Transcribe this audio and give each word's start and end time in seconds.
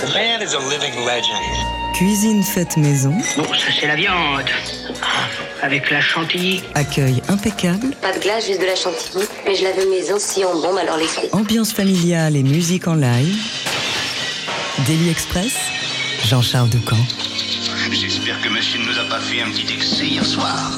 The 0.00 0.12
man 0.14 0.42
is 0.42 0.52
a 0.54 0.58
living 0.58 0.94
legend. 1.06 1.94
Cuisine 1.94 2.42
faite 2.42 2.76
maison. 2.76 3.14
Bon, 3.36 3.44
ça 3.44 3.72
c'est 3.80 3.86
la 3.86 3.96
viande. 3.96 4.44
Ah, 5.02 5.64
avec 5.64 5.90
la 5.90 6.00
chantilly. 6.02 6.62
Accueil 6.74 7.22
impeccable. 7.28 7.94
Pas 8.02 8.12
de 8.12 8.18
glace, 8.18 8.46
juste 8.46 8.60
de 8.60 8.66
la 8.66 8.76
chantilly. 8.76 9.24
Mais 9.46 9.54
je 9.54 9.64
l'avais 9.64 9.86
maison 9.86 10.16
si 10.18 10.44
en 10.44 10.54
bombe, 10.54 10.76
alors 10.76 10.98
les 10.98 11.08
Ambiance 11.32 11.72
familiale 11.72 12.36
et 12.36 12.42
musique 12.42 12.86
en 12.88 12.94
live. 12.94 13.36
Daily 14.86 15.08
Express. 15.10 15.54
Jean-Charles 16.26 16.68
Ducamp. 16.68 16.96
J'espère 17.90 18.40
que 18.42 18.48
machine 18.50 18.82
ne 18.82 18.92
nous 18.92 18.98
a 18.98 19.04
pas 19.04 19.20
fait 19.20 19.40
un 19.40 19.50
petit 19.50 19.72
excès 19.72 20.06
hier 20.06 20.24
soir. 20.26 20.72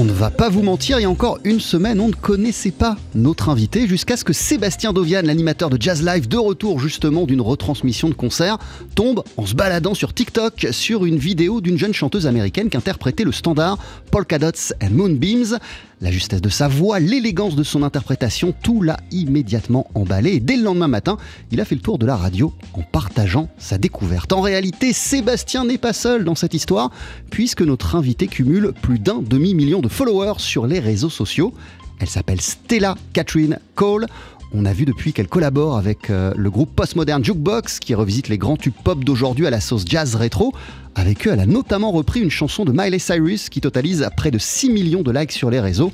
On 0.00 0.04
ne 0.04 0.12
va 0.12 0.30
pas 0.30 0.48
vous 0.48 0.62
mentir, 0.62 1.00
il 1.00 1.02
y 1.02 1.06
a 1.06 1.10
encore 1.10 1.40
une 1.42 1.58
semaine, 1.58 1.98
on 1.98 2.06
ne 2.06 2.12
connaissait 2.12 2.70
pas 2.70 2.96
notre 3.16 3.48
invité 3.48 3.88
jusqu'à 3.88 4.16
ce 4.16 4.22
que 4.22 4.32
Sébastien 4.32 4.92
Dovian, 4.92 5.22
l'animateur 5.24 5.70
de 5.70 5.82
Jazz 5.82 6.04
Live, 6.04 6.28
de 6.28 6.36
retour 6.36 6.78
justement 6.78 7.24
d'une 7.24 7.40
retransmission 7.40 8.08
de 8.08 8.14
concert, 8.14 8.58
tombe 8.94 9.24
en 9.36 9.44
se 9.44 9.56
baladant 9.56 9.94
sur 9.94 10.14
TikTok 10.14 10.68
sur 10.70 11.04
une 11.04 11.18
vidéo 11.18 11.60
d'une 11.60 11.78
jeune 11.78 11.94
chanteuse 11.94 12.28
américaine 12.28 12.70
qui 12.70 12.76
interprétait 12.76 13.24
le 13.24 13.32
standard 13.32 13.76
Polka 14.12 14.38
Dots 14.38 14.72
and 14.80 14.90
Moonbeams. 14.92 15.58
La 16.00 16.12
justesse 16.12 16.40
de 16.40 16.48
sa 16.48 16.68
voix, 16.68 17.00
l'élégance 17.00 17.56
de 17.56 17.64
son 17.64 17.82
interprétation, 17.82 18.54
tout 18.62 18.82
l'a 18.82 18.98
immédiatement 19.10 19.90
emballé. 19.96 20.38
Dès 20.38 20.56
le 20.56 20.62
lendemain 20.62 20.86
matin, 20.86 21.16
il 21.50 21.60
a 21.60 21.64
fait 21.64 21.74
le 21.74 21.80
tour 21.80 21.98
de 21.98 22.06
la 22.06 22.14
radio 22.14 22.52
en 22.74 22.82
partageant 22.82 23.48
sa 23.58 23.78
découverte. 23.78 24.32
En 24.32 24.40
réalité, 24.40 24.92
Sébastien 24.92 25.64
n'est 25.64 25.76
pas 25.76 25.92
seul 25.92 26.24
dans 26.24 26.36
cette 26.36 26.54
histoire, 26.54 26.92
puisque 27.30 27.62
notre 27.62 27.96
invité 27.96 28.28
cumule 28.28 28.72
plus 28.80 29.00
d'un 29.00 29.20
demi-million 29.20 29.80
de 29.80 29.88
followers 29.88 30.38
sur 30.38 30.68
les 30.68 30.78
réseaux 30.78 31.10
sociaux. 31.10 31.52
Elle 31.98 32.08
s'appelle 32.08 32.40
Stella 32.40 32.94
Catherine 33.12 33.58
Cole. 33.74 34.06
On 34.52 34.64
a 34.64 34.72
vu 34.72 34.86
depuis 34.86 35.12
qu'elle 35.12 35.28
collabore 35.28 35.76
avec 35.76 36.08
euh, 36.08 36.32
le 36.34 36.50
groupe 36.50 36.74
Postmodern 36.74 37.22
Jukebox 37.22 37.80
qui 37.80 37.94
revisite 37.94 38.28
les 38.28 38.38
grands 38.38 38.56
tubes 38.56 38.72
pop 38.82 39.04
d'aujourd'hui 39.04 39.46
à 39.46 39.50
la 39.50 39.60
sauce 39.60 39.84
jazz 39.86 40.14
rétro. 40.14 40.54
Avec 40.94 41.26
eux, 41.26 41.30
elle 41.32 41.40
a 41.40 41.46
notamment 41.46 41.92
repris 41.92 42.20
une 42.20 42.30
chanson 42.30 42.64
de 42.64 42.72
Miley 42.72 42.98
Cyrus 42.98 43.50
qui 43.50 43.60
totalise 43.60 44.08
près 44.16 44.30
de 44.30 44.38
6 44.38 44.70
millions 44.70 45.02
de 45.02 45.12
likes 45.12 45.32
sur 45.32 45.50
les 45.50 45.60
réseaux. 45.60 45.92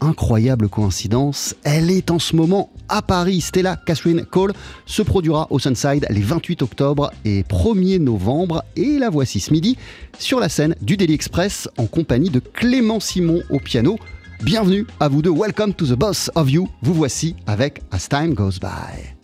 Incroyable 0.00 0.70
coïncidence, 0.70 1.54
elle 1.62 1.90
est 1.90 2.10
en 2.10 2.18
ce 2.18 2.34
moment 2.34 2.70
à 2.88 3.02
Paris. 3.02 3.42
Stella 3.42 3.76
Catherine 3.84 4.24
Cole 4.24 4.54
se 4.86 5.02
produira 5.02 5.46
au 5.50 5.58
Sunside 5.58 6.06
les 6.08 6.22
28 6.22 6.62
octobre 6.62 7.12
et 7.26 7.42
1er 7.42 7.98
novembre. 7.98 8.64
Et 8.76 8.98
la 8.98 9.10
voici 9.10 9.40
ce 9.40 9.52
midi 9.52 9.76
sur 10.18 10.40
la 10.40 10.48
scène 10.48 10.74
du 10.80 10.96
Daily 10.96 11.12
Express 11.12 11.68
en 11.76 11.84
compagnie 11.84 12.30
de 12.30 12.40
Clément 12.40 12.98
Simon 12.98 13.42
au 13.50 13.58
piano. 13.58 13.98
Bienvenue 14.42 14.86
à 14.98 15.08
vous 15.08 15.20
deux, 15.20 15.30
welcome 15.30 15.74
to 15.74 15.84
the 15.84 15.98
boss 15.98 16.30
of 16.34 16.48
you. 16.48 16.66
Vous 16.80 16.94
voici 16.94 17.36
avec 17.46 17.82
As 17.90 18.08
Time 18.08 18.32
Goes 18.32 18.58
By. 18.58 19.14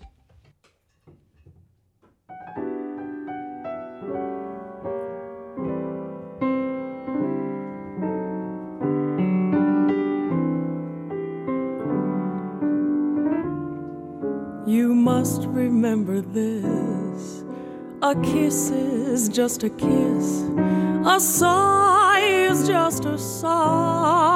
You 14.66 14.94
must 14.94 15.46
remember 15.46 16.20
this. 16.20 17.42
A 18.02 18.14
kiss 18.16 18.70
is 18.70 19.30
just 19.30 19.64
a 19.64 19.70
kiss. 19.70 20.44
A 21.06 21.18
sigh 21.18 22.50
is 22.50 22.68
just 22.68 23.06
a 23.06 23.16
sigh. 23.16 24.35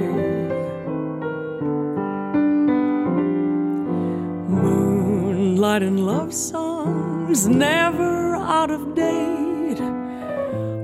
And 5.71 6.05
love 6.05 6.33
songs 6.33 7.47
never 7.47 8.35
out 8.35 8.69
of 8.69 8.93
date. 8.93 9.79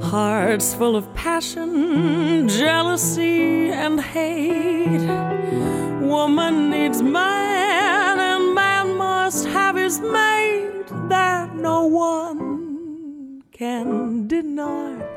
Hearts 0.01 0.73
full 0.73 0.95
of 0.95 1.13
passion, 1.13 2.47
jealousy, 2.47 3.69
and 3.69 3.99
hate. 3.99 5.05
Woman 6.01 6.69
needs 6.69 7.01
man, 7.01 8.17
and 8.17 8.55
man 8.55 8.95
must 8.95 9.45
have 9.47 9.75
his 9.75 9.99
mate 9.99 10.87
that 11.09 11.53
no 11.53 11.85
one 11.85 13.43
can 13.51 14.25
deny. 14.29 15.16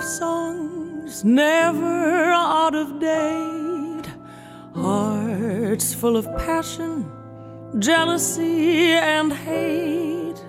Love 0.00 0.08
songs 0.08 1.24
never 1.24 2.32
out 2.32 2.74
of 2.74 3.00
date. 3.00 4.08
Hearts 4.74 5.92
full 5.92 6.16
of 6.16 6.24
passion, 6.38 7.04
jealousy, 7.78 8.92
and 8.92 9.30
hate. 9.32 10.42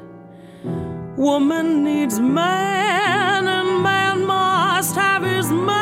Woman 1.18 1.84
needs 1.84 2.20
man, 2.20 3.48
and 3.48 3.84
man 3.84 4.25
must 4.25 4.96
have 4.96 5.24
his 5.24 5.52
mate 5.52 5.81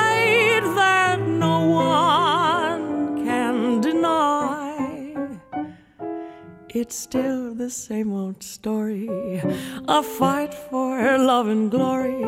It's 6.81 6.95
still 6.95 7.53
the 7.53 7.69
same 7.69 8.13
old 8.13 8.41
story 8.41 9.09
a 9.85 10.01
fight 10.01 10.53
for 10.53 11.17
love 11.17 11.49
and 11.49 11.69
glory, 11.69 12.23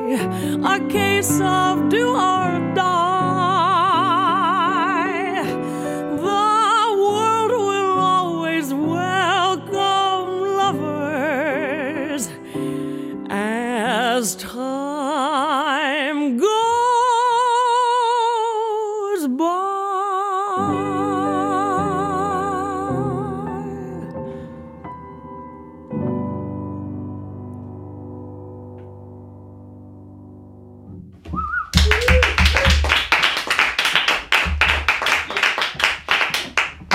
a 0.76 0.78
case 0.90 1.40
of 1.40 1.88
do 1.88 2.10
or 2.10 2.74
die. 2.76 3.61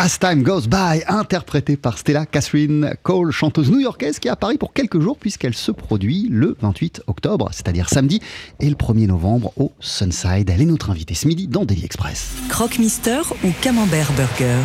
As 0.07 0.21
Time 0.21 0.45
Goes 0.45 0.69
By, 0.69 1.03
interprété 1.09 1.77
par 1.77 1.99
Stella 1.99 2.27
Catherine 2.27 2.95
Cole, 3.03 3.33
chanteuse 3.33 3.73
new-yorkaise 3.73 4.21
qui 4.21 4.29
est 4.29 4.31
à 4.31 4.37
Paris 4.37 4.57
pour 4.57 4.73
quelques 4.73 5.01
jours 5.01 5.19
puisqu'elle 5.19 5.55
se 5.55 5.73
produit 5.73 6.29
le 6.31 6.57
28 6.61 7.03
octobre, 7.09 7.49
c'est-à-dire 7.51 7.89
samedi, 7.89 8.21
et 8.61 8.69
le 8.69 8.77
1er 8.77 9.09
novembre 9.09 9.53
au 9.57 9.73
Sunside. 9.81 10.49
Elle 10.49 10.63
est 10.63 10.67
notre 10.67 10.91
invitée 10.91 11.15
ce 11.15 11.27
midi 11.27 11.49
dans 11.49 11.65
Daily 11.65 11.85
Express. 11.85 12.35
Croque 12.49 12.79
Mister 12.79 13.23
ou 13.43 13.49
Camembert 13.61 14.13
Burger? 14.13 14.63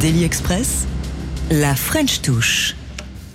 Daily 0.00 0.24
Express, 0.24 0.86
la 1.50 1.74
French 1.74 2.22
touche. 2.22 2.74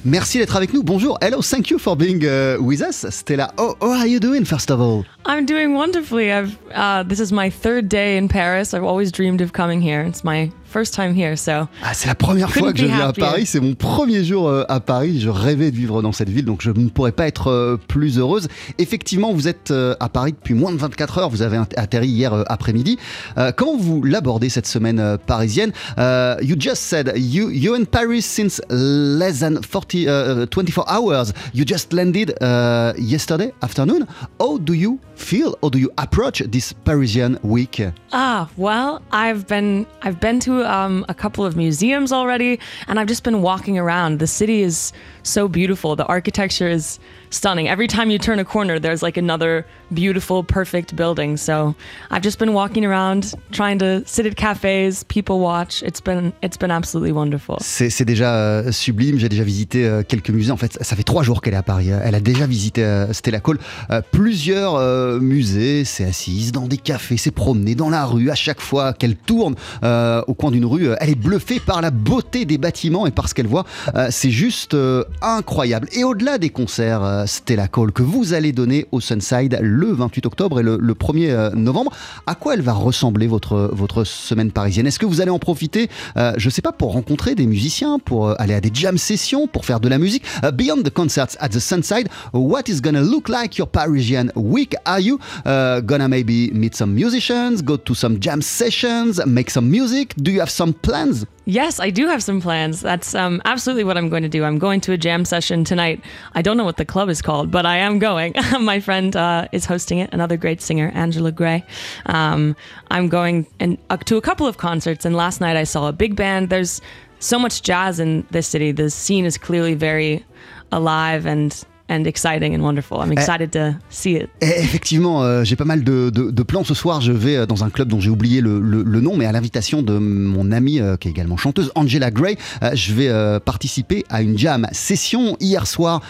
Merci 0.03 0.39
d'être 0.39 0.55
avec 0.55 0.73
nous. 0.73 0.81
Bonjour. 0.81 1.19
Hello, 1.21 1.43
thank 1.43 1.69
you 1.69 1.77
for 1.77 1.95
being 1.95 2.23
uh, 2.25 2.57
with 2.59 2.81
us, 2.81 3.05
Stella. 3.11 3.53
Oh, 3.59 3.75
how 3.79 3.99
are 3.99 4.07
you 4.07 4.19
doing, 4.19 4.45
first 4.45 4.71
of 4.71 4.81
all? 4.81 5.05
I'm 5.27 5.45
doing 5.45 5.75
wonderfully. 5.75 6.31
I've 6.31 6.57
uh, 6.73 7.03
this 7.03 7.19
is 7.19 7.31
my 7.31 7.51
third 7.51 7.87
day 7.87 8.17
in 8.17 8.27
Paris. 8.27 8.73
I've 8.73 8.83
always 8.83 9.11
dreamed 9.11 9.41
of 9.41 9.53
coming 9.53 9.79
here. 9.79 10.01
It's 10.01 10.23
my 10.23 10.49
first 10.71 10.93
time 10.93 11.13
here, 11.15 11.37
so 11.37 11.67
Ah, 11.83 11.93
c'est 11.93 12.07
la 12.07 12.15
première 12.15 12.49
fois 12.51 12.71
que 12.73 12.79
je 12.79 12.85
viens 12.85 13.09
à. 13.09 13.13
Paris. 13.13 13.45
C'est 13.45 13.59
mon 13.59 13.73
premier 13.75 14.23
jour 14.23 14.47
euh, 14.47 14.63
à 14.69 14.79
Paris. 14.79 15.19
Je 15.19 15.29
rêvais 15.29 15.69
de 15.71 15.75
vivre 15.75 16.01
dans 16.01 16.11
cette 16.11 16.29
ville, 16.29 16.45
donc 16.45 16.61
je 16.61 16.71
ne 16.71 16.89
pourrais 16.89 17.11
pas 17.11 17.27
être 17.27 17.47
euh, 17.49 17.77
plus 17.87 18.17
heureuse. 18.17 18.47
Effectivement, 18.77 19.33
vous 19.33 19.47
êtes 19.47 19.71
euh, 19.71 19.95
à 19.99 20.09
Paris 20.09 20.31
depuis 20.33 20.53
moins 20.53 20.71
de 20.71 20.77
24 20.77 21.17
heures. 21.17 21.29
Vous 21.29 21.41
avez 21.41 21.57
atterri 21.77 22.07
hier 22.07 22.33
après-midi. 22.47 22.97
Euh, 23.37 23.51
comment 23.55 23.77
vous 23.77 24.01
l'abordez 24.03 24.49
cette 24.49 24.67
semaine 24.67 25.17
parisienne? 25.27 25.71
Euh, 25.97 26.35
You 26.41 26.55
just 26.59 26.81
said 26.83 27.13
you 27.15 27.49
you 27.51 27.75
in 27.75 27.85
Paris 27.85 28.21
since 28.23 28.61
less 28.69 29.39
than 29.39 29.61
40 29.61 30.07
uh, 30.07 30.45
24 30.49 30.85
hours. 30.89 31.33
You 31.53 31.65
just 31.67 31.93
landed 31.93 32.33
uh, 32.41 32.93
yesterday 32.97 33.51
afternoon. 33.61 34.05
How 34.39 34.57
do 34.57 34.73
you 34.73 34.99
feel? 35.15 35.55
How 35.61 35.69
do 35.69 35.77
you 35.79 35.89
approach 35.97 36.41
this 36.51 36.73
Parisian 36.73 37.37
week? 37.43 37.81
ah 38.13 38.47
well. 38.57 39.01
I've 39.11 39.45
been 39.47 39.85
I've 40.03 40.19
been 40.19 40.39
to 40.41 40.60
um, 40.63 41.05
a 41.09 41.13
couple 41.13 41.45
of 41.45 41.55
museums 41.55 42.11
already, 42.11 42.59
and 42.87 42.99
I've 42.99 43.07
just 43.07 43.23
been 43.23 43.41
walking 43.41 43.77
around. 43.77 44.19
The 44.19 44.27
city 44.27 44.61
is 44.61 44.93
so 45.23 45.47
beautiful. 45.47 45.95
The 45.95 46.05
architecture 46.05 46.67
is 46.67 46.99
stunning. 47.31 47.67
Every 47.67 47.87
time 47.87 48.11
you 48.11 48.19
turn 48.19 48.39
a 48.39 48.45
corner, 48.45 48.79
there's 48.79 49.01
like 49.01 49.17
another 49.17 49.65
beautiful, 49.93 50.43
perfect 50.43 50.95
building. 50.95 51.37
So 51.37 51.75
I've 52.11 52.21
just 52.21 52.37
been 52.37 52.53
walking 52.53 52.85
around, 52.85 53.33
trying 53.51 53.79
to 53.79 54.03
sit 54.05 54.25
at 54.25 54.35
cafes, 54.35 55.03
people 55.05 55.39
watch. 55.39 55.81
It's 55.81 56.01
been 56.01 56.33
it's 56.41 56.57
been 56.57 56.71
absolutely 56.71 57.11
wonderful. 57.11 57.57
C'est 57.61 58.05
déjà 58.05 58.35
euh, 58.35 58.71
sublime. 58.71 59.17
J'ai 59.17 59.29
déjà 59.29 59.43
visité 59.43 59.85
euh, 59.85 60.03
quelques 60.07 60.29
musées. 60.29 60.51
En 60.51 60.57
fait, 60.57 60.77
ça 60.81 60.95
fait 60.95 61.03
trois 61.03 61.23
jours 61.23 61.41
qu'elle 61.41 61.53
est 61.53 61.57
à 61.57 61.63
Paris. 61.63 61.89
Elle 61.89 62.15
a 62.15 62.19
déjà 62.19 62.45
visité 62.45 62.83
euh, 62.83 63.11
Stella 63.13 63.39
Cole 63.39 63.59
euh, 63.89 64.01
plusieurs 64.11 64.79
musées. 65.19 65.85
C'est 65.85 66.05
assise 66.05 66.51
dans 66.51 66.67
des 66.67 66.77
cafés, 66.77 67.17
c'est 67.17 67.31
promenée 67.31 67.75
dans 67.75 67.89
la 67.89 68.05
rue. 68.05 68.29
À 68.29 68.35
chaque 68.35 68.61
fois 68.61 68.93
qu'elle 68.93 69.15
tourne 69.15 69.55
au 69.83 70.33
coin 70.33 70.51
d'une 70.51 70.65
rue, 70.65 70.89
elle 70.99 71.09
est 71.09 71.15
bluffée 71.15 71.59
par 71.59 71.81
la 71.81 71.91
beauté 71.91 72.45
des 72.45 72.57
bâtiments 72.57 73.07
et 73.07 73.11
par 73.11 73.29
ce 73.29 73.33
qu'elle 73.33 73.47
voit. 73.47 73.65
C'est 74.09 74.31
juste 74.31 74.75
incroyable. 75.21 75.87
Et 75.93 76.03
au-delà 76.03 76.37
des 76.37 76.49
concerts 76.49 77.20
euh, 77.21 77.25
Stella 77.25 77.67
Cole 77.67 77.91
que 77.91 78.03
vous 78.03 78.33
allez 78.33 78.51
donner 78.51 78.87
au 78.91 78.99
Sunside 78.99 79.57
le 79.61 79.91
28 79.91 80.25
octobre 80.25 80.59
et 80.59 80.63
le, 80.63 80.77
le 80.77 80.93
1er 80.93 81.29
euh, 81.29 81.49
novembre, 81.51 81.91
à 82.27 82.35
quoi 82.35 82.53
elle 82.53 82.61
va 82.61 82.73
ressembler 82.73 83.27
votre, 83.27 83.69
votre 83.73 84.03
semaine 84.03 84.51
parisienne? 84.51 84.87
Est-ce 84.87 84.99
que 84.99 85.05
vous 85.05 85.21
allez 85.21 85.31
en 85.31 85.39
profiter, 85.39 85.89
euh, 86.17 86.33
je 86.37 86.49
sais 86.49 86.61
pas, 86.61 86.71
pour 86.71 86.93
rencontrer 86.93 87.35
des 87.35 87.45
musiciens, 87.45 87.99
pour 87.99 88.29
euh, 88.29 88.35
aller 88.39 88.53
à 88.53 88.61
des 88.61 88.71
jam 88.73 88.97
sessions, 88.97 89.47
pour 89.47 89.65
faire 89.65 89.79
de 89.79 89.89
la 89.89 89.97
musique? 89.97 90.23
Beyond 90.53 90.83
the 90.83 90.89
concerts 90.89 91.37
at 91.39 91.49
the 91.49 91.59
Sunside, 91.59 92.09
what 92.33 92.63
is 92.67 92.81
gonna 92.81 93.01
look 93.01 93.29
like 93.29 93.57
your 93.57 93.67
Parisian 93.67 94.31
week? 94.35 94.75
Are 94.85 94.99
you 94.99 95.19
uh, 95.45 95.81
gonna 95.81 96.07
maybe 96.07 96.51
meet 96.53 96.75
some 96.75 96.93
musicians, 96.93 97.61
go 97.63 97.77
to 97.77 97.93
some 97.93 98.19
jam 98.19 98.41
sessions, 98.41 99.21
make 99.25 99.49
some 99.49 99.69
music? 99.69 100.13
Do 100.17 100.31
you 100.31 100.39
have 100.39 100.49
some 100.49 100.73
plans? 100.73 101.25
Yes, 101.45 101.79
I 101.79 101.89
do 101.89 102.07
have 102.07 102.21
some 102.21 102.39
plans. 102.39 102.81
That's 102.81 103.15
um, 103.15 103.41
absolutely 103.45 103.83
what 103.83 103.97
I'm 103.97 104.09
going 104.09 104.21
to 104.21 104.29
do. 104.29 104.43
I'm 104.43 104.59
going 104.59 104.79
to 104.81 104.91
a 104.91 104.97
jam 104.97 105.25
session 105.25 105.63
tonight. 105.63 106.03
I 106.33 106.43
don't 106.43 106.55
know 106.55 106.63
what 106.63 106.77
the 106.77 106.85
club 106.85 107.09
is 107.09 107.21
called, 107.21 107.49
but 107.49 107.65
I 107.65 107.77
am 107.77 107.97
going. 107.97 108.35
My 108.59 108.79
friend 108.79 109.15
uh, 109.15 109.47
is 109.51 109.65
hosting 109.65 109.97
it, 109.97 110.13
another 110.13 110.37
great 110.37 110.61
singer, 110.61 110.91
Angela 110.93 111.31
Gray. 111.31 111.63
Um, 112.05 112.55
I'm 112.91 113.07
going 113.07 113.47
and, 113.59 113.79
uh, 113.89 113.97
to 113.97 114.17
a 114.17 114.21
couple 114.21 114.45
of 114.45 114.57
concerts, 114.57 115.03
and 115.03 115.15
last 115.15 115.41
night 115.41 115.57
I 115.57 115.63
saw 115.63 115.87
a 115.87 115.93
big 115.93 116.15
band. 116.15 116.49
There's 116.49 116.79
so 117.19 117.39
much 117.39 117.63
jazz 117.63 117.99
in 117.99 118.25
this 118.29 118.47
city. 118.47 118.71
The 118.71 118.91
scene 118.91 119.25
is 119.25 119.37
clearly 119.37 119.73
very 119.73 120.23
alive 120.71 121.25
and 121.25 121.65
and 121.91 122.05
exciting 122.05 122.55
and 122.55 122.61
wonderful. 122.63 122.97
I'm 123.03 123.11
excited 123.11 123.51
to 123.51 123.75
see 123.89 124.13
it. 124.15 124.29
Et 124.41 124.47
effectivement, 124.63 125.23
euh, 125.23 125.43
j'ai 125.43 125.55
pas 125.57 125.65
mal 125.65 125.83
de, 125.83 126.09
de- 126.09 126.31
de 126.31 126.43
plans 126.43 126.63
ce 126.63 126.73
soir. 126.73 127.01
Je 127.01 127.11
vais 127.11 127.35
euh, 127.35 127.45
dans 127.45 127.63
un 127.65 127.69
club 127.69 127.89
dont 127.89 127.99
j'ai 127.99 128.09
oublié 128.09 128.39
le, 128.41 128.59
le- 128.61 128.83
le 128.83 129.01
nom, 129.01 129.17
mais 129.17 129.25
à 129.25 129.31
l'invitation 129.33 129.81
de 129.81 129.97
mon 129.97 130.51
amie 130.51 130.79
euh, 130.79 130.95
qui 130.95 131.09
est 131.09 131.11
également 131.11 131.35
chanteuse, 131.37 131.71
Angela 131.75 132.09
Gray, 132.09 132.37
euh, 132.63 132.71
je 132.73 132.93
vais 132.93 133.09
participer 133.41 134.05
à 134.09 134.21
une 134.21 134.37
jam 134.37 134.67
session. 134.71 135.35
Hier 135.41 135.67
soir, 135.67 136.01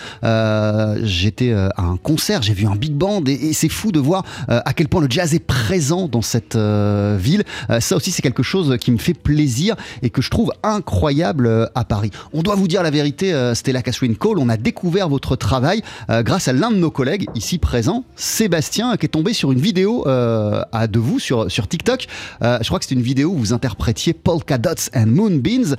j'étais 1.04 1.52
à 1.54 1.82
un 1.82 1.98
concert, 1.98 2.42
j'ai 2.42 2.54
vu 2.54 2.66
un 2.68 2.76
big 2.76 2.94
band 2.94 3.24
et, 3.28 3.34
et 3.50 3.54
c'est 3.54 3.70
fou 3.70 3.92
de 3.92 4.00
voir 4.00 4.24
à 4.48 4.74
quel 4.74 4.88
point 4.88 5.02
le 5.02 5.08
jazz 5.10 5.34
est 5.34 5.40
présent 5.46 6.08
dans 6.08 6.22
cette 6.22 6.56
ville. 6.56 7.44
Ça 7.80 7.96
aussi, 7.96 8.12
c'est 8.12 8.22
quelque 8.22 8.44
chose 8.44 8.78
qui 8.80 8.92
me 8.92 8.98
fait 8.98 9.14
plaisir 9.14 9.76
et 10.04 10.10
que 10.10 10.22
je 10.22 10.30
trouve 10.30 10.52
incroyable 10.64 11.70
à 11.76 11.84
Paris. 11.84 12.12
On 12.34 12.42
doit 12.44 12.56
vous 12.56 12.68
dire 12.68 12.84
la 12.84 12.92
vérité, 12.92 13.34
Stella 13.56 13.82
Catherine 13.82 14.16
Cole, 14.16 14.38
on 14.40 14.50
a 14.50 14.58
découvert 14.58 15.10
votre 15.10 15.36
travail 15.36 15.71
euh, 16.10 16.24
grâce 16.24 16.48
à 16.48 16.54
l'un 16.54 16.72
de 16.72 16.78
nos 16.78 16.92
collègues 16.92 17.28
ici 17.36 17.58
présent, 17.58 18.04
Sébastien, 18.16 18.98
qui 18.98 19.06
est 19.06 19.10
tombé 19.10 19.34
sur 19.34 19.52
une 19.52 19.60
vidéo 19.60 20.06
euh, 20.08 20.62
à 20.72 20.88
de 20.88 21.00
vous 21.00 21.20
sur, 21.20 21.50
sur 21.52 21.68
TikTok. 21.68 22.08
Euh, 22.42 22.58
je 22.62 22.68
crois 22.68 22.80
que 22.80 22.86
c'était 22.86 22.96
une 22.96 23.02
vidéo 23.02 23.30
où 23.30 23.38
vous 23.38 23.54
interprétiez 23.54 24.14
Polka 24.14 24.58
Dots 24.58 24.90
and 24.96 25.08
Moonbeams. 25.08 25.76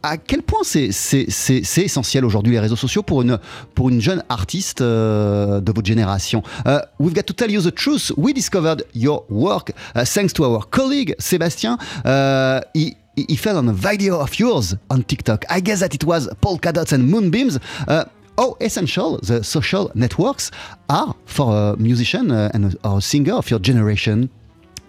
À 0.00 0.16
quel 0.16 0.42
point 0.42 0.60
c'est 0.62 0.92
c'est- 0.92 1.26
c'est- 1.28 1.62
c'est 1.64 1.82
essentiel 1.82 2.24
aujourd'hui 2.24 2.52
les 2.52 2.60
réseaux 2.60 2.76
sociaux 2.76 3.02
pour 3.02 3.22
une, 3.22 3.36
pour 3.74 3.88
une 3.88 4.00
jeune 4.00 4.22
artiste 4.28 4.80
de 4.80 5.72
votre 5.72 5.86
génération? 5.86 6.42
We've 7.00 7.12
got 7.14 7.22
to 7.24 7.34
tell 7.34 7.50
you 7.50 7.60
the 7.60 7.74
truth. 7.74 8.12
We 8.16 8.32
discovered 8.32 8.84
your 8.94 9.24
work 9.28 9.72
uh, 9.96 10.04
thanks 10.04 10.32
to 10.34 10.44
our 10.44 10.70
colleague 10.70 11.16
Sébastien. 11.18 11.78
He, 12.74 12.96
he 13.16 13.36
fell 13.36 13.56
on 13.56 13.66
a 13.66 13.72
video 13.72 14.20
of 14.20 14.32
yours 14.38 14.76
on 14.88 15.00
TikTok. 15.02 15.44
I 15.50 15.60
guess 15.60 15.80
that 15.80 15.92
it 15.92 16.04
was 16.04 16.30
polka 16.40 16.70
dots 16.72 16.92
and 16.92 16.98
moonbeams. 17.00 17.58
How 18.38 18.56
essential 18.60 19.18
the 19.18 19.42
social 19.42 19.90
networks 19.94 20.50
are 20.88 21.14
for 21.26 21.72
a 21.72 21.76
musician 21.76 22.30
uh, 22.30 22.50
and 22.54 22.76
a, 22.84 23.00
singer 23.00 23.34
of 23.34 23.50
your 23.50 23.58
generation? 23.58 24.30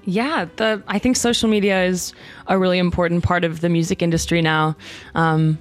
Yeah, 0.05 0.45
the 0.57 0.81
I 0.87 0.99
think 0.99 1.17
social 1.17 1.49
media 1.49 1.83
is 1.83 2.13
a 2.47 2.57
really 2.57 2.77
important 2.77 3.23
part 3.23 3.43
of 3.43 3.61
the 3.61 3.69
music 3.69 4.01
industry 4.01 4.41
now. 4.41 4.75
Um, 5.15 5.57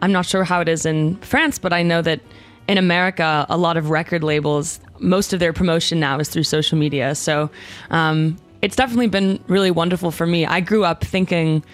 I'm 0.00 0.12
not 0.12 0.26
sure 0.26 0.44
how 0.44 0.60
it 0.60 0.68
is 0.68 0.86
in 0.86 1.16
France, 1.16 1.58
but 1.58 1.72
I 1.72 1.82
know 1.82 2.02
that 2.02 2.20
in 2.68 2.78
America, 2.78 3.46
a 3.48 3.56
lot 3.56 3.76
of 3.76 3.90
record 3.90 4.22
labels, 4.22 4.78
most 4.98 5.32
of 5.32 5.40
their 5.40 5.52
promotion 5.52 5.98
now 5.98 6.18
is 6.18 6.28
through 6.28 6.44
social 6.44 6.78
media. 6.78 7.14
So 7.14 7.50
um, 7.90 8.36
it's 8.62 8.76
definitely 8.76 9.08
been 9.08 9.42
really 9.48 9.70
wonderful 9.70 10.10
for 10.10 10.26
me. 10.26 10.46
I 10.46 10.60
grew 10.60 10.84
up 10.84 11.02
thinking 11.02 11.64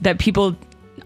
that 0.00 0.18
people 0.18 0.56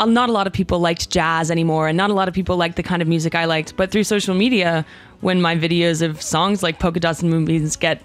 Uh, 0.03 0.07
not 0.07 0.29
a 0.29 0.33
lot 0.33 0.49
of 0.49 0.53
people 0.53 0.81
liked 0.81 1.11
jazz 1.11 1.49
anymore 1.49 1.87
and 1.87 1.97
not 1.97 2.11
a 2.11 2.13
lot 2.13 2.27
of 2.27 2.35
people 2.35 2.57
liked 2.57 2.75
the 2.75 2.83
kind 2.83 3.01
of 3.03 3.07
music 3.07 3.37
I 3.37 3.45
liked. 3.45 3.77
But 3.77 3.93
through 3.93 4.03
social 4.03 4.35
media 4.35 4.85
when 5.21 5.41
my 5.41 5.55
videos 5.55 6.03
of 6.03 6.21
songs 6.21 6.61
like 6.61 6.81
polka 6.81 6.99
dots 6.99 7.23
and 7.23 7.31
moonbeams 7.31 7.77
get 7.77 8.03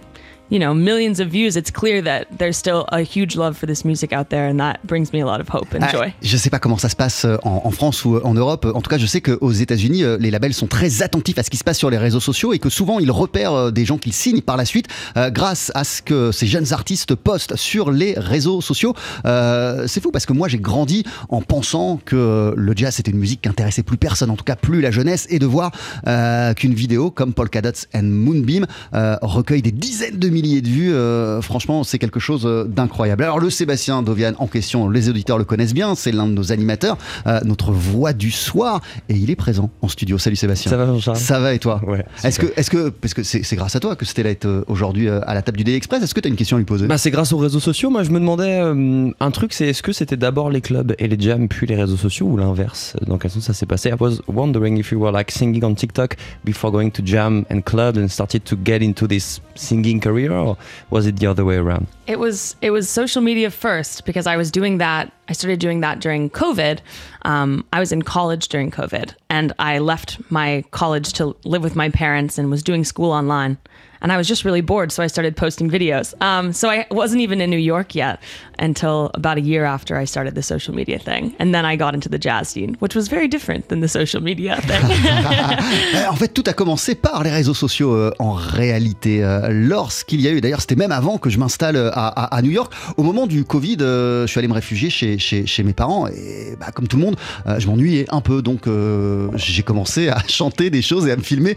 you 0.50 0.60
know 0.60 0.74
millions 0.74 1.20
of 1.20 1.28
views 1.28 1.56
it's 1.58 1.72
clear 1.72 2.02
that 2.04 2.26
there's 2.38 2.58
still 2.58 2.86
a 2.92 3.00
huge 3.02 3.36
love 3.36 3.54
for 3.58 3.68
this 3.68 3.84
music 3.84 4.14
out 4.14 4.30
there 4.30 4.50
and 4.50 4.58
that 4.60 4.78
brings 4.86 5.12
me 5.14 5.22
a 5.22 5.26
lot 5.26 5.40
of 5.42 5.48
hope 5.50 5.74
and 5.76 5.80
Ah, 5.84 5.92
joy 5.92 6.14
Je 6.22 6.38
sais 6.38 6.50
pas 6.50 6.60
comment 6.60 6.78
ça 6.78 6.90
se 6.90 6.96
passe 6.96 7.26
euh, 7.26 7.38
en, 7.44 7.62
en 7.66 7.72
France 7.72 8.06
ou 8.06 8.18
en 8.24 8.34
Europe. 8.34 8.66
En 8.74 8.82
tout 8.82 8.90
cas, 8.90 8.98
je 8.98 9.06
sais 9.06 9.22
qu'aux 9.22 9.52
États-Unis, 9.52 10.04
euh, 10.04 10.18
les 10.20 10.32
labels 10.32 10.54
sont 10.54 10.68
très 10.68 11.02
attentifs 11.04 11.38
à 11.38 11.44
ce 11.44 11.50
qui 11.50 11.58
se 11.58 11.64
passe 11.64 11.78
sur 11.78 11.90
les 11.90 11.98
réseaux 11.98 12.20
sociaux 12.20 12.54
et 12.54 12.60
que 12.60 12.70
souvent 12.70 13.00
ils 13.00 13.12
repèrent 13.12 13.54
euh, 13.54 13.72
des 13.72 13.86
gens 13.86 13.98
qu'ils 13.98 14.14
signent 14.14 14.42
par 14.42 14.58
la 14.58 14.66
suite 14.66 14.88
euh, 15.18 15.30
grâce 15.30 15.72
à 15.76 15.84
ce 15.84 16.02
que 16.02 16.32
ces 16.32 16.48
jeunes 16.48 16.72
artistes 16.74 17.16
postent 17.16 17.56
sur 17.56 17.92
les 17.92 18.14
réseaux 18.18 18.62
sociaux. 18.62 18.94
Euh, 19.26 19.86
c'est 19.88 20.02
fou 20.02 20.12
parce 20.12 20.26
que 20.26 20.34
moi 20.34 20.48
j'ai 20.48 20.60
grandi 20.60 21.04
en 21.30 21.42
pensant 21.42 22.00
que 22.04 22.54
le 22.56 22.74
jazz 22.76 22.96
c'était 22.96 23.12
une 23.12 23.20
musique 23.20 23.42
qui 23.42 23.50
intéressait 23.50 23.84
plus 23.84 23.98
personne, 23.98 24.30
en 24.30 24.36
tout 24.36 24.44
cas 24.44 24.56
plus 24.56 24.82
la 24.82 24.92
jeunesse, 24.92 25.28
et 25.30 25.40
de 25.40 25.46
voir 25.46 25.72
euh, 26.08 26.54
qu'une 26.54 26.74
vidéo 26.74 27.12
comme 27.12 27.34
Polka 27.34 27.62
Dots 27.62 27.86
and 27.94 28.04
Moonbeam 28.04 28.66
euh, 28.94 29.16
recueille 29.22 29.62
des 29.62 29.72
dizaines 29.72 30.18
de 30.18 30.30
milliers 30.42 30.62
de 30.62 30.68
vues. 30.68 30.94
euh, 30.94 31.42
franchement, 31.42 31.84
c'est 31.84 32.00
quelque 32.00 32.20
chose 32.20 32.44
euh, 32.46 32.66
d'incroyable. 32.66 33.24
Alors 33.24 33.40
le 33.40 33.50
Sébastien 33.50 34.02
Dovian 34.04 34.34
en 34.38 34.48
question, 34.48 34.90
les 34.90 35.10
auditeurs 35.10 35.38
le 35.38 35.46
connaissent 35.46 35.74
bien, 35.74 35.96
c'est 35.96 36.12
l'un 36.12 36.28
de 36.28 36.34
nos 36.34 36.52
animateurs, 36.52 36.98
euh, 37.26 37.40
notre 37.46 37.72
voix 37.72 38.14
du 38.14 38.32
soir, 38.32 38.82
et 39.10 39.16
il 39.16 39.30
est 39.32 39.36
présent 39.36 39.70
en 39.82 39.88
studio. 39.88 40.18
Salut 40.18 40.36
Sébastien. 40.36 40.70
Ça 40.70 40.78
va, 40.78 40.86
Jean-Charles 40.86 41.18
Ça 41.18 41.40
va 41.40 41.54
et 41.54 41.60
toi? 41.60 41.82
Ouais. 41.88 42.06
Est-ce 42.24 42.40
que, 42.40 42.48
est-ce 42.56 42.70
que, 42.70 42.90
parce 42.90 43.14
que 43.14 43.24
c'est 43.24 43.56
grâce 43.56 43.76
à 43.76 43.80
toi 43.80 43.96
que 43.96 44.06
Stella 44.06 44.30
est 44.30 44.48
aujourd'hui 44.68 45.10
à 45.10 45.34
la 45.34 45.42
table 45.42 45.58
du 45.58 45.64
Daily 45.64 45.78
Express, 45.78 46.04
est-ce 46.04 46.14
que 46.14 46.20
tu 46.20 46.28
as 46.28 46.32
une 46.32 46.36
question 46.36 46.58
à 46.58 46.60
lui 46.60 46.66
poser? 46.66 46.88
Bah, 46.88 46.98
c'est 46.98 47.12
grâce 47.12 47.34
aux 47.34 47.38
réseaux 47.38 47.60
sociaux. 47.60 47.90
Moi, 47.90 48.04
je 48.04 48.12
me 48.12 48.20
demandais 48.20 48.60
euh, 48.62 49.12
un 49.20 49.32
truc, 49.32 49.54
c'est 49.54 49.68
est-ce 49.68 49.84
que 49.84 49.92
c'était 49.92 50.18
d'abord 50.18 50.50
les 50.50 50.62
clubs 50.62 50.94
et 51.00 51.08
les 51.08 51.20
jams 51.20 51.48
puis 51.48 51.68
les 51.68 51.76
réseaux 51.76 51.98
sociaux 51.98 52.28
ou 52.28 52.38
l'inverse? 52.38 52.96
Dans 53.06 53.18
quel 53.18 53.32
sens 53.32 53.44
ça 53.44 53.54
s'est 53.54 53.66
passé? 53.66 53.90
I 53.90 53.96
was 54.00 54.22
wondering 54.28 54.78
if 54.78 54.92
you 54.92 55.00
were 55.00 55.12
like 55.12 55.32
singing 55.32 55.64
on 55.64 55.74
TikTok 55.76 56.16
before 56.44 56.72
going 56.72 56.92
to 56.92 57.02
jam 57.06 57.46
and 57.50 57.62
club 57.62 57.98
and 57.98 58.08
started 58.08 58.44
to 58.46 58.56
get 58.64 58.82
into 58.82 59.08
this 59.08 59.42
singing 59.56 60.00
career 60.00 60.27
media, 60.30 60.44
or 60.50 60.58
was 60.90 61.06
it 61.06 61.18
the 61.18 61.28
other 61.28 61.46
way 61.46 61.58
around? 61.58 61.88
It 62.08 62.20
was 62.20 62.56
it 62.62 62.72
was 62.72 62.90
social 62.90 63.22
media 63.22 63.52
first 63.52 64.06
because 64.06 64.28
I 64.28 64.38
was 64.38 64.52
doing 64.52 64.78
that. 64.80 65.12
I 65.30 65.34
started 65.34 65.60
doing 65.60 65.82
that 65.82 66.00
during 66.00 66.30
COVID. 66.30 66.80
Um, 67.24 67.66
I 67.74 67.80
was 67.80 67.92
in 67.92 68.02
college 68.02 68.48
during 68.48 68.72
COVID, 68.72 69.14
and 69.30 69.54
I 69.60 69.80
left 69.80 70.20
my 70.32 70.64
college 70.72 71.14
to 71.14 71.36
live 71.44 71.64
with 71.64 71.76
my 71.76 71.90
parents 71.90 72.38
and 72.38 72.50
was 72.50 72.64
doing 72.64 72.84
school 72.84 73.12
online. 73.12 73.58
And 74.02 74.12
I 74.12 74.18
was 74.18 74.28
just 74.28 74.44
really 74.46 74.62
bored, 74.62 74.92
so 74.92 75.04
I 75.04 75.08
started 75.08 75.36
posting 75.36 75.70
videos. 75.70 76.14
Um, 76.22 76.54
so 76.54 76.70
I 76.70 76.86
wasn't 76.92 77.22
even 77.22 77.42
in 77.42 77.50
New 77.50 77.58
York 77.60 77.96
yet 77.96 78.20
until 78.60 79.12
about 79.14 79.38
a 79.38 79.42
year 79.42 79.66
after 79.66 79.96
I 79.96 80.06
started 80.06 80.34
the 80.36 80.42
social 80.42 80.74
media 80.74 81.00
thing, 81.00 81.34
and 81.40 81.54
then 81.54 81.66
I 81.66 81.76
got 81.78 81.94
into 81.94 82.10
the 82.10 82.18
jazz 82.20 82.50
scene, 82.50 82.76
which 82.80 82.96
was 82.96 83.08
very 83.08 83.28
different 83.28 83.70
than 83.70 83.82
the 83.82 83.88
social 83.88 84.22
media 84.22 84.58
thing. 84.62 84.84
Euh, 85.96 86.06
en 86.10 86.16
fait, 86.16 86.28
tout 86.30 86.44
a 86.48 86.54
commencé 86.54 86.96
par 86.96 87.24
les 87.24 87.30
réseaux 87.32 87.54
sociaux 87.54 87.94
euh, 87.94 88.12
en 88.20 88.34
réalité. 88.34 89.24
Euh, 89.24 89.50
Lorsqu'il 89.52 90.22
y 90.22 90.28
a 90.28 90.32
eu, 90.32 90.42
d'ailleurs, 90.42 90.62
c'était 90.62 90.76
même 90.76 90.92
avant 90.92 91.18
que 91.18 91.30
je 91.30 91.38
m'installe 91.40 91.76
euh, 91.76 91.90
à, 91.94 92.08
à- 92.08 92.36
à 92.36 92.42
New 92.42 92.52
York, 92.52 92.72
au 92.98 93.04
moment 93.04 93.26
du 93.28 93.44
Covid, 93.46 93.78
euh, 93.82 94.22
je 94.26 94.32
suis 94.32 94.40
allé 94.40 94.48
me 94.48 94.54
réfugier 94.54 94.90
chez, 94.90 95.18
chez, 95.18 95.46
chez 95.46 95.64
mes 95.64 95.74
parents 95.74 96.08
et 96.08 96.56
bah, 96.60 96.68
comme 96.74 96.88
tout 96.88 96.98
le 96.98 97.04
monde, 97.04 97.16
euh, 97.48 97.60
je 97.60 97.68
m'ennuyais 97.68 98.06
un 98.10 98.22
peu. 98.22 98.42
Donc, 98.42 98.68
euh, 98.68 99.30
j'ai 99.36 99.64
commencé 99.64 100.10
à 100.10 100.18
chanter 100.28 100.70
des 100.70 100.82
choses 100.82 101.08
et 101.08 101.12
à 101.12 101.16
me 101.16 101.22
filmer 101.24 101.56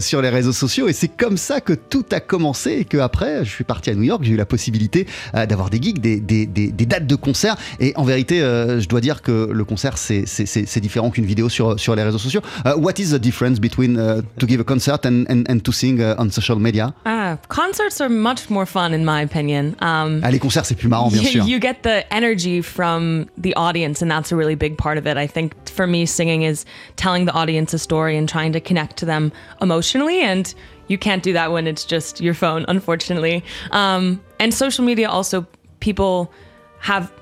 sur 0.00 0.22
les 0.22 0.28
réseaux 0.28 0.52
sociaux. 0.52 0.88
Et 0.88 0.92
c'est 0.92 1.08
comme 1.08 1.36
ça 1.36 1.60
que 1.64 1.72
tout 1.72 2.04
a 2.12 2.20
commencé 2.20 2.72
et 2.72 2.84
que 2.84 2.98
après, 2.98 3.44
je 3.44 3.50
suis 3.50 3.64
parti 3.64 3.90
à 3.90 3.94
New 3.94 4.02
York, 4.02 4.22
j'ai 4.24 4.32
eu 4.32 4.36
la 4.36 4.46
possibilité 4.46 5.06
euh, 5.34 5.46
d'avoir 5.46 5.70
des 5.70 5.80
gigs, 5.80 6.00
des, 6.00 6.18
des, 6.20 6.46
des, 6.46 6.68
des 6.72 6.86
dates 6.86 7.06
de 7.06 7.14
concert. 7.16 7.56
Et 7.80 7.92
en 7.96 8.04
vérité, 8.04 8.42
euh, 8.42 8.80
je 8.80 8.88
dois 8.88 9.00
dire 9.00 9.22
que 9.22 9.50
le 9.52 9.64
concert, 9.64 9.98
c'est- 9.98 10.80
différent 10.80 11.10
qu'une 11.10 11.24
vidéo 11.26 11.48
sur, 11.48 11.78
sur 11.78 11.94
les 11.94 12.02
réseaux 12.02 12.18
sociaux. 12.18 12.40
Uh, 12.66 12.70
what 12.76 12.94
is 12.98 13.10
the 13.10 13.20
difference 13.20 13.60
between 13.60 13.96
uh, 13.96 14.20
to 14.38 14.46
give 14.48 14.60
a 14.60 14.64
concert 14.64 14.98
and, 15.04 15.24
and, 15.28 15.44
and 15.48 15.60
to 15.60 15.70
sing 15.72 16.00
uh, 16.00 16.14
on 16.18 16.30
social 16.30 16.58
media? 16.58 16.92
Ah, 17.04 17.36
concerts 17.48 18.00
are 18.00 18.08
much 18.10 18.50
more 18.50 18.66
fun, 18.66 18.92
in 18.92 19.04
my 19.04 19.22
opinion. 19.22 19.74
Um, 19.80 20.20
ah, 20.24 20.30
Les 20.30 20.38
concerts, 20.40 20.66
c'est 20.66 20.74
plus 20.74 20.88
marrant, 20.88 21.10
bien 21.10 21.22
you, 21.22 21.28
sûr. 21.28 21.44
you 21.46 21.58
get 21.60 21.82
the 21.82 22.04
energy 22.12 22.60
from 22.62 23.26
the 23.40 23.52
audience, 23.56 24.02
and 24.02 24.10
that's 24.10 24.32
a 24.32 24.36
really 24.36 24.56
big 24.56 24.76
part 24.76 24.98
of 24.98 25.06
it. 25.06 25.16
I 25.16 25.28
think 25.28 25.52
for 25.72 25.86
me, 25.86 26.04
singing 26.06 26.42
is 26.42 26.64
telling 26.96 27.26
the 27.26 27.32
audience 27.32 27.72
a 27.74 27.78
story 27.78 28.16
and 28.18 28.26
trying 28.28 28.52
to 28.52 28.60
connect 28.60 28.96
to 28.98 29.06
them 29.06 29.30
emotionally, 29.60 30.20
and 30.22 30.52
you 30.88 30.98
can't 30.98 31.22
do 31.22 31.32
that 31.32 31.52
when 31.52 31.66
it's 31.66 31.84
just 31.84 32.20
your 32.20 32.34
phone, 32.34 32.64
unfortunately. 32.68 33.44
Um, 33.70 34.22
and 34.38 34.52
social 34.52 34.84
media 34.84 35.08
also, 35.08 35.46
people 35.80 36.32
have 36.80 37.12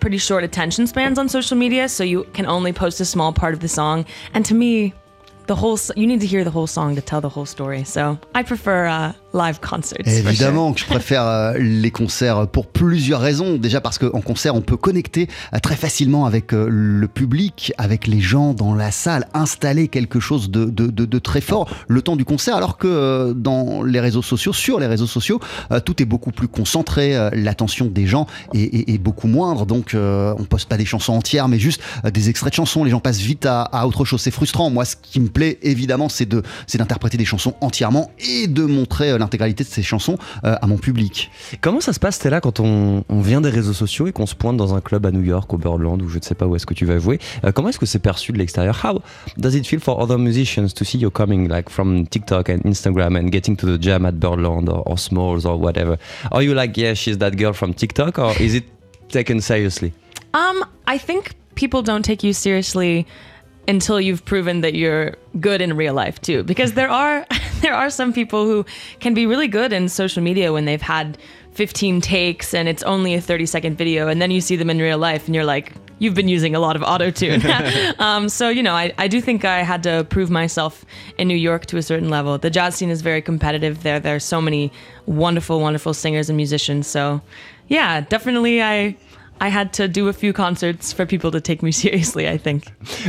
pretty 0.00 0.18
short 0.18 0.44
attention 0.44 0.86
spans 0.86 1.18
on 1.18 1.28
social 1.28 1.56
media, 1.56 1.88
so 1.88 2.04
you 2.04 2.24
can 2.32 2.46
only 2.46 2.72
post 2.72 3.00
a 3.00 3.04
small 3.04 3.32
part 3.32 3.54
of 3.54 3.60
the 3.60 3.68
song. 3.68 4.06
And 4.34 4.44
to 4.46 4.54
me, 4.54 4.94
the 5.48 5.56
whole 5.56 5.78
you 5.96 6.06
need 6.06 6.20
to 6.20 6.26
hear 6.26 6.44
the 6.44 6.50
whole 6.50 6.66
song 6.66 6.94
to 6.94 7.00
tell 7.00 7.20
the 7.20 7.28
whole 7.28 7.46
story. 7.46 7.82
So 7.82 8.18
I 8.34 8.42
prefer 8.42 8.86
uh, 8.86 9.12
live 9.34 9.60
concerts. 9.60 9.98
sure. 10.04 10.28
Évidemment 10.28 10.72
que 10.72 10.80
je 10.80 10.86
préfère 10.86 11.22
euh, 11.26 11.52
les 11.58 11.90
concerts 11.90 12.48
pour 12.48 12.66
plusieurs 12.66 13.20
raisons. 13.20 13.56
Déjà 13.56 13.80
parce 13.80 13.98
qu'en 13.98 14.20
concert, 14.20 14.54
on 14.54 14.62
peut 14.62 14.76
connecter 14.78 15.28
euh, 15.54 15.58
très 15.58 15.76
facilement 15.76 16.24
avec 16.26 16.54
euh, 16.54 16.66
le 16.70 17.06
public, 17.08 17.72
avec 17.78 18.06
les 18.06 18.20
gens 18.20 18.54
dans 18.54 18.74
la 18.74 18.90
salle, 18.90 19.26
installer 19.34 19.88
quelque 19.88 20.18
chose 20.20 20.50
de, 20.50 20.64
de- 20.64 20.86
de- 20.86 21.04
de 21.04 21.18
très 21.18 21.40
fort 21.42 21.68
le 21.88 22.00
temps 22.02 22.16
du 22.16 22.24
concert, 22.24 22.56
alors 22.56 22.78
que 22.78 23.32
dans 23.36 23.82
les 23.82 24.00
réseaux 24.00 24.22
sociaux, 24.22 24.52
sur 24.52 24.80
les 24.80 24.86
réseaux 24.86 25.06
sociaux, 25.06 25.40
tout 25.84 26.02
est 26.02 26.06
beaucoup 26.06 26.30
plus 26.32 26.48
concentré, 26.48 27.14
l'attention 27.32 27.86
des 27.86 28.06
gens 28.06 28.26
est, 28.54 28.62
est- 28.62 28.90
est 28.94 28.98
beaucoup 28.98 29.26
moindre, 29.26 29.66
donc 29.66 29.94
on 29.94 30.44
poste 30.44 30.68
pas 30.68 30.76
des 30.76 30.84
chansons 30.84 31.12
entières, 31.12 31.48
mais 31.48 31.58
juste 31.58 31.80
des 32.12 32.28
extraits 32.30 32.52
de 32.52 32.56
chansons, 32.56 32.84
les 32.84 32.90
gens 32.90 33.00
passent 33.00 33.20
vite 33.20 33.46
à, 33.46 33.62
à 33.62 33.86
autre 33.86 34.04
chose, 34.04 34.20
c'est 34.20 34.30
frustrant. 34.30 34.70
Moi, 34.70 34.84
ce 34.84 34.96
qui 35.00 35.20
me 35.20 35.28
plaît, 35.28 35.58
évidemment, 35.62 36.08
c'est 36.08 36.28
d'interpréter 36.28 37.16
des 37.16 37.24
chansons 37.24 37.54
entièrement 37.60 38.10
et 38.18 38.46
de 38.46 38.62
montrer 38.64 39.17
l'intégralité 39.18 39.64
de 39.64 39.68
ces 39.68 39.82
chansons 39.82 40.16
euh, 40.44 40.56
à 40.60 40.66
mon 40.66 40.76
public. 40.76 41.30
Comment 41.60 41.80
ça 41.80 41.92
se 41.92 42.00
passe, 42.00 42.16
Stella, 42.16 42.40
quand 42.40 42.60
on, 42.60 43.04
on 43.08 43.20
vient 43.20 43.40
des 43.40 43.50
réseaux 43.50 43.72
sociaux 43.72 44.06
et 44.06 44.12
qu'on 44.12 44.26
se 44.26 44.34
pointe 44.34 44.56
dans 44.56 44.74
un 44.74 44.80
club 44.80 45.06
à 45.06 45.10
New 45.10 45.22
York, 45.22 45.52
au 45.52 45.58
Birdland, 45.58 46.00
ou 46.02 46.08
je 46.08 46.18
ne 46.18 46.22
sais 46.22 46.34
pas 46.34 46.46
où 46.46 46.56
est-ce 46.56 46.66
que 46.66 46.74
tu 46.74 46.84
vas 46.86 46.98
jouer 46.98 47.18
Euh, 47.44 47.52
Comment 47.52 47.68
est-ce 47.70 47.78
que 47.78 47.86
c'est 47.86 47.98
perçu 47.98 48.32
de 48.32 48.38
l'extérieur? 48.38 48.80
How 48.84 49.00
does 49.36 49.54
it 49.54 49.66
feel 49.66 49.80
for 49.80 50.00
other 50.00 50.18
musicians 50.18 50.68
to 50.74 50.84
see 50.84 50.98
you 50.98 51.10
coming 51.10 51.48
like 51.48 51.68
from 51.70 52.06
TikTok 52.06 52.48
and 52.50 52.60
Instagram 52.64 53.16
and 53.16 53.30
getting 53.32 53.56
to 53.56 53.66
the 53.66 53.80
jam 53.80 54.04
at 54.06 54.12
Birdland 54.12 54.68
or, 54.68 54.82
or 54.86 54.98
Smalls 54.98 55.44
or 55.44 55.58
whatever? 55.58 55.96
Are 56.30 56.42
you 56.42 56.54
like, 56.54 56.76
yeah, 56.76 56.94
she's 56.94 57.18
that 57.18 57.36
girl 57.36 57.52
from 57.52 57.74
TikTok, 57.74 58.18
or 58.18 58.32
is 58.40 58.54
it 58.54 58.64
taken 59.08 59.40
seriously? 59.40 59.92
Um, 60.34 60.64
I 60.86 60.98
think 60.98 61.34
people 61.54 61.82
don't 61.82 62.04
take 62.04 62.22
you 62.22 62.32
seriously 62.32 63.06
until 63.68 64.00
you've 64.00 64.24
proven 64.24 64.62
that 64.62 64.74
you're 64.74 65.14
good 65.38 65.60
in 65.60 65.76
real 65.76 65.94
life 65.94 66.20
too. 66.20 66.42
Because 66.42 66.72
there 66.72 66.88
are 66.88 67.26
there 67.60 67.74
are 67.74 67.90
some 67.90 68.12
people 68.12 68.44
who 68.44 68.64
can 68.98 69.14
be 69.14 69.26
really 69.26 69.48
good 69.48 69.72
in 69.72 69.88
social 69.88 70.22
media 70.22 70.52
when 70.52 70.64
they've 70.64 70.82
had 70.82 71.18
15 71.52 72.00
takes 72.00 72.54
and 72.54 72.68
it's 72.68 72.82
only 72.84 73.14
a 73.14 73.20
30 73.20 73.44
second 73.46 73.76
video 73.76 74.08
and 74.08 74.22
then 74.22 74.30
you 74.30 74.40
see 74.40 74.56
them 74.56 74.70
in 74.70 74.78
real 74.78 74.98
life 74.98 75.26
and 75.26 75.34
you're 75.34 75.44
like 75.44 75.72
you've 75.98 76.14
been 76.14 76.28
using 76.28 76.54
a 76.54 76.60
lot 76.60 76.76
of 76.76 76.82
auto 76.84 77.10
tune 77.10 77.42
um, 77.98 78.28
so 78.28 78.48
you 78.48 78.62
know 78.62 78.74
I, 78.74 78.92
I 78.96 79.08
do 79.08 79.20
think 79.20 79.44
i 79.44 79.64
had 79.64 79.82
to 79.82 80.06
prove 80.08 80.30
myself 80.30 80.84
in 81.18 81.26
new 81.26 81.36
york 81.36 81.66
to 81.66 81.76
a 81.76 81.82
certain 81.82 82.10
level. 82.10 82.38
The 82.38 82.50
jazz 82.50 82.76
scene 82.76 82.90
is 82.90 83.02
very 83.02 83.20
competitive 83.20 83.82
there. 83.82 83.98
There 83.98 84.14
are 84.14 84.20
so 84.20 84.40
many 84.40 84.70
wonderful 85.06 85.58
wonderful 85.58 85.94
singers 85.94 86.30
and 86.30 86.36
musicians. 86.36 86.86
So 86.86 87.20
yeah 87.66 88.00
definitely 88.00 88.62
i 88.62 88.96
I 89.40 89.54
had 89.54 89.70
to 89.72 89.86
do 89.88 90.08
a 90.08 90.12
few 90.12 90.32
concerts 90.32 90.92
for 90.94 91.06
people 91.06 91.30
to 91.30 91.40
take 91.40 91.62
me 91.62 91.72
seriously, 91.72 92.24
I 92.24 92.38
think. 92.38 92.64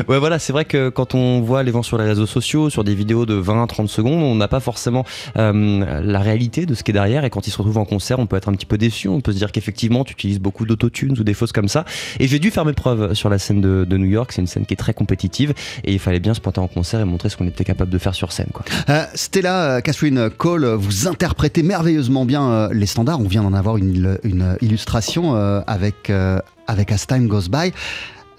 Ouais, 0.07 0.19
voilà, 0.19 0.39
c'est 0.39 0.53
vrai 0.53 0.65
que 0.65 0.89
quand 0.89 1.15
on 1.15 1.41
voit 1.41 1.63
les 1.63 1.71
vents 1.71 1.83
sur 1.83 1.97
les 1.97 2.05
réseaux 2.05 2.25
sociaux, 2.25 2.69
sur 2.69 2.83
des 2.83 2.95
vidéos 2.95 3.25
de 3.25 3.39
20-30 3.41 3.87
secondes, 3.87 4.21
on 4.21 4.35
n'a 4.35 4.47
pas 4.47 4.59
forcément 4.59 5.05
euh, 5.37 6.01
la 6.03 6.19
réalité 6.19 6.65
de 6.65 6.73
ce 6.73 6.83
qui 6.83 6.91
est 6.91 6.93
derrière. 6.93 7.25
Et 7.25 7.29
quand 7.29 7.47
ils 7.47 7.51
se 7.51 7.57
retrouvent 7.57 7.77
en 7.77 7.85
concert, 7.85 8.19
on 8.19 8.27
peut 8.27 8.37
être 8.37 8.49
un 8.49 8.53
petit 8.53 8.65
peu 8.65 8.77
déçu. 8.77 9.07
On 9.07 9.21
peut 9.21 9.31
se 9.31 9.37
dire 9.37 9.51
qu'effectivement, 9.51 10.03
tu 10.03 10.13
utilises 10.13 10.39
beaucoup 10.39 10.65
d'autotunes 10.65 11.17
ou 11.19 11.23
des 11.23 11.33
fausses 11.33 11.51
comme 11.51 11.67
ça. 11.67 11.85
Et 12.19 12.27
j'ai 12.27 12.39
dû 12.39 12.51
faire 12.51 12.65
mes 12.65 12.73
preuves 12.73 13.13
sur 13.13 13.29
la 13.29 13.39
scène 13.39 13.61
de, 13.61 13.85
de 13.87 13.97
New 13.97 14.09
York. 14.09 14.31
C'est 14.31 14.41
une 14.41 14.47
scène 14.47 14.65
qui 14.65 14.73
est 14.73 14.77
très 14.77 14.93
compétitive. 14.93 15.53
Et 15.83 15.93
il 15.93 15.99
fallait 15.99 16.19
bien 16.19 16.33
se 16.33 16.41
pointer 16.41 16.59
en 16.59 16.67
concert 16.67 16.99
et 16.99 17.05
montrer 17.05 17.29
ce 17.29 17.37
qu'on 17.37 17.47
était 17.47 17.63
capable 17.63 17.91
de 17.91 17.97
faire 17.97 18.13
sur 18.13 18.31
scène. 18.31 18.49
Quoi. 18.53 18.65
Euh, 18.89 19.03
Stella, 19.15 19.77
euh, 19.77 19.81
Catherine 19.81 20.29
Cole, 20.29 20.65
euh, 20.65 20.75
vous 20.75 21.07
interprétez 21.07 21.63
merveilleusement 21.63 22.25
bien 22.25 22.49
euh, 22.49 22.69
les 22.71 22.85
standards. 22.85 23.19
On 23.19 23.27
vient 23.27 23.43
d'en 23.43 23.53
avoir 23.53 23.77
une, 23.77 24.17
une 24.23 24.57
illustration 24.61 25.35
avec, 25.67 26.09
euh, 26.09 26.18
avec 26.67 26.91
As 26.91 27.05
Time 27.07 27.27
Goes 27.27 27.49
By. 27.49 27.73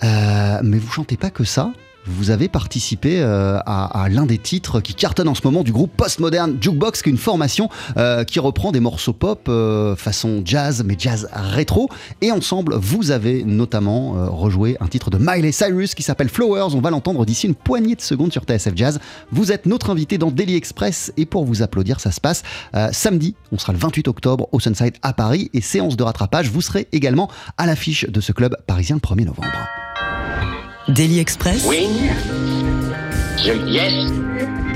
Euh, 0.03 0.61
mais 0.63 0.79
vous 0.79 0.91
chantez 0.91 1.17
pas 1.17 1.31
que 1.31 1.45
ça. 1.45 1.73
Vous 2.07 2.31
avez 2.31 2.49
participé 2.49 3.21
euh, 3.21 3.59
à, 3.67 4.09
l'un 4.11 4.25
des 4.25 4.39
titres 4.39 4.81
qui 4.81 4.95
cartonne 4.95 5.29
en 5.29 5.35
ce 5.35 5.43
moment 5.45 5.63
du 5.63 5.73
groupe 5.73 5.93
Postmodern 5.97 6.57
Jukebox, 6.61 7.03
qui 7.03 7.11
est 7.11 7.13
une 7.13 7.19
formation 7.19 7.69
euh, 7.97 8.25
qui 8.25 8.41
reprend 8.41 8.73
des 8.73 8.81
morceaux 8.81 9.13
pop 9.13 9.47
euh, 9.49 9.95
façon 9.97 10.43
jazz, 10.45 10.83
mais 10.85 10.97
jazz 10.99 11.29
rétro. 11.33 11.89
Et 12.23 12.33
ensemble, 12.33 12.75
vous 12.75 13.11
avez 13.11 13.45
notamment 13.45 14.13
rejoué 14.31 14.77
un 14.81 14.87
titre 14.87 15.11
de 15.11 15.19
Miley 15.19 15.53
Cyrus 15.53 15.95
qui 15.95 16.03
s'appelle 16.03 16.29
Flowers. 16.29 16.75
On 16.75 16.81
va 16.81 16.91
l'entendre 16.91 17.25
d'ici 17.27 17.47
une 17.47 17.55
poignée 17.55 17.95
de 17.95 18.01
secondes 18.01 18.33
sur 18.33 18.45
TSF 18.45 18.73
Jazz. 18.75 18.99
Vous 19.31 19.53
êtes 19.53 19.67
notre 19.67 19.91
invité 19.91 20.17
dans 20.17 20.31
Daily 20.31 20.57
Express 20.57 21.13
et 21.17 21.27
pour 21.27 21.45
vous 21.45 21.63
applaudir, 21.63 22.01
ça 22.01 22.11
se 22.11 22.21
passe 22.21 22.43
samedi. 22.93 23.35
On 23.53 23.59
sera 23.59 23.73
le 23.73 23.79
28 23.79 24.09
octobre 24.09 24.49
au 24.53 24.61
Sunside 24.61 24.95
à 25.03 25.13
Paris 25.13 25.51
et 25.53 25.61
séance 25.61 25.97
de 25.97 26.03
rattrapage. 26.03 26.51
Vous 26.51 26.63
serez 26.63 26.89
également 26.93 27.31
à 27.59 27.67
l'affiche 27.67 28.07
de 28.07 28.21
ce 28.21 28.33
club 28.33 28.57
parisien 28.67 28.97
le 28.97 29.01
1er 29.01 29.27
novembre. 29.27 29.49
Daily 30.89 31.21
Express. 31.21 31.67
Win. 31.67 31.93
The 33.45 33.57
yes 33.69 34.11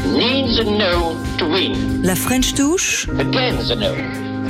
needs 0.06 0.58
a 0.58 0.64
no 0.64 1.16
to 1.38 1.48
win. 1.48 2.02
La 2.02 2.14
French 2.14 2.52
Touche. 2.54 3.08
Again 3.08 3.56
the 3.66 3.74
no. 3.74 3.94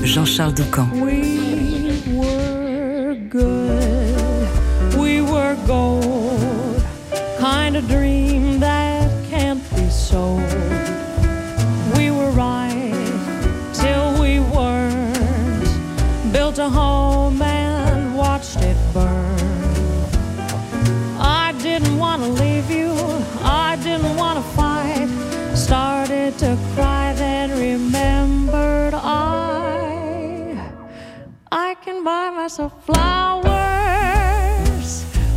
Jean-Charles 0.04 0.54
Doucan. 0.54 0.90
We 1.00 2.02
were 2.12 3.14
good, 3.28 4.98
we 4.98 5.22
were 5.22 5.56
gold, 5.66 6.82
kind 7.38 7.76
of 7.76 7.88
dream 7.88 8.60
that 8.60 9.08
can't 9.30 9.62
be 9.74 9.88
sold. 9.88 10.42
We 11.96 12.10
were 12.10 12.30
right 12.32 12.92
till 13.72 14.20
we 14.20 14.40
weren't, 14.40 16.32
built 16.32 16.58
a 16.58 16.68
home 16.68 17.40
can 31.84 32.02
buy 32.02 32.30
myself 32.30 32.72
flowers, 32.86 33.44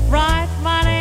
write 0.10 0.48
my 0.64 0.82
name 0.84 0.97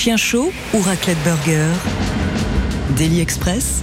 Chien 0.00 0.16
chaud 0.16 0.50
ou 0.72 0.80
raclette 0.80 1.18
burger 1.24 1.66
Daily 2.96 3.20
Express, 3.20 3.82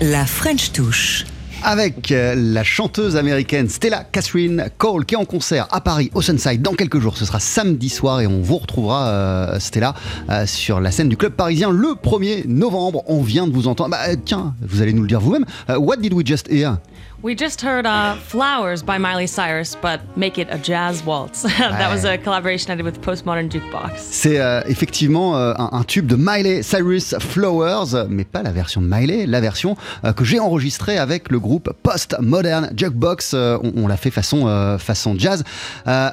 la 0.00 0.26
French 0.26 0.72
touche. 0.72 1.26
Avec 1.62 2.10
euh, 2.10 2.34
la 2.36 2.64
chanteuse 2.64 3.14
américaine 3.14 3.68
Stella 3.68 4.02
Catherine 4.02 4.68
Cole 4.78 5.06
qui 5.06 5.14
est 5.14 5.16
en 5.16 5.24
concert 5.24 5.68
à 5.70 5.80
Paris, 5.80 6.10
Oceanside, 6.14 6.60
dans 6.60 6.72
quelques 6.72 6.98
jours. 6.98 7.16
Ce 7.16 7.24
sera 7.24 7.38
samedi 7.38 7.88
soir 7.88 8.20
et 8.20 8.26
on 8.26 8.42
vous 8.42 8.58
retrouvera, 8.58 9.06
euh, 9.06 9.60
Stella, 9.60 9.94
euh, 10.28 10.44
sur 10.44 10.80
la 10.80 10.90
scène 10.90 11.08
du 11.08 11.16
club 11.16 11.34
parisien 11.34 11.70
le 11.70 11.94
1er 12.02 12.48
novembre. 12.48 13.04
On 13.06 13.22
vient 13.22 13.46
de 13.46 13.52
vous 13.52 13.68
entendre. 13.68 13.90
Bah, 13.90 14.16
tiens, 14.24 14.56
vous 14.60 14.82
allez 14.82 14.92
nous 14.92 15.02
le 15.02 15.08
dire 15.08 15.20
vous-même. 15.20 15.44
What 15.68 15.98
did 15.98 16.14
we 16.14 16.26
just 16.26 16.50
hear? 16.50 16.78
We 17.24 17.34
just 17.34 17.62
heard 17.62 17.86
uh, 17.86 18.16
Flowers 18.16 18.82
by 18.82 18.98
Miley 18.98 19.26
Cyrus, 19.26 19.78
but 19.80 19.98
make 20.14 20.36
it 20.36 20.46
a 20.50 20.58
jazz 20.58 21.02
waltz. 21.02 21.40
that 21.58 21.90
was 21.90 22.04
a 22.04 22.18
collaboration 22.18 22.70
I 22.70 22.74
did 22.74 22.84
with 22.84 23.00
Postmodern 23.00 23.48
Jukebox. 23.50 23.96
C'est 23.96 24.38
euh, 24.38 24.60
effectivement 24.66 25.34
euh, 25.34 25.54
un, 25.56 25.70
un 25.72 25.84
tube 25.84 26.06
de 26.06 26.16
Miley 26.16 26.62
Cyrus 26.62 27.14
Flowers, 27.18 28.06
mais 28.10 28.24
pas 28.24 28.42
la 28.42 28.52
version 28.52 28.82
de 28.82 28.86
Miley, 28.86 29.24
la 29.24 29.40
version 29.40 29.74
euh, 30.04 30.12
que 30.12 30.22
j'ai 30.22 30.38
enregistrée 30.38 30.98
avec 30.98 31.30
le 31.30 31.40
groupe 31.40 31.72
Post 31.82 32.14
Modern 32.20 32.70
Jukebox. 32.76 33.32
Euh, 33.32 33.56
on 33.62 33.84
on 33.84 33.88
l'a 33.88 33.96
fait 33.96 34.10
façon, 34.10 34.46
euh, 34.46 34.76
façon 34.76 35.14
jazz. 35.16 35.44
Euh, 35.88 36.10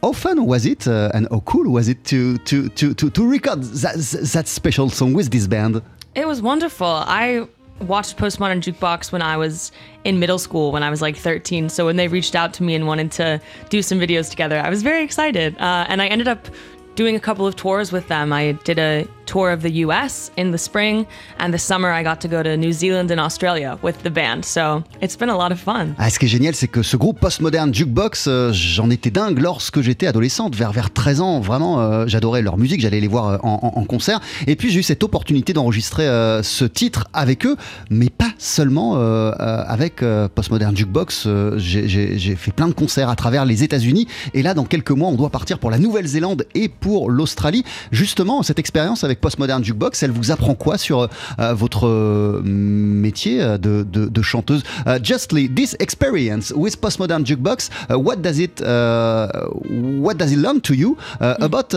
How 0.00 0.14
fun 0.14 0.38
was 0.38 0.64
it 0.64 0.86
and 0.86 1.26
how 1.30 1.40
cool 1.40 1.66
was 1.66 1.88
it 1.88 2.04
to, 2.04 2.38
to, 2.46 2.68
to, 2.70 2.94
to, 2.94 3.10
to 3.10 3.28
record 3.28 3.62
that, 3.82 3.96
that 4.32 4.46
special 4.46 4.88
song 4.88 5.12
with 5.12 5.28
this 5.28 5.46
band? 5.46 5.82
It 6.14 6.24
was 6.24 6.40
wonderful. 6.40 6.86
I 6.86 7.48
watched 7.80 8.16
Postmodern 8.16 8.60
Jukebox 8.60 9.12
when 9.12 9.22
I 9.22 9.36
was 9.36 9.72
in 10.04 10.18
middle 10.18 10.38
school, 10.38 10.72
when 10.72 10.82
I 10.82 10.90
was 10.90 11.02
like 11.02 11.16
13. 11.16 11.68
So 11.68 11.86
when 11.86 11.96
they 11.96 12.08
reached 12.08 12.34
out 12.34 12.52
to 12.54 12.62
me 12.62 12.74
and 12.74 12.86
wanted 12.86 13.12
to 13.12 13.40
do 13.68 13.82
some 13.82 13.98
videos 13.98 14.30
together, 14.30 14.60
I 14.60 14.70
was 14.70 14.82
very 14.82 15.02
excited. 15.02 15.56
Uh, 15.58 15.86
and 15.88 16.02
I 16.02 16.06
ended 16.06 16.28
up 16.28 16.48
doing 16.94 17.14
a 17.14 17.20
couple 17.20 17.46
of 17.46 17.54
tours 17.56 17.92
with 17.92 18.08
them. 18.08 18.32
I 18.32 18.52
did 18.64 18.78
a 18.78 19.06
tour 19.30 19.50
of 19.52 19.60
the 19.62 19.84
US 19.84 20.30
in 20.38 20.50
the 20.52 20.56
spring, 20.58 21.04
and 21.38 21.50
the 21.52 21.58
summer 21.58 21.88
I 21.92 22.02
got 22.02 22.16
to 22.20 22.28
go 22.28 22.42
to 22.42 22.56
New 22.56 22.72
Zealand 22.72 23.10
and 23.10 23.18
Australia 23.20 23.76
with 23.82 24.02
the 24.02 24.10
band. 24.10 24.44
So 24.44 24.82
it's 25.02 25.16
been 25.18 25.28
a 25.30 25.36
lot 25.36 25.52
of 25.52 25.58
fun. 25.58 25.88
Ah, 25.98 26.08
ce 26.10 26.18
qui 26.18 26.24
est 26.26 26.28
génial, 26.28 26.54
c'est 26.54 26.68
que 26.68 26.82
ce 26.82 26.96
groupe 26.96 27.20
postmoderne 27.20 27.74
Jukebox, 27.74 28.26
euh, 28.28 28.52
j'en 28.52 28.90
étais 28.90 29.10
dingue 29.10 29.38
lorsque 29.38 29.80
j'étais 29.80 30.06
adolescente, 30.06 30.54
vers, 30.56 30.72
vers 30.72 30.90
13 30.92 31.20
ans. 31.20 31.40
Vraiment, 31.40 31.80
euh, 31.80 32.04
j'adorais 32.06 32.42
leur 32.42 32.56
musique, 32.58 32.80
j'allais 32.80 33.00
les 33.00 33.08
voir 33.08 33.28
euh, 33.28 33.36
en, 33.42 33.58
en- 33.74 33.80
en 33.80 33.84
concert. 33.84 34.20
Et 34.46 34.56
puis, 34.56 34.70
j'ai 34.70 34.80
eu 34.80 34.82
cette 34.82 35.02
opportunité 35.04 35.52
d'enregistrer 35.52 36.06
euh, 36.06 36.42
ce 36.42 36.64
titre 36.64 37.04
avec 37.12 37.44
eux, 37.46 37.56
mais 37.90 38.08
pas 38.10 38.30
seulement 38.38 38.96
euh, 38.96 39.32
euh, 39.40 39.62
avec 39.66 40.02
postmoderne 40.34 40.76
Jukebox. 40.76 41.28
J'ai 41.56 42.36
fait 42.36 42.52
plein 42.52 42.68
de 42.68 42.72
concerts 42.72 43.08
à 43.08 43.16
travers 43.16 43.44
les 43.44 43.62
États-Unis. 43.64 44.06
Et 44.34 44.42
là, 44.42 44.54
dans 44.54 44.64
quelques 44.64 44.90
mois, 44.90 45.08
on 45.08 45.14
doit 45.14 45.30
partir 45.30 45.58
pour 45.58 45.70
la 45.70 45.78
Nouvelle-Zélande 45.78 46.46
et 46.54 46.68
pour 46.68 47.10
l'Australie. 47.10 47.64
Justement, 47.92 48.42
cette 48.42 48.58
expérience 48.58 49.04
avec 49.04 49.17
postmoderne 49.20 49.64
Jukebox, 49.64 50.02
elle 50.02 50.10
vous 50.10 50.30
apprend 50.30 50.54
quoi 50.54 50.78
sur 50.78 51.08
euh, 51.38 51.54
votre 51.54 51.86
euh, 51.86 52.40
métier 52.44 53.42
euh, 53.42 53.58
de, 53.58 54.22
chanteuse? 54.22 54.62
Justly, 55.02 55.48
this 55.48 55.76
experience 55.80 56.52
with 56.54 56.76
postmodern 56.80 57.24
jukebox, 57.24 57.70
what 57.90 58.16
does 58.16 58.38
it 58.38 58.60
what 58.60 60.14
does 60.14 60.32
it 60.32 60.38
learn 60.38 60.60
to 60.60 60.74
you 60.74 60.96
about 61.20 61.74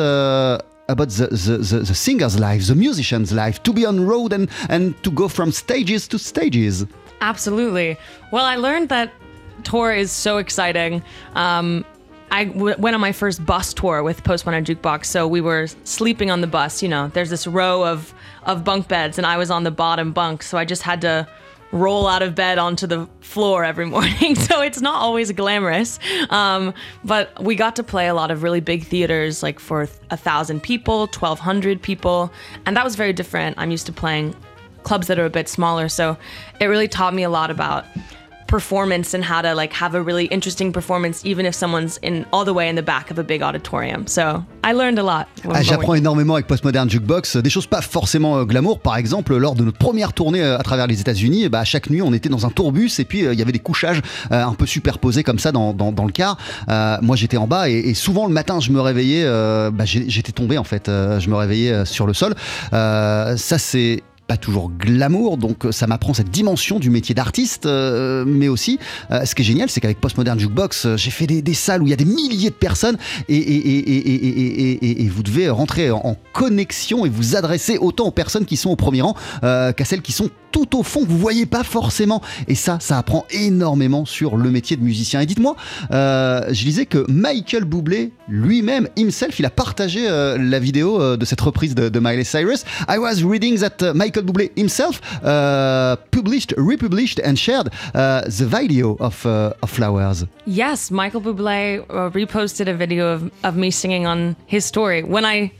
about 0.88 1.10
the, 1.10 1.28
the, 1.28 1.58
the, 1.58 1.80
the 1.80 1.94
singer's 1.94 2.38
life, 2.38 2.68
the 2.68 2.76
musician's 2.76 3.32
life, 3.32 3.64
to 3.64 3.72
be 3.72 3.86
on 3.86 4.06
road 4.06 4.34
and, 4.34 4.50
and 4.70 5.02
to 5.04 5.12
go 5.12 5.28
from 5.28 5.52
stages 5.52 6.08
to 6.08 6.18
stages? 6.20 6.86
Absolutely. 7.22 7.98
Well, 8.32 8.46
I 8.46 8.58
learned 8.58 8.90
that 8.90 9.12
tour 9.64 9.94
is 9.94 10.12
so 10.12 10.38
exciting. 10.38 11.04
Um, 11.36 11.86
I 12.32 12.46
w- 12.46 12.76
went 12.80 12.96
on 12.96 13.02
my 13.02 13.12
first 13.12 13.46
bus 13.46 13.74
tour 13.74 14.04
with 14.04 14.24
Postmodern 14.24 14.64
Jukebox, 14.64 15.06
so 15.06 15.28
we 15.28 15.42
were 15.42 15.68
sleeping 15.84 16.32
on 16.32 16.42
the 16.42 16.48
bus. 16.48 16.82
You 16.82 16.90
know, 16.90 17.10
there's 17.10 17.30
this 17.30 17.46
row 17.46 17.86
of 17.86 18.14
of 18.44 18.64
bunk 18.64 18.88
beds, 18.88 19.18
and 19.18 19.28
I 19.28 19.38
was 19.38 19.52
on 19.52 19.64
the 19.64 19.72
bottom 19.72 20.14
bunk, 20.14 20.42
so 20.42 20.58
I 20.58 20.66
just 20.66 20.82
had 20.82 21.02
to 21.02 21.28
roll 21.72 22.08
out 22.08 22.22
of 22.22 22.36
bed 22.36 22.58
onto 22.58 22.88
the 22.88 23.08
floor 23.20 23.64
every 23.64 23.86
morning. 23.96 24.36
So 24.36 24.62
it's 24.62 24.82
not 24.82 24.96
always 24.96 25.32
glamorous. 25.32 26.00
Um, 26.30 26.74
but 27.04 27.42
we 27.44 27.56
got 27.56 27.76
to 27.78 27.84
play 27.84 28.08
a 28.08 28.14
lot 28.14 28.32
of 28.32 28.44
really 28.44 28.60
big 28.60 28.86
theaters, 28.86 29.44
like 29.44 29.60
for 29.60 29.88
a 30.10 30.18
thousand 30.18 30.64
people, 30.64 31.00
1,200 31.08 31.82
people. 31.82 32.32
And 32.66 32.76
that 32.76 32.84
was 32.84 32.96
very 32.96 33.14
different. 33.14 33.58
I'm 33.58 33.72
used 33.72 33.86
to 33.86 33.94
playing 33.94 34.36
clubs 34.84 35.08
that 35.08 35.20
are 35.20 35.26
a 35.26 35.30
bit 35.30 35.48
smaller. 35.48 35.88
So 35.90 36.18
it 36.60 36.66
really 36.66 36.88
taught 36.88 37.14
me 37.14 37.24
a 37.24 37.30
lot 37.30 37.52
about 37.52 37.86
performance 38.52 39.16
and 39.16 39.24
how 39.24 39.42
to 39.42 39.56
like 39.56 39.74
have 39.82 39.96
a 39.96 40.02
really 40.02 40.26
interesting 40.26 40.72
performance 40.74 41.22
even 41.26 41.46
if 41.46 41.56
someone's 41.56 41.98
in 42.04 42.26
all 42.32 42.44
the 42.46 42.52
way 42.54 42.70
in 42.70 42.76
the 42.76 42.84
back 42.84 43.10
of 43.10 43.18
a 43.18 43.24
big 43.24 43.42
auditorium. 43.42 44.06
So 44.08 44.44
I 44.64 44.74
learned 44.74 45.00
a 45.00 45.04
lot. 45.04 45.26
Ah, 45.52 45.64
J'apprends 45.64 45.96
énormément 45.96 46.36
avec 46.36 46.46
Postmodern 46.48 46.90
Jukebox, 46.90 47.38
des 47.38 47.50
choses 47.50 47.66
pas 47.66 47.82
forcément 47.82 48.38
euh, 48.38 48.44
glamour. 48.46 48.80
Par 48.82 48.98
exemple, 48.98 49.36
lors 49.38 49.56
de 49.56 49.64
notre 49.64 49.78
première 49.78 50.12
tournée 50.14 50.42
euh, 50.44 50.58
à 50.60 50.64
travers 50.64 50.86
les 50.88 51.00
États-Unis, 51.00 51.48
bah, 51.50 51.64
chaque 51.64 51.90
nuit 51.90 52.02
on 52.02 52.14
était 52.14 52.30
dans 52.30 52.46
un 52.46 52.50
tourbus 52.50 52.92
et 53.00 53.06
puis 53.06 53.26
euh, 53.26 53.34
il 53.34 53.40
y 53.40 53.42
avait 53.42 53.54
des 53.54 53.60
couchages 53.60 54.02
euh, 54.32 54.44
un 54.44 54.54
peu 54.54 54.66
superposés 54.66 55.24
comme 55.24 55.40
ça 55.40 55.52
dans, 55.54 55.74
dans- 55.74 55.92
dans 55.94 56.06
le 56.06 56.12
car. 56.12 56.38
Euh, 56.70 56.98
moi 57.02 57.16
j'étais 57.16 57.38
en 57.38 57.48
bas 57.48 57.70
et, 57.70 57.74
et 57.78 57.94
souvent 57.94 58.28
le 58.28 58.34
matin 58.34 58.60
je 58.60 58.72
me 58.72 58.82
réveillais, 58.82 59.24
bah, 59.72 59.86
j'étais 59.86 60.34
tombé 60.34 60.58
en 60.58 60.64
fait, 60.66 60.84
je 60.88 61.30
me 61.30 61.36
réveillais 61.36 61.86
sur 61.86 62.06
le 62.06 62.14
sol. 62.14 62.36
Ça 62.72 63.58
c'est 63.58 64.04
toujours 64.38 64.72
glamour, 64.72 65.38
donc 65.38 65.66
euh, 65.66 65.72
ça 65.72 65.88
m'apprend 65.88 66.14
cette 66.14 66.30
dimension 66.30 66.80
du 66.80 66.90
métier 66.90 67.16
d'artiste, 67.16 67.66
euh, 67.66 68.24
mais 68.26 68.48
aussi, 68.48 68.80
euh, 69.12 69.26
ce 69.26 69.36
qui 69.36 69.42
est 69.42 69.46
génial, 69.46 69.70
c'est 69.70 69.80
qu'avec 69.82 70.00
Postmodern 70.00 70.40
Jukebox, 70.40 70.96
j'ai 70.96 71.12
fait 71.12 71.28
des, 71.28 71.54
salles 71.54 71.82
où 71.82 71.88
il 71.88 71.92
y 71.92 71.94
a 71.94 71.98
des 71.98 72.06
milliers 72.06 72.50
de 72.50 72.56
personnes 72.56 72.98
et, 73.28 73.38
et- 73.38 75.10
vous 75.10 75.24
devez 75.24 75.50
rentrer 75.50 75.92
en, 75.92 76.16
connexion 76.34 77.06
et 77.06 77.10
vous 77.10 77.36
adresser 77.36 77.78
autant 77.78 78.06
aux 78.06 78.12
personnes 78.12 78.46
qui 78.46 78.56
sont 78.56 78.70
au 78.70 78.76
premier 78.76 79.02
rang 79.02 79.16
qu'à 79.42 79.86
celles 79.86 80.02
qui 80.02 80.14
sont 80.14 80.30
tout 80.52 80.78
au 80.78 80.84
fond, 80.84 81.04
que 81.04 81.10
vous 81.10 81.18
voyez 81.18 81.46
pas 81.46 81.64
forcément. 81.64 82.22
Et 82.48 82.56
ça, 82.56 82.78
ça 82.80 82.98
apprend 82.98 83.26
énormément 83.32 84.06
sur 84.06 84.38
le 84.38 84.50
métier 84.50 84.76
de 84.78 84.84
musicien. 84.84 85.22
Et 85.22 85.26
dites-moi, 85.26 85.56
je 85.92 86.64
disais 86.64 86.86
que 86.86 87.06
Michael 87.10 87.66
Bublé 87.66 88.14
lui-même, 88.28 88.88
himself, 88.98 89.40
il 89.40 89.46
a 89.46 89.50
partagé 89.50 90.08
la 90.08 90.60
vidéo 90.60 91.18
de 91.18 91.26
cette 91.26 91.42
reprise 91.42 91.76
de, 91.76 91.90
de 91.90 92.00
Miley 92.00 92.24
Cyrus. 92.24 92.64
I 92.88 92.98
was 92.98 93.24
reading 93.24 93.58
that 93.60 93.82
uh, 93.82 93.94
Michael 94.22 94.52
himself 94.56 95.02
uh, 95.24 95.96
published, 96.12 96.54
republished 96.58 97.20
and 97.20 97.38
shared 97.38 97.70
uh, 97.94 98.22
the 98.22 98.46
video 98.46 98.96
of, 99.00 99.26
uh, 99.26 99.54
of 99.62 99.70
Flowers. 99.70 100.26
Yes, 100.46 100.92
Michael 100.92 101.22
Bublé 101.22 101.86
reposted 102.12 102.68
a 102.68 102.74
video 102.74 103.08
of, 103.08 103.32
of 103.44 103.56
me 103.56 103.72
singing 103.72 104.06
on 104.06 104.36
his 104.46 104.66
story. 104.66 105.04
When 105.04 105.26
I 105.26 105.52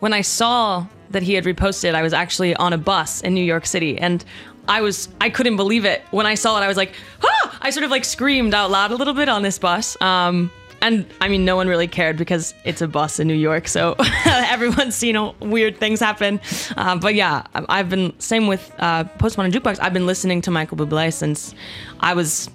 when 0.00 0.14
I 0.14 0.22
saw 0.22 0.86
that 1.10 1.22
he 1.22 1.34
had 1.34 1.44
reposted, 1.44 1.94
I 1.94 2.02
was 2.02 2.14
actually 2.14 2.54
on 2.56 2.72
a 2.72 2.78
bus 2.78 3.20
in 3.20 3.34
New 3.34 3.44
York 3.44 3.66
City, 3.66 3.98
and 3.98 4.24
I 4.68 4.80
was 4.80 5.08
I 5.20 5.30
couldn't 5.30 5.56
believe 5.56 5.84
it 5.84 6.02
when 6.10 6.26
I 6.26 6.34
saw 6.36 6.58
it. 6.58 6.64
I 6.64 6.68
was 6.68 6.76
like, 6.76 6.94
ah! 7.22 7.58
I 7.60 7.70
sort 7.70 7.84
of 7.84 7.90
like 7.90 8.04
screamed 8.04 8.54
out 8.54 8.70
loud 8.70 8.90
a 8.90 8.96
little 8.96 9.14
bit 9.14 9.28
on 9.28 9.42
this 9.42 9.58
bus. 9.58 10.00
Um, 10.00 10.50
and 10.82 11.06
I 11.20 11.28
mean, 11.28 11.44
no 11.44 11.56
one 11.56 11.68
really 11.68 11.88
cared 11.88 12.16
because 12.16 12.54
it's 12.64 12.80
a 12.80 12.88
bus 12.88 13.20
in 13.20 13.28
New 13.28 13.34
York, 13.34 13.68
so 13.68 13.94
everyone's 14.26 14.94
seen 14.94 15.16
uh, 15.16 15.32
weird 15.40 15.78
things 15.78 16.00
happen. 16.00 16.40
Uh, 16.76 16.96
but 16.96 17.14
yeah, 17.14 17.44
I've 17.54 17.88
been 17.88 18.18
same 18.18 18.46
with 18.46 18.72
uh, 18.78 19.04
Postmodern 19.18 19.52
Jukebox. 19.52 19.78
I've 19.80 19.92
been 19.92 20.06
listening 20.06 20.40
to 20.42 20.50
Michael 20.50 20.76
Bublé 20.78 21.12
since 21.12 21.54
I 22.00 22.14
was 22.14 22.48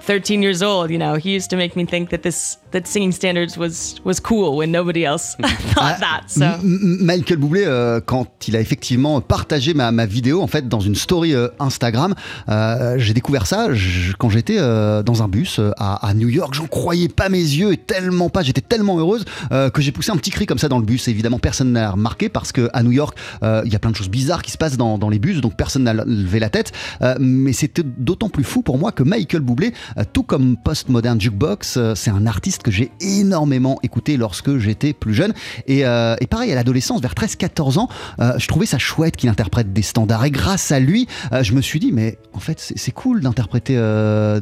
13 0.00 0.42
years 0.42 0.62
old. 0.62 0.90
You 0.90 0.98
know, 0.98 1.14
he 1.16 1.32
used 1.32 1.50
to 1.50 1.56
make 1.56 1.76
me 1.76 1.84
think 1.84 2.10
that 2.10 2.22
this 2.22 2.56
that 2.72 2.82
singing 2.86 3.12
standards 3.12 3.56
was 3.56 3.94
was 4.04 4.20
cool 4.20 4.56
when 4.56 4.70
nobody 4.70 5.04
else 5.04 5.36
thought 5.74 5.98
that. 6.00 6.22
So 6.26 6.44
M- 6.44 6.60
M- 6.64 6.98
Michael 7.04 7.36
Bublé, 7.38 7.64
euh, 7.66 8.00
quand 8.04 8.26
il 8.48 8.56
a 8.56 8.60
effectivement 8.60 9.20
partagé 9.20 9.74
ma, 9.74 9.92
ma 9.92 10.06
vidéo 10.06 10.42
en 10.42 10.46
fait 10.46 10.68
dans 10.68 10.80
une 10.80 10.94
story 10.94 11.34
euh, 11.34 11.48
Instagram, 11.58 12.14
euh, 12.48 12.98
j'ai 12.98 13.14
découvert 13.14 13.46
ça 13.46 13.72
je- 13.72 14.12
quand 14.18 14.30
j'étais 14.30 14.56
dans 14.58 15.22
un 15.22 15.28
bus 15.28 15.60
à, 15.76 16.06
à 16.06 16.14
New 16.14 16.28
York. 16.28 16.54
J'en 16.54 16.66
croyais 16.66 17.08
pas 17.08 17.28
mes 17.28 17.38
yeux 17.38 17.72
et 17.72 17.76
tellement 17.76 18.28
pas. 18.28 18.42
J'étais 18.42 18.60
tellement 18.60 18.98
heureuse 18.98 19.24
que 19.50 19.80
j'ai 19.82 19.92
poussé 19.92 20.10
un 20.10 20.16
petit 20.16 20.30
cri 20.30 20.46
comme 20.46 20.58
ça 20.58 20.68
dans 20.68 20.78
le 20.78 20.84
bus. 20.84 21.08
Évidemment, 21.08 21.38
personne 21.38 21.72
n'a 21.72 21.90
remarqué 21.90 22.28
parce 22.28 22.52
que 22.52 22.68
à 22.72 22.82
New 22.82 22.92
York, 22.92 23.16
il 23.42 23.72
y 23.72 23.76
a 23.76 23.78
plein 23.78 23.90
de 23.90 23.96
choses 23.96 24.08
bizarres 24.08 24.42
qui 24.42 24.50
se 24.50 24.58
passent 24.58 24.76
dans, 24.76 24.98
dans 24.98 25.08
les 25.08 25.18
bus, 25.18 25.40
donc 25.40 25.56
personne 25.56 25.84
n'a 25.84 25.92
levé 25.94 26.38
la 26.38 26.50
tête. 26.50 26.72
Mais 27.18 27.52
c'était 27.52 27.82
d'autant 27.84 28.28
plus 28.28 28.44
fou 28.44 28.62
pour 28.62 28.78
moi 28.78 28.92
que 28.92 29.02
Michael 29.02 29.42
Bublé, 29.42 29.72
tout 30.12 30.22
comme 30.22 30.56
Postmodern 30.56 31.20
Jukebox, 31.20 31.78
c'est 31.94 32.10
un 32.10 32.26
artiste 32.26 32.61
que 32.62 32.70
j'ai 32.70 32.90
énormément 33.00 33.78
écouté 33.82 34.16
lorsque 34.16 34.58
j'étais 34.58 34.92
plus 34.92 35.14
jeune. 35.14 35.32
Et, 35.66 35.84
euh, 35.84 36.16
et 36.20 36.26
pareil, 36.26 36.52
à 36.52 36.54
l'adolescence, 36.54 37.00
vers 37.00 37.14
13-14 37.14 37.78
ans, 37.78 37.88
euh, 38.20 38.32
je 38.38 38.46
trouvais 38.46 38.66
ça 38.66 38.78
chouette 38.78 39.16
qu'il 39.16 39.28
interprète 39.28 39.72
des 39.72 39.82
standards. 39.82 40.24
Et 40.24 40.30
grâce 40.30 40.72
à 40.72 40.80
lui, 40.80 41.06
euh, 41.32 41.42
je 41.42 41.54
me 41.54 41.60
suis 41.60 41.80
dit, 41.80 41.92
mais 41.92 42.18
en 42.32 42.40
fait, 42.40 42.72
c'est 42.74 42.92
cool 42.92 43.20
d'interpréter 43.20 43.74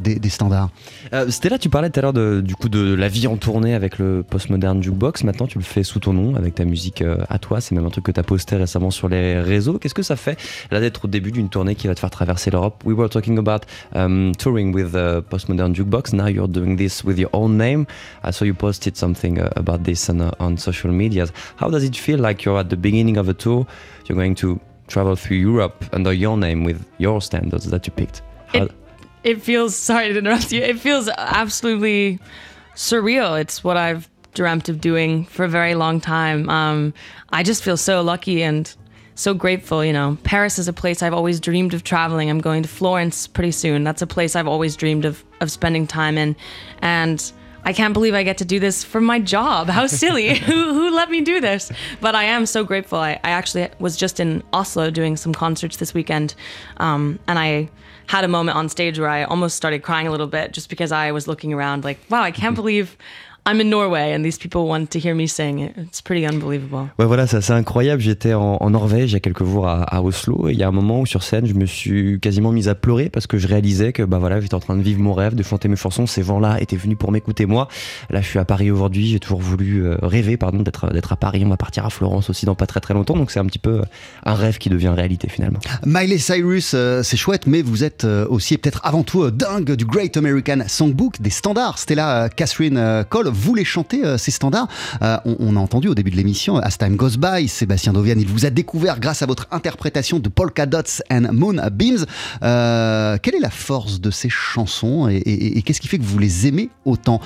des, 0.00 0.18
des 0.18 0.28
standards. 0.28 0.70
Stella, 1.28 1.58
tu 1.58 1.68
parlais 1.68 1.90
tout 1.90 1.98
à 2.00 2.02
l'heure 2.02 2.42
du 2.42 2.54
coup 2.54 2.68
de 2.68 2.94
la 2.94 3.08
vie 3.08 3.26
en 3.26 3.36
tournée 3.36 3.74
avec 3.74 3.98
le 3.98 4.22
Postmodern 4.28 4.82
Jukebox. 4.82 5.24
Maintenant, 5.24 5.46
tu 5.46 5.58
le 5.58 5.64
fais 5.64 5.82
sous 5.82 5.98
ton 5.98 6.12
nom, 6.12 6.36
avec 6.36 6.54
ta 6.54 6.64
musique 6.64 7.02
à 7.28 7.38
toi. 7.38 7.60
C'est 7.60 7.74
même 7.74 7.86
un 7.86 7.90
truc 7.90 8.04
que 8.04 8.12
tu 8.12 8.20
as 8.20 8.22
posté 8.22 8.56
récemment 8.56 8.90
sur 8.90 9.08
les 9.08 9.40
réseaux. 9.40 9.78
Qu'est-ce 9.78 9.94
que 9.94 10.02
ça 10.02 10.16
fait 10.16 10.38
là 10.70 10.80
d'être 10.80 11.06
au 11.06 11.08
début 11.08 11.32
d'une 11.32 11.48
tournée 11.48 11.74
qui 11.74 11.88
va 11.88 11.94
te 11.94 12.00
faire 12.00 12.10
traverser 12.10 12.50
l'Europe? 12.50 12.82
We 12.84 12.96
were 12.96 13.08
talking 13.08 13.38
about 13.38 13.60
um, 13.94 14.32
touring 14.36 14.74
with 14.74 14.92
Postmodern 15.28 15.74
Jukebox. 15.74 16.12
Now 16.12 16.28
you're 16.28 16.48
doing 16.48 16.76
this 16.76 17.02
with 17.04 17.18
your 17.18 17.30
own 17.32 17.56
name. 17.56 17.86
I 18.22 18.30
saw 18.30 18.44
you 18.44 18.54
posted 18.54 18.96
something 18.96 19.40
uh, 19.40 19.50
about 19.56 19.84
this 19.84 20.08
on, 20.08 20.20
uh, 20.20 20.32
on 20.40 20.56
social 20.56 20.90
media. 20.90 21.26
How 21.56 21.70
does 21.70 21.84
it 21.84 21.96
feel 21.96 22.18
like 22.18 22.44
you're 22.44 22.58
at 22.58 22.70
the 22.70 22.76
beginning 22.76 23.16
of 23.16 23.28
a 23.28 23.34
tour? 23.34 23.66
You're 24.06 24.16
going 24.16 24.34
to 24.36 24.60
travel 24.88 25.16
through 25.16 25.38
Europe 25.38 25.84
under 25.92 26.12
your 26.12 26.36
name 26.36 26.64
with 26.64 26.84
your 26.98 27.20
standards 27.20 27.70
that 27.70 27.86
you 27.86 27.92
picked. 27.92 28.22
How- 28.48 28.64
it, 28.64 28.72
it 29.22 29.42
feels 29.42 29.76
sorry 29.90 30.12
to 30.12 30.18
interrupt 30.18 30.52
you. 30.52 30.62
It 30.62 30.78
feels 30.78 31.08
absolutely 31.16 32.18
surreal. 32.74 33.40
It's 33.40 33.62
what 33.64 33.76
I've 33.76 34.08
dreamt 34.34 34.68
of 34.68 34.80
doing 34.80 35.24
for 35.24 35.44
a 35.44 35.48
very 35.48 35.74
long 35.74 36.00
time. 36.00 36.48
Um, 36.48 36.94
I 37.30 37.42
just 37.42 37.62
feel 37.62 37.76
so 37.76 38.00
lucky 38.00 38.42
and 38.42 38.72
so 39.14 39.34
grateful. 39.34 39.84
You 39.84 39.92
know, 39.92 40.18
Paris 40.22 40.58
is 40.58 40.68
a 40.68 40.72
place 40.72 41.02
I've 41.02 41.14
always 41.14 41.40
dreamed 41.40 41.74
of 41.74 41.84
traveling. 41.84 42.30
I'm 42.30 42.40
going 42.40 42.62
to 42.62 42.68
Florence 42.68 43.26
pretty 43.26 43.52
soon. 43.52 43.84
That's 43.84 44.02
a 44.02 44.06
place 44.06 44.36
I've 44.36 44.48
always 44.48 44.76
dreamed 44.76 45.04
of 45.04 45.24
of 45.40 45.50
spending 45.50 45.86
time 45.86 46.18
in, 46.18 46.36
and. 46.82 47.32
I 47.64 47.72
can't 47.72 47.92
believe 47.92 48.14
I 48.14 48.22
get 48.22 48.38
to 48.38 48.44
do 48.44 48.58
this 48.58 48.82
for 48.82 49.00
my 49.00 49.18
job. 49.18 49.68
How 49.68 49.86
silly. 49.86 50.38
who, 50.38 50.74
who 50.74 50.90
let 50.90 51.10
me 51.10 51.20
do 51.20 51.40
this? 51.40 51.70
But 52.00 52.14
I 52.14 52.24
am 52.24 52.46
so 52.46 52.64
grateful. 52.64 52.98
I, 52.98 53.12
I 53.22 53.30
actually 53.30 53.68
was 53.78 53.96
just 53.96 54.20
in 54.20 54.42
Oslo 54.52 54.90
doing 54.90 55.16
some 55.16 55.32
concerts 55.32 55.76
this 55.76 55.92
weekend. 55.94 56.34
Um, 56.78 57.18
and 57.26 57.38
I 57.38 57.68
had 58.06 58.24
a 58.24 58.28
moment 58.28 58.56
on 58.56 58.68
stage 58.68 58.98
where 58.98 59.08
I 59.08 59.24
almost 59.24 59.56
started 59.56 59.82
crying 59.82 60.08
a 60.08 60.10
little 60.10 60.26
bit 60.26 60.52
just 60.52 60.68
because 60.68 60.90
I 60.90 61.12
was 61.12 61.28
looking 61.28 61.52
around 61.52 61.84
like, 61.84 61.98
wow, 62.08 62.22
I 62.22 62.32
can't 62.32 62.54
believe 62.56 62.96
I'm 63.46 63.60
in 63.60 63.70
Norway 63.70 64.14
and 64.14 64.22
these 64.22 64.38
people 64.38 64.62
want 64.68 64.86
to 64.86 64.98
hear 64.98 65.14
me 65.14 65.26
sing. 65.26 65.70
It's 65.76 66.02
pretty 66.02 66.26
unbelievable. 66.26 66.88
Ouais, 66.98 67.06
voilà, 67.06 67.26
c'est 67.26 67.38
assez 67.38 67.52
incroyable. 67.52 68.00
J'étais 68.02 68.34
en, 68.34 68.58
en 68.60 68.70
Norvège 68.70 69.10
il 69.10 69.14
y 69.14 69.16
a 69.16 69.20
quelques 69.20 69.44
jours 69.44 69.66
à, 69.66 69.82
à 69.82 70.02
Oslo 70.02 70.48
et 70.48 70.52
il 70.52 70.58
y 70.58 70.62
a 70.62 70.68
un 70.68 70.72
moment 70.72 71.00
où 71.00 71.06
sur 71.06 71.22
scène, 71.22 71.46
je 71.46 71.54
me 71.54 71.66
suis 71.66 72.20
quasiment 72.20 72.52
mise 72.52 72.68
à 72.68 72.74
pleurer 72.74 73.08
parce 73.08 73.26
que 73.26 73.38
je 73.38 73.48
réalisais 73.48 73.92
que 73.92 74.02
bah 74.02 74.18
voilà, 74.18 74.40
j'étais 74.40 74.54
en 74.54 74.60
train 74.60 74.76
de 74.76 74.82
vivre 74.82 75.00
mon 75.00 75.14
rêve, 75.14 75.34
de 75.34 75.42
chanter 75.42 75.68
mes 75.68 75.76
chansons. 75.76 76.06
Ces 76.06 76.22
gens-là 76.22 76.60
étaient 76.60 76.76
venus 76.76 76.98
pour 76.98 77.12
m'écouter 77.12 77.46
moi. 77.46 77.68
Là, 78.10 78.20
je 78.20 78.28
suis 78.28 78.38
à 78.38 78.44
Paris 78.44 78.70
aujourd'hui. 78.70 79.08
J'ai 79.08 79.20
toujours 79.20 79.40
voulu 79.40 79.84
euh, 79.84 79.96
rêver, 80.02 80.36
pardon, 80.36 80.62
d'être 80.62 80.92
d'être 80.92 81.12
à 81.12 81.16
Paris. 81.16 81.42
On 81.44 81.48
va 81.48 81.56
partir 81.56 81.86
à 81.86 81.90
Florence 81.90 82.30
aussi 82.30 82.46
dans 82.46 82.54
pas 82.54 82.66
très 82.66 82.80
très 82.80 82.94
longtemps. 82.94 83.16
Donc 83.16 83.30
c'est 83.30 83.40
un 83.40 83.46
petit 83.46 83.58
peu 83.58 83.80
euh, 83.80 83.84
un 84.24 84.34
rêve 84.34 84.58
qui 84.58 84.68
devient 84.68 84.92
réalité 84.94 85.28
finalement. 85.28 85.60
Miley 85.86 86.18
Cyrus, 86.18 86.72
euh, 86.74 87.02
c'est 87.02 87.16
chouette, 87.16 87.46
mais 87.46 87.62
vous 87.62 87.84
êtes 87.84 88.04
euh, 88.04 88.26
aussi 88.28 88.58
peut-être 88.58 88.80
avant 88.84 89.02
tout 89.02 89.22
euh, 89.22 89.30
dingue 89.30 89.72
du 89.72 89.84
Great 89.84 90.16
American 90.16 90.58
Songbook, 90.66 91.20
des 91.20 91.30
standards. 91.30 91.78
Stella 91.78 92.24
euh, 92.24 92.28
Catherine 92.28 92.76
euh, 92.76 93.04
Cole 93.30 93.38
voulait 93.38 93.64
chanter 93.64 94.04
euh, 94.04 94.18
ces 94.18 94.30
standards. 94.30 94.68
Euh, 95.02 95.16
on, 95.24 95.36
on 95.40 95.56
a 95.56 95.60
entendu 95.60 95.88
au 95.88 95.94
début 95.94 96.10
de 96.10 96.16
l'émission 96.16 96.58
As 96.58 96.76
Time 96.78 96.96
Goes 96.96 97.16
By, 97.18 97.48
Sébastien 97.48 97.92
Dovian, 97.92 98.14
il 98.18 98.26
vous 98.26 98.46
a 98.46 98.50
découvert 98.50 99.00
grâce 99.00 99.22
à 99.22 99.26
votre 99.26 99.46
interprétation 99.50 100.18
de 100.18 100.28
Polka 100.28 100.66
Dots 100.66 101.02
and 101.10 101.28
Moonbeams. 101.32 102.04
Euh, 102.42 103.16
quelle 103.22 103.34
est 103.36 103.40
la 103.40 103.50
force 103.50 104.00
de 104.00 104.10
ces 104.10 104.28
chansons 104.28 105.08
et, 105.08 105.16
et- 105.16 105.58
et 105.58 105.62
qu'est-ce 105.62 105.80
qui 105.80 105.88
fait 105.88 105.98
que 105.98 106.04
vous 106.04 106.18
les 106.18 106.46
aimez 106.46 106.70
autant? 106.84 107.20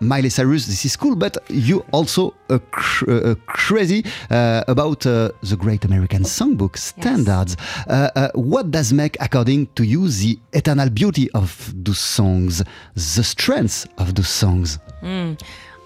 Miley 0.00 0.30
Cyrus, 0.30 0.66
this 0.66 0.84
is 0.84 0.96
cool, 0.98 1.16
but 1.16 1.38
you 1.50 1.82
also 1.92 2.34
cr- 2.70 3.04
uh, 3.08 3.34
crazy 3.46 4.02
uh, 4.30 4.62
about 4.68 5.06
uh, 5.06 5.28
the 5.42 5.56
Great 5.56 5.84
American 5.84 6.24
Songbook 6.24 6.76
standards. 6.76 7.56
Uh, 7.88 8.28
what 8.34 8.64
does 8.70 8.92
make, 8.92 9.16
according 9.20 9.66
to 9.74 9.82
you, 9.84 10.08
the 10.08 10.38
eternal 10.52 10.90
beauty 10.90 11.28
of 11.34 11.72
those 11.74 11.98
songs, 11.98 12.62
the 12.94 13.22
strength 13.22 13.86
of 13.98 14.14
those 14.14 14.28
songs? 14.28 14.78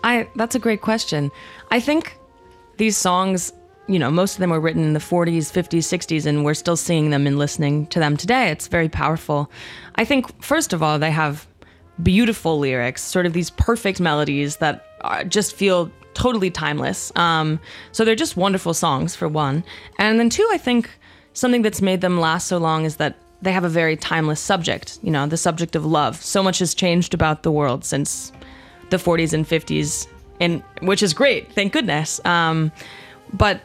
I 0.04 0.28
that's 0.36 0.54
a 0.54 0.58
great 0.58 0.80
question. 0.80 1.30
I 1.70 1.80
think 1.80 2.16
these 2.76 2.96
songs, 2.96 3.52
you 3.88 3.98
know, 3.98 4.10
most 4.10 4.34
of 4.34 4.40
them 4.40 4.50
were 4.50 4.60
written 4.60 4.82
in 4.82 4.94
the 4.94 5.00
40s, 5.00 5.52
50s, 5.52 5.80
60s 5.80 6.26
and 6.26 6.44
we're 6.44 6.54
still 6.54 6.76
seeing 6.76 7.10
them 7.10 7.26
and 7.26 7.38
listening 7.38 7.86
to 7.88 7.98
them 7.98 8.16
today. 8.16 8.50
It's 8.50 8.68
very 8.68 8.88
powerful. 8.88 9.50
I 9.96 10.04
think 10.04 10.42
first 10.42 10.72
of 10.72 10.82
all, 10.82 10.98
they 10.98 11.10
have 11.10 11.46
beautiful 12.02 12.58
lyrics, 12.58 13.02
sort 13.02 13.26
of 13.26 13.32
these 13.32 13.50
perfect 13.50 14.00
melodies 14.00 14.56
that 14.56 14.86
are, 15.02 15.24
just 15.24 15.54
feel 15.54 15.90
totally 16.14 16.50
timeless. 16.50 17.12
Um, 17.16 17.60
so 17.92 18.04
they're 18.04 18.14
just 18.14 18.36
wonderful 18.36 18.74
songs 18.74 19.14
for 19.14 19.28
one. 19.28 19.64
And 19.98 20.18
then 20.18 20.30
two, 20.30 20.48
I 20.52 20.58
think 20.58 20.90
something 21.34 21.62
that's 21.62 21.82
made 21.82 22.00
them 22.00 22.18
last 22.18 22.46
so 22.46 22.58
long 22.58 22.84
is 22.84 22.96
that 22.96 23.16
they 23.42 23.52
have 23.52 23.64
a 23.64 23.68
very 23.68 23.96
timeless 23.96 24.40
subject. 24.40 24.98
You 25.02 25.10
know, 25.10 25.26
the 25.26 25.36
subject 25.36 25.76
of 25.76 25.84
love. 25.86 26.16
So 26.22 26.42
much 26.42 26.58
has 26.58 26.74
changed 26.74 27.14
about 27.14 27.42
the 27.42 27.52
world 27.52 27.84
since 27.84 28.32
the 28.90 28.96
40s 28.96 29.32
and 29.32 29.46
50s, 29.46 30.06
and 30.40 30.62
which 30.82 31.02
is 31.02 31.12
great, 31.14 31.52
thank 31.52 31.72
goodness. 31.72 32.24
Um, 32.24 32.72
but 33.32 33.60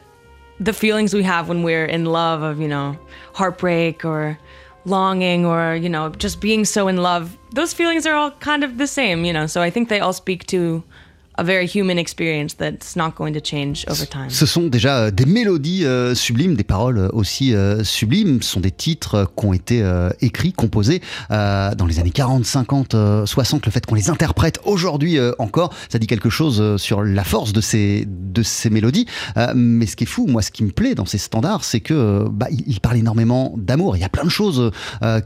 the 0.60 0.74
feelings 0.74 1.14
we 1.14 1.24
have 1.24 1.50
when 1.50 1.64
we're 1.64 1.86
in 1.86 2.06
love 2.06 2.42
of 2.42 2.60
you 2.60 2.68
know 2.68 2.98
heartbreak 3.34 4.06
or 4.06 4.38
longing 4.86 5.46
or 5.46 5.76
you 5.76 5.90
know 5.90 6.10
just 6.10 6.40
being 6.40 6.64
so 6.64 6.88
in 6.88 6.98
love 6.98 7.38
those 7.52 7.74
feelings 7.74 8.06
are 8.06 8.14
all 8.14 8.32
kind 8.32 8.64
of 8.64 8.78
the 8.78 8.88
same 8.88 9.26
you 9.26 9.34
know 9.34 9.48
so 9.48 9.62
i 9.62 9.70
think 9.70 9.90
they 9.90 10.00
all 10.00 10.14
speak 10.14 10.46
to 10.46 10.84
a 11.38 11.44
very 11.44 11.68
human 11.68 11.98
experience 11.98 12.56
that's 12.58 12.96
not 12.96 13.12
going 13.16 13.34
to 13.34 13.42
change 13.44 13.86
over 13.90 14.06
time. 14.06 14.30
Ce 14.30 14.46
sont 14.46 14.68
déjà 14.68 14.98
euh, 14.98 15.12
des 15.12 15.26
mélodies 15.26 15.86
euh, 15.86 16.16
sublimes, 16.16 16.56
des 16.56 16.64
paroles 16.64 16.98
euh, 16.98 17.10
aussi 17.14 17.54
euh, 17.54 17.84
sublimes. 17.84 18.42
Ce 18.42 18.52
sont 18.52 18.60
des 18.60 18.72
titres 18.72 19.16
euh, 19.16 19.26
qui 19.38 19.46
ont 19.46 19.54
été 19.54 19.84
écrits, 20.22 20.54
composés 20.54 21.02
dans 21.30 21.86
les 21.88 22.00
années 22.00 22.12
40, 22.12 22.46
50, 22.46 22.96
euh, 22.96 23.26
60. 23.26 23.66
Le 23.66 23.72
fait 23.72 23.86
qu'on 23.86 23.96
les 23.96 24.10
interprète 24.10 24.60
aujourd'hui 24.66 25.18
encore, 25.40 25.74
ça 25.90 26.00
dit 26.00 26.08
quelque 26.08 26.30
chose 26.30 26.78
sur 26.78 27.04
la 27.04 27.24
force 27.24 27.54
de 27.54 27.62
ces, 27.62 28.08
de 28.08 28.44
ces 28.44 28.70
mélodies. 28.70 29.06
Mais 29.56 29.86
ce 29.86 29.96
qui 29.96 30.04
est 30.04 30.08
fou, 30.08 30.28
moi, 30.28 30.42
ce 30.42 30.52
qui 30.52 30.64
me 30.64 30.72
plaît 30.72 30.96
dans 30.96 31.06
ces 31.06 31.18
standards, 31.18 31.64
c'est 31.64 31.80
que 31.80 32.26
bah, 32.30 32.48
ils 32.52 32.64
ils 32.68 32.80
parlent 32.80 32.98
énormément 32.98 33.54
d'amour. 33.58 33.98
Il 33.98 34.02
y 34.02 34.04
a 34.04 34.10
plein 34.10 34.24
de 34.24 34.30
choses 34.30 34.72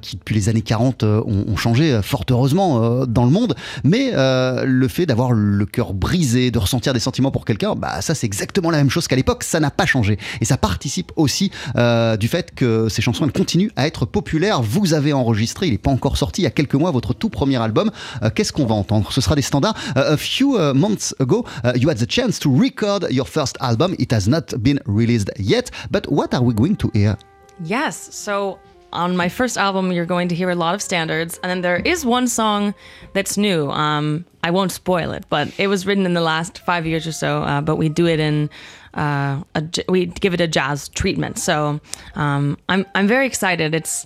qui, 0.02 0.18
depuis 0.18 0.36
les 0.36 0.50
années 0.50 0.62
40, 0.62 1.04
euh, 1.04 1.22
ont, 1.26 1.46
ont 1.48 1.58
changé 1.58 2.00
fort 2.04 2.24
heureusement 2.30 3.06
dans 3.06 3.26
le 3.26 3.32
monde. 3.32 3.56
Mais 3.84 4.12
le 4.14 4.88
fait 4.88 5.06
d'avoir 5.06 5.32
le 5.32 5.66
cœur 5.66 5.94
brisé, 6.00 6.52
de 6.52 6.58
ressentir 6.58 6.94
des 6.94 7.00
sentiments 7.00 7.32
pour 7.32 7.46
quelqu'un, 7.46 7.76
bah 7.76 8.02
ça 8.02 8.16
c'est 8.16 8.26
exactement 8.26 8.72
la 8.72 8.78
même 8.78 8.90
chose 8.90 9.08
qu'à 9.08 9.16
l'époque, 9.16 9.44
ça 9.44 9.60
n'a 9.60 9.72
pas 9.72 9.86
changé. 9.86 10.18
Et 10.42 10.46
ça 10.46 10.58
participe 10.58 11.12
aussi 11.16 11.52
euh, 11.76 12.18
du 12.18 12.28
fait 12.28 12.54
que 12.56 12.90
ces 12.90 13.02
chansons 13.02 13.28
continuent 13.30 13.72
à 13.76 13.86
être 13.86 14.06
populaires. 14.06 14.62
Vous 14.62 14.94
avez 14.94 15.14
enregistré, 15.14 15.68
il 15.68 15.72
n'est 15.72 15.78
pas 15.78 15.92
encore 15.92 16.18
sorti, 16.18 16.42
il 16.42 16.46
y 16.46 16.48
a 16.48 16.52
quelques 16.52 16.76
mois, 16.76 16.92
votre 16.92 17.14
tout 17.14 17.30
premier 17.30 17.58
album. 17.58 17.92
Euh, 18.24 18.30
Qu'est-ce 18.34 18.54
qu'on 18.54 18.66
va 18.66 18.76
entendre? 18.76 19.12
Ce 19.12 19.22
sera 19.22 19.36
des 19.36 19.42
standards. 19.42 19.76
Uh, 19.96 20.14
a 20.14 20.18
few 20.18 20.58
uh, 20.58 20.74
months 20.74 21.14
ago, 21.20 21.46
uh, 21.64 21.72
you 21.76 21.90
had 21.90 21.98
the 21.98 22.10
chance 22.10 22.40
to 22.40 22.50
record 22.50 23.08
your 23.12 23.28
first 23.28 23.58
album. 23.60 23.96
It 24.00 24.12
has 24.12 24.28
not 24.28 24.56
been 24.60 24.80
released 24.86 25.30
yet, 25.38 25.72
but 25.92 26.08
what 26.10 26.34
are 26.34 26.42
we 26.42 26.54
going 26.54 26.76
to 26.78 26.90
hear? 26.94 27.18
Yes. 27.64 28.10
So 28.12 28.60
on 28.92 29.16
my 29.16 29.30
first 29.30 29.58
album, 29.58 29.92
you're 29.92 30.06
going 30.06 30.30
to 30.30 30.36
hear 30.36 30.50
a 30.50 30.56
lot 30.56 30.74
of 30.74 30.82
standards, 30.82 31.40
and 31.44 31.50
then 31.50 31.62
there 31.62 31.82
is 31.86 32.06
one 32.06 32.28
song 32.28 32.74
that's 33.14 33.38
new. 33.38 33.70
Um, 33.70 34.26
I 34.44 34.52
won't 34.52 34.72
spoil 34.72 35.12
it, 35.12 35.26
but 35.30 35.52
it 35.58 35.68
was 35.68 35.86
written 35.86 36.06
in 36.06 36.14
the 36.14 36.22
last 36.22 36.60
five 36.60 36.86
years 36.86 37.06
or 37.06 37.12
so. 37.12 37.44
Uh, 37.44 37.62
but 37.62 37.76
we 37.76 37.90
do 37.90 38.08
it 38.08 38.20
in 38.20 38.50
uh, 38.94 39.44
a, 39.56 39.64
we 39.88 40.06
give 40.06 40.34
it 40.34 40.42
a 40.42 40.48
jazz 40.48 40.90
treatment. 40.90 41.38
So 41.38 41.80
um, 42.16 42.58
I'm 42.70 42.86
I'm 42.96 43.08
very 43.08 43.28
excited. 43.28 43.76
It's 43.76 44.06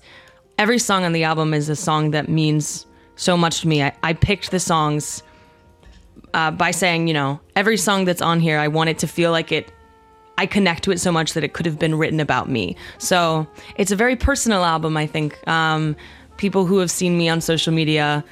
every 0.57 0.79
song 0.79 1.03
on 1.03 1.13
the 1.13 1.23
album 1.23 1.53
is 1.53 1.69
a 1.69 1.75
song 1.75 2.11
that 2.11 2.29
means 2.29 2.85
so 3.15 3.37
much 3.37 3.61
to 3.61 3.67
me. 3.67 3.83
I, 3.83 3.93
I 4.01 4.13
picked 4.13 4.51
the 4.51 4.59
songs 4.59 5.23
uh, 6.33 6.51
by 6.51 6.71
saying, 6.71 7.07
you 7.07 7.13
know, 7.13 7.39
every 7.55 7.77
song 7.77 8.05
that's 8.05 8.21
on 8.21 8.39
here, 8.39 8.59
I 8.59 8.67
want 8.67 8.89
it 8.89 8.99
to 8.99 9.07
feel 9.07 9.31
like 9.31 9.51
it. 9.51 9.71
I 10.35 10.47
connect 10.47 10.83
to 10.85 10.91
it 10.91 10.99
so 10.99 11.11
much 11.11 11.33
that 11.33 11.43
it 11.43 11.53
could 11.53 11.67
have 11.67 11.77
been 11.77 11.93
written 11.93 12.19
about 12.19 12.49
me. 12.49 12.75
So 12.97 13.45
it's 13.75 13.91
a 13.91 13.95
very 13.95 14.15
personal 14.15 14.63
album. 14.63 14.97
I 14.97 15.05
think 15.05 15.47
um, 15.47 15.95
people 16.37 16.65
who 16.65 16.79
have 16.79 16.89
seen 16.89 17.19
me 17.19 17.29
on 17.29 17.39
social 17.39 17.71
media 17.71 18.23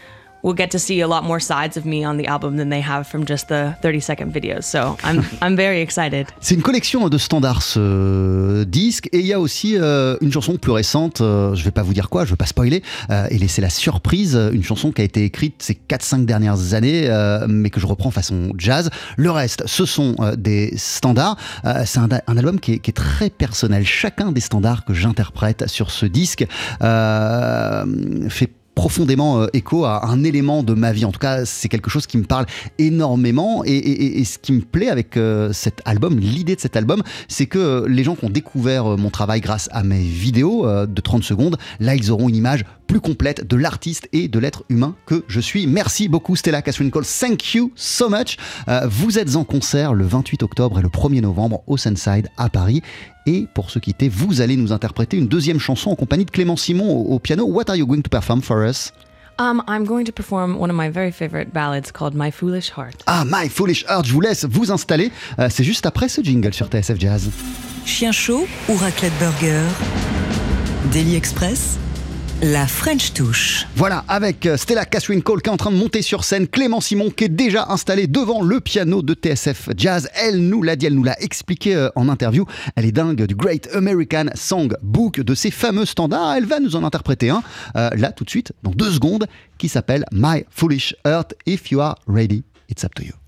will 0.44 0.56
get 0.56 0.70
to 0.70 0.80
see 0.80 1.02
a 1.02 1.08
lot 1.08 1.24
more 1.24 1.40
sides 1.40 1.78
of 1.78 1.86
me 1.86 2.06
on 2.06 2.18
the 2.18 2.28
album 2.28 2.58
than 2.58 2.70
they 2.70 2.82
have 2.82 3.08
from 3.08 3.26
just 3.26 3.48
the 3.48 3.76
30 3.82 4.00
second 4.00 4.34
videos. 4.34 4.64
So 4.64 4.98
I'm 5.04 5.24
I'm 5.42 5.56
very 5.56 5.82
excited. 5.82 6.28
C'est 6.40 6.56
une 6.56 6.62
collection 6.62 7.10
de 7.10 7.18
standards 7.18 7.62
ce 7.62 8.64
disque 8.64 9.10
et 9.12 9.20
il 9.20 9.26
y 9.26 9.34
a 9.34 9.40
aussi 9.40 9.78
euh, 9.78 10.18
une 10.22 10.32
chanson 10.32 10.58
plus 10.58 10.72
récente, 10.72 11.22
euh, 11.22 11.56
je 11.56 11.64
vais 11.64 11.72
pas 11.72 11.84
vous 11.84 11.94
dire 11.94 12.10
quoi, 12.10 12.26
je 12.26 12.32
veux 12.32 12.36
pas 12.36 12.46
spoiler 12.46 12.84
euh, 13.10 13.28
et 13.30 13.38
laisser 13.38 13.62
la 13.62 13.70
surprise, 13.70 14.40
une 14.52 14.64
chanson 14.64 14.92
qui 14.92 15.02
a 15.02 15.04
été 15.04 15.24
écrite 15.24 15.62
ces 15.62 15.80
4-5 15.90 16.26
dernières 16.26 16.74
années 16.74 17.08
euh, 17.08 17.46
mais 17.48 17.70
que 17.70 17.80
je 17.80 17.88
reprends 17.88 18.12
façon 18.12 18.52
jazz. 18.58 18.90
Le 19.18 19.32
reste, 19.32 19.64
ce 19.66 19.86
sont 19.86 20.16
des 20.38 20.74
standards. 20.78 21.38
C'est 21.86 22.00
un, 22.00 22.10
un 22.28 22.38
album 22.38 22.60
qui 22.60 22.74
est, 22.74 22.80
qui 22.80 22.92
est 22.92 22.94
très 22.94 23.30
personnel. 23.30 23.86
Chacun 23.86 24.32
des 24.32 24.42
standards 24.42 24.86
que 24.86 24.94
j'interprète 24.94 25.68
sur 25.68 25.92
ce 25.92 26.06
disque 26.06 26.46
fait 26.80 28.50
profondément 28.76 29.42
euh, 29.42 29.48
écho 29.54 29.86
à 29.86 30.08
un 30.08 30.24
élément 30.24 30.64
de 30.64 30.74
ma 30.74 30.92
vie. 30.92 31.06
En 31.06 31.12
tout 31.12 31.20
cas, 31.20 31.46
c'est 31.46 31.70
quelque 31.70 31.90
chose 31.90 32.08
qui 32.08 32.18
me 32.18 32.24
parle 32.24 32.46
énormément. 32.78 33.64
Et, 33.66 34.24
ce 34.26 34.38
qui 34.38 34.54
me 34.54 34.62
plaît 34.62 34.90
avec 34.90 35.18
euh, 35.18 35.52
cet 35.52 35.82
album, 35.86 36.20
l'idée 36.20 36.56
de 36.56 36.62
cet 36.62 36.76
album, 36.76 37.02
c'est 37.28 37.46
que 37.46 37.60
euh, 37.60 37.88
les 37.88 38.04
gens 38.04 38.16
qui 38.16 38.26
ont 38.26 38.30
découvert 38.30 38.98
mon 38.98 39.10
travail 39.10 39.42
grâce 39.42 39.70
à 39.72 39.84
mes 39.84 40.02
vidéos 40.02 40.66
de 40.86 41.02
30 41.02 41.24
secondes, 41.24 41.58
là, 41.80 41.96
ils 41.96 42.12
auront 42.12 42.30
une 42.30 42.36
image 42.36 42.66
plus 42.92 43.00
complète 43.00 43.48
de 43.48 43.56
l'artiste 43.56 44.10
et 44.12 44.28
de 44.28 44.38
l'être 44.38 44.66
humain 44.68 44.96
que 45.06 45.24
je 45.30 45.40
suis. 45.40 45.66
Merci 45.66 46.10
beaucoup, 46.10 46.36
Stella 46.36 46.62
Catherine 46.62 46.92
Cole. 46.92 47.06
Thank 47.06 47.54
you 47.54 47.72
so 47.74 48.10
much. 48.10 48.36
Euh, 48.68 48.82
vous 48.90 49.18
êtes 49.18 49.38
en 49.38 49.46
concert 49.46 49.94
le 49.94 50.04
28 50.04 50.44
octobre 50.44 50.78
et 50.78 50.82
le 50.82 50.90
1er 50.90 51.22
novembre 51.22 51.64
au 51.68 51.78
Sunside 51.78 52.28
à 52.36 52.50
Paris. 52.50 52.82
Et 53.26 53.48
pour 53.54 53.70
se 53.70 53.80
quitter, 53.80 54.10
vous 54.10 54.42
allez 54.42 54.58
nous 54.58 54.74
interpréter 54.74 55.16
une 55.16 55.30
deuxième 55.30 55.58
chanson 55.58 55.92
en 55.92 55.96
compagnie 55.96 56.26
de 56.26 56.32
Clément 56.32 56.58
Simon 56.58 56.92
au, 56.92 57.14
au 57.14 57.20
piano. 57.20 57.46
What 57.46 57.70
are 57.70 57.78
you 57.78 57.88
going 57.88 58.02
to 58.02 58.10
perform 58.10 58.42
for 58.42 58.68
us? 58.68 58.92
Um, 59.40 59.64
I'm 59.70 59.86
going 59.86 60.04
to 60.04 60.12
perform 60.12 60.60
one 60.60 60.70
of 60.70 60.76
my 60.76 60.90
very 60.90 61.14
favorite 61.14 61.54
ballads 61.54 61.94
called 61.94 62.14
My 62.14 62.30
Foolish 62.30 62.72
Heart. 62.72 63.04
Ah, 63.08 63.24
My 63.26 63.48
Foolish 63.48 63.86
Heart, 63.88 64.08
je 64.08 64.12
vous 64.12 64.20
laisse 64.20 64.44
vous 64.44 64.70
installer. 64.70 65.14
Euh, 65.40 65.48
c'est 65.50 65.64
juste 65.64 65.86
après 65.86 66.10
ce 66.10 66.22
jingle 66.22 66.54
sur 66.54 66.68
TSF 66.68 67.00
Jazz. 67.00 67.30
Chien 67.86 68.12
chaud 68.12 68.46
ou 68.68 68.76
raclette 68.76 69.14
burger? 69.18 69.64
Daily 70.92 71.16
Express? 71.16 71.78
La 72.44 72.66
French 72.66 73.14
touche. 73.14 73.68
Voilà, 73.76 74.04
avec 74.08 74.48
euh, 74.48 74.58
Stella 74.58 74.86
Catherine 74.86 75.22
Cole 75.22 75.44
qui 75.44 75.50
est 75.52 75.54
en 75.54 75.58
train 75.58 75.70
de 75.70 75.76
monter 75.76 76.02
sur 76.02 76.24
scène, 76.24 76.48
Clément 76.48 76.82
Simon 76.82 77.12
qui 77.12 77.26
est 77.26 77.30
déjà 77.30 77.68
installé 77.70 78.08
devant 78.08 78.42
le 78.42 78.60
piano 78.60 79.04
de 79.04 79.14
TSF 79.14 79.70
Jazz. 79.78 80.10
Elle 80.16 80.40
nous 80.40 80.64
l'a 80.64 80.76
dit, 80.76 80.88
elle 80.88 80.96
nous 80.96 81.04
l'a 81.04 81.22
expliqué 81.22 81.76
euh, 81.76 81.90
en 81.96 82.10
interview. 82.10 82.48
Elle 82.76 82.86
est 82.86 82.92
dingue 82.92 83.26
du 83.28 83.36
Great 83.36 83.70
American 83.76 84.26
Song 84.34 84.76
Book, 84.82 85.20
de 85.20 85.36
ces 85.36 85.52
fameux 85.52 85.86
standards. 85.86 86.34
Elle 86.36 86.48
va 86.48 86.60
nous 86.60 86.76
en 86.76 86.84
interpréter 86.84 87.30
un, 87.30 87.44
euh, 87.76 87.92
là 87.96 88.12
tout 88.12 88.24
de 88.24 88.32
suite, 88.32 88.54
dans 88.64 88.72
deux 88.72 88.90
secondes, 88.90 89.28
qui 89.60 89.70
s'appelle 89.70 90.04
My 90.12 90.44
Foolish 90.50 90.96
Heart. 91.06 91.36
If 91.46 91.70
you 91.70 91.80
are 91.80 91.96
ready, 92.08 92.44
it's 92.68 92.84
up 92.84 92.96
to 92.96 93.04
you. 93.04 93.21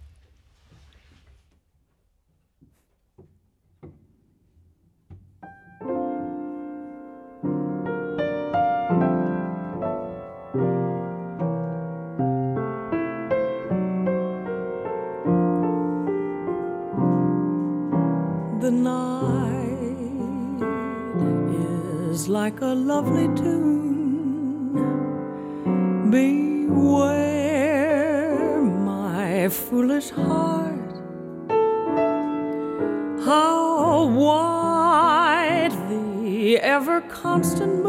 Lovely 22.95 23.29
tune. 23.41 24.77
Beware, 26.12 27.01
my 28.62 29.49
foolish 29.49 30.10
heart. 30.12 30.93
How 33.25 34.06
wide 34.06 35.75
the 35.89 36.60
ever 36.60 37.01
constant 37.23 37.82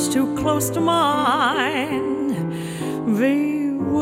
much 0.00 0.12
too 0.12 0.34
close 0.36 0.70
to 0.70 0.80
mine. 0.80 2.28
Beware 3.18 3.98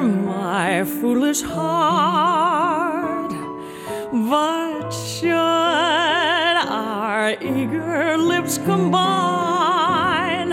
my 0.00 0.84
foolish 0.84 1.42
heart, 1.42 3.30
but 4.12 4.90
should 4.90 5.30
our 6.68 7.30
eager 7.40 8.16
lips 8.16 8.58
combine, 8.58 10.50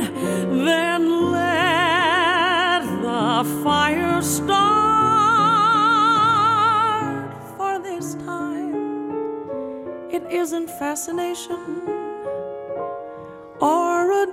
then 0.65 1.31
let 1.31 2.81
the 3.01 3.43
fire 3.63 4.21
start. 4.21 4.69
For 7.57 7.79
this 7.79 8.13
time, 8.15 8.75
it 10.11 10.23
isn't 10.31 10.69
fascination 10.69 12.08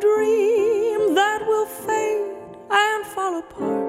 dream 0.07 1.15
that 1.15 1.41
will 1.47 1.67
fade 1.67 2.31
and 2.71 3.07
fall 3.13 3.35
apart. 3.45 3.87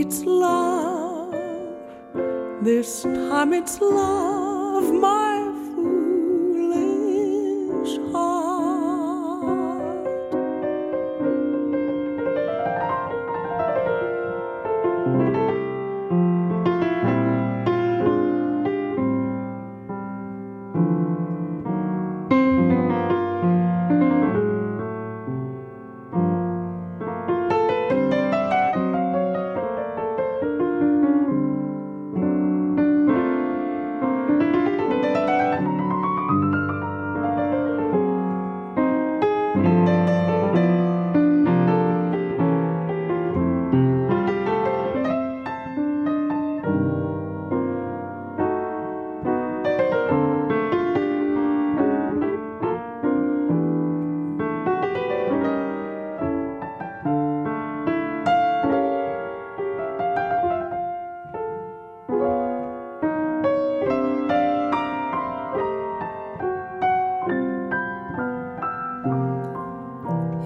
It's 0.00 0.24
love, 0.24 1.34
this 2.62 3.02
time 3.02 3.52
it's 3.52 3.80
love, 3.80 4.86
my 5.06 5.29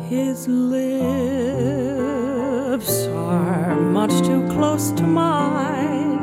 His 0.08 0.46
lips 0.46 1.06
are 3.06 3.74
much 3.76 4.12
too 4.22 4.46
close 4.48 4.90
to 4.92 5.02
mine. 5.02 6.20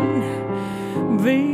Beware, 1.18 1.51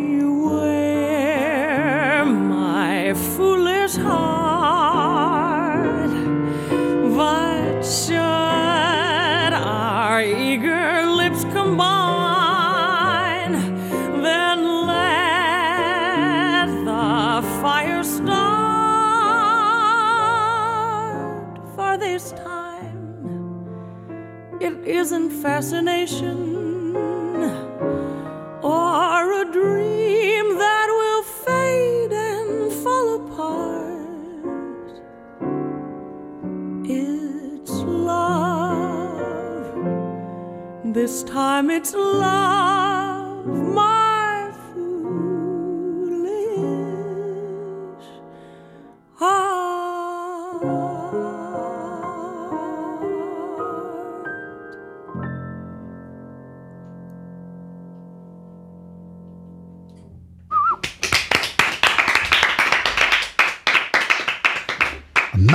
fascination 25.48 26.94
or 28.62 29.42
a 29.42 29.46
dream 29.50 30.46
that 30.64 30.88
will 31.00 31.24
fade 31.46 32.12
and 32.12 32.74
fall 32.84 33.08
apart. 33.22 34.92
It's 36.86 37.76
love. 38.10 39.72
This 40.84 41.24
time 41.24 41.70
it's 41.70 41.94
love, 41.94 42.87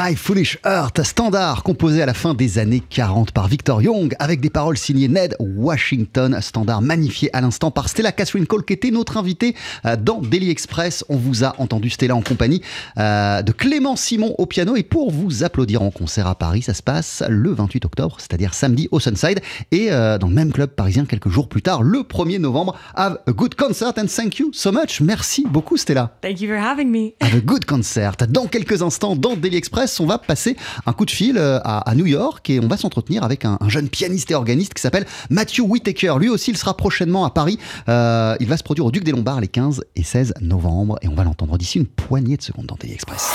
My 0.05 0.17
Foolish 0.17 0.59
Heart, 0.65 1.05
standard 1.05 1.63
composé 1.63 2.03
à 2.03 2.07
la 2.07 2.15
fin 2.15 2.35
des 2.35 2.59
années 2.59 2.83
40 2.91 3.31
par 3.31 3.47
Victor 3.47 3.83
Young, 3.83 4.17
avec 4.19 4.41
des 4.41 4.51
paroles 4.51 4.77
signées 4.77 5.07
Ned 5.07 5.37
Washington, 5.39 6.39
standard 6.41 6.83
magnifié 6.83 7.31
à 7.33 7.41
l'instant 7.41 7.71
par 7.71 7.89
Stella 7.89 8.11
Catherine 8.11 8.47
Cole, 8.47 8.65
qui 8.65 8.73
était 8.73 8.91
notre 8.91 9.17
invitée 9.17 9.55
euh, 9.85 9.97
dans 9.97 10.21
Daily 10.21 10.51
Express. 10.51 11.05
On 11.09 11.17
vous 11.17 11.45
a 11.45 11.55
entendu 11.59 11.89
Stella 11.89 12.17
en 12.17 12.23
compagnie 12.23 12.63
euh, 12.99 13.43
de 13.43 13.53
Clément 13.53 13.95
Simon 13.95 14.35
au 14.39 14.47
piano. 14.47 14.75
Et 14.75 14.83
pour 14.83 15.13
vous 15.13 15.45
applaudir 15.45 15.83
en 15.83 15.93
concert 15.93 16.27
à 16.27 16.35
Paris, 16.35 16.63
ça 16.63 16.75
se 16.75 16.83
passe 16.83 17.23
le 17.29 17.53
28 17.53 17.85
octobre, 17.85 18.17
c'est-à-dire 18.19 18.55
samedi 18.55 18.89
au 18.91 18.99
Sunside, 18.99 19.41
et 19.71 19.93
euh, 19.93 20.19
dans 20.19 20.29
le 20.29 20.35
même 20.35 20.51
club 20.53 20.71
parisien 20.71 21.05
quelques 21.05 21.29
jours 21.29 21.49
plus 21.49 21.63
tard, 21.63 21.85
le 21.85 22.01
1er 22.01 22.39
novembre. 22.39 22.77
Have 22.97 23.19
a 23.29 23.33
good 23.33 23.55
concert 23.55 23.93
and 23.99 24.07
thank 24.07 24.41
you 24.41 24.51
so 24.53 24.73
much. 24.73 25.01
Merci 25.01 25.47
beaucoup 25.49 25.77
Stella. 25.77 26.17
Thank 26.23 26.41
you 26.41 26.49
for 26.49 26.59
having 26.59 26.91
me. 26.91 27.13
Have 27.21 27.37
a 27.37 27.41
good 27.41 27.67
concert. 27.67 28.17
Dans 28.29 28.49
quelques 28.49 28.83
instants, 28.83 29.15
dans 29.15 29.37
Daily 29.37 29.59
Express, 29.59 29.92
on 30.01 30.07
va 30.07 30.19
passer 30.19 30.57
un 30.87 30.93
coup 30.93 31.05
de 31.05 31.11
fil 31.11 31.37
euh, 31.39 31.59
à, 31.65 31.95
New 31.95 32.07
York 32.07 32.49
et 32.51 32.61
on 32.61 32.69
va 32.69 32.77
s'entretenir 32.77 33.25
avec 33.25 33.45
un, 33.45 33.59
un 33.61 33.69
jeune 33.69 33.89
pianiste 33.89 34.31
et 34.31 34.35
organiste 34.35 34.75
qui 34.75 34.83
s'appelle 34.83 35.07
Matthew 35.31 35.61
Whitaker. 35.61 36.15
Lui 36.19 36.29
aussi, 36.29 36.51
il 36.51 36.57
sera 36.57 36.77
prochainement 36.77 37.25
à 37.25 37.31
Paris. 37.31 37.59
Euh, 37.89 38.37
il 38.41 38.49
va 38.49 38.57
se 38.57 38.63
produire 38.63 38.87
au 38.87 38.91
Duc 38.91 39.05
des 39.05 39.13
Lombards 39.13 39.41
les 39.41 39.49
15 39.49 39.85
et 39.97 40.03
16 40.03 40.35
novembre 40.41 40.99
et 41.03 41.09
on 41.09 41.15
va 41.15 41.25
l'entendre 41.25 41.57
d'ici 41.59 41.79
une 41.79 41.87
poignée 41.87 42.37
de 42.37 42.43
secondes 42.43 42.67
dans 42.67 42.77
Daily 42.77 42.95
Express. 42.95 43.33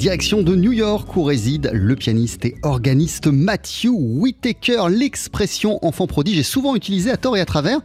Direction 0.00 0.40
de 0.40 0.56
New 0.56 0.72
York 0.72 1.14
où 1.14 1.22
réside 1.22 1.68
le 1.74 1.94
pianiste 1.94 2.46
et 2.46 2.54
organiste 2.62 3.26
Matthew 3.26 3.90
Whitaker. 3.90 4.84
L'expression 4.88 5.78
enfant 5.84 6.06
prodige 6.06 6.38
est 6.38 6.42
souvent 6.42 6.74
utilisée 6.74 7.10
à 7.10 7.18
tort 7.18 7.36
et 7.36 7.40
à 7.42 7.44
travers, 7.44 7.80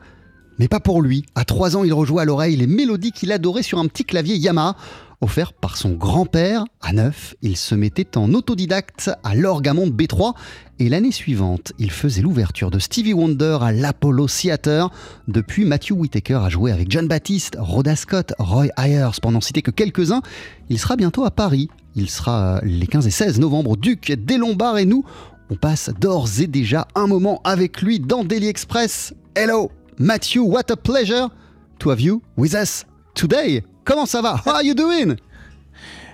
mais 0.57 0.69
pas 0.69 0.79
pour 0.79 1.01
lui. 1.01 1.25
À 1.35 1.43
3 1.43 1.75
ans, 1.75 1.83
il 1.83 1.91
rejoue 1.91 2.19
à 2.19 2.23
l'oreille 2.23 2.55
les 2.55 2.67
mélodies 2.67 3.11
qu'il 3.11 3.33
adorait 3.33 3.63
sur 3.63 3.79
un 3.79 3.87
petit 3.87 4.05
clavier 4.05 4.37
Yamaha 4.37 4.77
offert 5.19 5.51
par 5.51 5.75
son 5.75 5.91
grand-père. 5.91 6.63
À 6.79 6.93
9, 6.93 7.35
il 7.41 7.57
se 7.57 7.75
mettait 7.75 8.17
en 8.17 8.33
autodidacte 8.33 9.11
à 9.25 9.35
l'Orgamond 9.35 9.87
B3 9.87 10.35
et 10.79 10.87
l'année 10.87 11.11
suivante, 11.11 11.73
il 11.79 11.91
faisait 11.91 12.21
l'ouverture 12.21 12.71
de 12.71 12.79
Stevie 12.79 13.13
Wonder 13.13 13.57
à 13.59 13.73
l'Apollo 13.73 14.27
Theater. 14.27 14.89
Depuis, 15.27 15.65
Matthew 15.65 15.91
Whitaker 15.91 16.35
a 16.35 16.49
joué 16.49 16.71
avec 16.71 16.89
John 16.89 17.09
Baptiste, 17.09 17.57
Rhoda 17.59 17.97
Scott, 17.97 18.33
Roy 18.39 18.67
Ayers, 18.77 19.19
pour 19.21 19.33
n'en 19.33 19.41
citer 19.41 19.61
que 19.61 19.71
quelques-uns. 19.71 20.21
Il 20.69 20.79
sera 20.79 20.95
bientôt 20.95 21.25
à 21.25 21.31
Paris. 21.31 21.67
Il 21.95 22.09
sera 22.09 22.57
euh, 22.57 22.59
les 22.63 22.87
15 22.87 23.07
et 23.07 23.11
16 23.11 23.39
novembre 23.39 23.77
Duc 23.77 24.11
des 24.11 24.37
Lombards 24.37 24.77
et 24.77 24.85
nous, 24.85 25.05
on 25.49 25.55
passe 25.55 25.89
d'ores 25.99 26.41
et 26.41 26.47
déjà 26.47 26.87
un 26.93 27.07
moment 27.07 27.39
avec 27.43 27.81
lui 27.81 27.99
dans 27.99 28.23
Daily 28.25 28.47
Express. 28.47 29.13
Hello, 29.35 29.71
Matthew, 29.97 30.41
what 30.41 30.69
a 30.71 30.75
pleasure 30.75 31.29
to 31.79 31.91
have 31.91 32.01
you 32.01 32.21
with 32.35 32.53
us 32.53 32.85
today. 33.13 33.63
Comment 33.85 34.05
ça 34.05 34.21
va? 34.21 34.41
How 34.45 34.55
are 34.55 34.63
you 34.63 34.73
doing? 34.73 35.15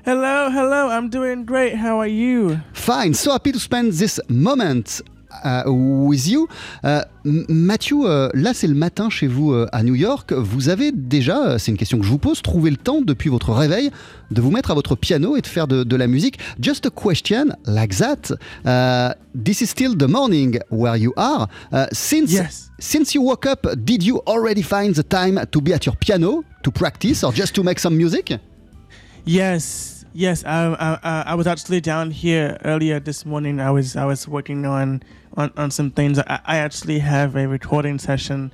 Hello, 0.06 0.50
hello. 0.50 0.90
I'm 0.90 1.10
doing 1.10 1.46
great. 1.46 1.76
How 1.76 2.00
are 2.00 2.08
you? 2.10 2.58
Fine. 2.74 3.14
So 3.14 3.32
happy 3.32 3.52
to 3.52 3.60
spend 3.60 3.94
this 3.94 4.20
moment 4.30 5.02
uh, 5.44 5.64
with 5.70 6.28
you. 6.28 6.48
Uh, 6.84 7.02
Mathieu, 7.24 7.98
euh, 8.06 8.30
là 8.34 8.54
c'est 8.54 8.68
le 8.68 8.74
matin 8.74 9.10
chez 9.10 9.28
vous 9.28 9.52
euh, 9.52 9.68
à 9.72 9.84
New 9.84 9.94
York. 9.96 10.34
Vous 10.34 10.70
avez 10.70 10.92
déjà, 10.92 11.46
euh, 11.46 11.58
c'est 11.60 11.72
une 11.72 11.78
question 11.78 12.00
que 12.00 12.06
je 12.06 12.10
vous 12.10 12.18
pose, 12.18 12.42
trouvé 12.42 12.72
le 12.72 12.78
temps 12.78 13.02
depuis 13.02 13.30
votre 13.30 13.52
réveil 13.54 13.92
de 14.32 14.42
vous 14.42 14.50
mettre 14.50 14.72
à 14.72 14.74
votre 14.74 14.96
piano 14.96 15.36
et 15.36 15.42
de 15.42 15.48
faire 15.48 15.68
de, 15.68 15.84
de 15.84 15.96
la 15.96 16.08
musique. 16.08 16.40
Just 16.60 16.88
a 16.88 16.90
question 16.90 17.48
like 17.66 17.96
that. 17.98 18.34
Uh, 18.66 19.14
this 19.40 19.62
is 19.62 19.68
still 19.68 19.96
the 19.96 20.08
morning 20.10 20.60
where 20.72 20.96
you 20.98 21.14
are. 21.16 21.48
Since 21.92 22.32
Yes. 22.32 22.72
since 22.80 23.14
you 23.14 23.22
woke 23.24 23.46
up, 23.46 23.68
did 23.78 24.04
you 24.04 24.22
already 24.26 24.64
find 24.64 24.94
the 24.96 25.04
time 25.08 25.40
to 25.52 25.62
be 25.62 25.74
at 25.74 25.86
your 25.86 25.96
piano 25.96 26.44
to 26.64 26.72
practice 26.72 27.24
or 27.24 27.32
just 27.34 27.54
to 27.56 27.64
make 27.64 27.80
some 27.80 27.96
music? 27.96 28.34
Yes, 29.26 29.91
yes. 30.14 30.44
I, 30.46 30.74
I, 31.04 31.24
I- 31.32 31.36
was 31.36 31.48
actually 31.48 31.82
down 31.82 32.12
here 32.12 32.58
earlier 32.64 33.00
this 33.00 33.26
morning. 33.26 33.60
I 33.60 33.72
was 33.72 33.96
I 33.96 34.06
was 34.06 34.28
working 34.28 34.66
on 34.66 35.04
on, 35.38 35.52
on 35.58 35.72
some 35.72 35.92
things. 35.92 36.20
I, 36.20 36.40
I 36.46 36.58
actually 36.58 37.00
have 37.00 37.36
a 37.36 37.48
recording 37.48 38.00
session 38.00 38.52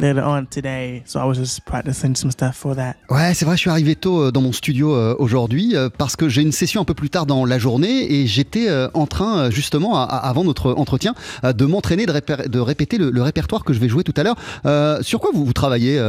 later 0.00 0.22
on 0.24 0.46
today, 0.46 1.02
so 1.06 1.20
I 1.20 1.24
was 1.24 1.34
just 1.34 1.64
practicing 1.64 2.16
some 2.16 2.30
stuff 2.30 2.56
for 2.56 2.74
that. 2.76 2.94
Ouais, 3.10 3.34
c'est 3.34 3.44
vrai, 3.44 3.56
je 3.56 3.60
suis 3.60 3.70
arrivé 3.70 3.94
tôt 3.94 4.22
euh, 4.22 4.32
dans 4.32 4.40
mon 4.40 4.52
studio 4.52 4.94
euh, 4.94 5.14
aujourd'hui 5.18 5.76
euh, 5.76 5.88
parce 5.96 6.16
que 6.16 6.28
j'ai 6.28 6.42
une 6.42 6.52
session 6.52 6.80
un 6.80 6.84
peu 6.84 6.94
plus 6.94 7.10
tard 7.10 7.26
dans 7.26 7.44
la 7.44 7.58
journée 7.58 8.12
et 8.12 8.26
j'étais 8.26 8.68
en 8.94 9.06
train, 9.06 9.50
justement, 9.50 10.00
avant 10.00 10.44
notre 10.44 10.72
entretien, 10.72 11.14
de 11.42 11.64
m'entraîner, 11.66 12.06
de, 12.06 12.12
répé- 12.12 12.48
de 12.48 12.58
répéter 12.58 12.98
le, 12.98 13.22
répertoire 13.22 13.64
que 13.64 13.72
je 13.72 13.80
vais 13.80 13.88
jouer 13.88 14.04
tout 14.04 14.14
à 14.16 14.22
l'heure. 14.22 15.02
Sur 15.02 15.20
quoi 15.20 15.30
vous, 15.32 15.52
travaillez 15.52 16.00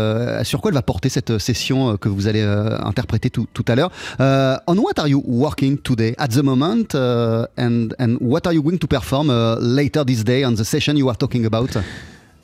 Sur 0.44 0.62
quoi 0.62 0.70
elle 0.70 0.76
va 0.76 0.82
porter 0.82 1.10
cette 1.10 1.38
session 1.38 1.98
que 1.98 2.10
vous 2.10 2.28
allez 2.28 2.42
interpréter 2.42 3.30
tout, 3.30 3.48
tout 3.54 3.66
à 3.68 3.76
l'heure? 3.76 3.92
On 4.20 4.78
what 4.78 4.94
are 4.98 5.08
you 5.08 5.24
working 5.26 5.78
today? 5.78 6.16
At 6.18 6.30
the 6.30 6.44
moment 6.44 6.96
uh, 6.96 7.48
and, 7.58 7.90
and 8.00 8.18
what 8.20 8.46
are 8.46 8.54
you 8.54 8.62
going 8.62 8.78
to 8.78 8.88
perform 8.88 9.30
uh, 9.30 9.56
later 9.60 10.04
this 10.06 10.24
day 10.24 10.44
on 10.44 10.56
the 10.56 10.64
session 10.64 10.96
you 10.98 11.10
are 11.10 11.18
talking 11.18 11.46
about? 11.46 11.78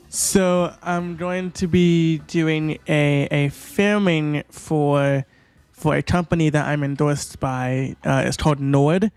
So 0.09 0.73
I'm 0.81 1.15
going 1.17 1.51
to 1.51 1.67
be 1.67 2.19
doing 2.27 2.79
a, 2.87 3.27
a 3.31 3.49
filming 3.49 4.43
for 4.49 5.25
for 5.73 5.95
a 5.95 6.01
company 6.01 6.49
that 6.49 6.65
I'm 6.65 6.83
endorsed 6.83 7.39
by. 7.39 7.95
Uh, 8.03 8.23
it's 8.25 8.37
called 8.37 8.59
Nord, 8.59 9.11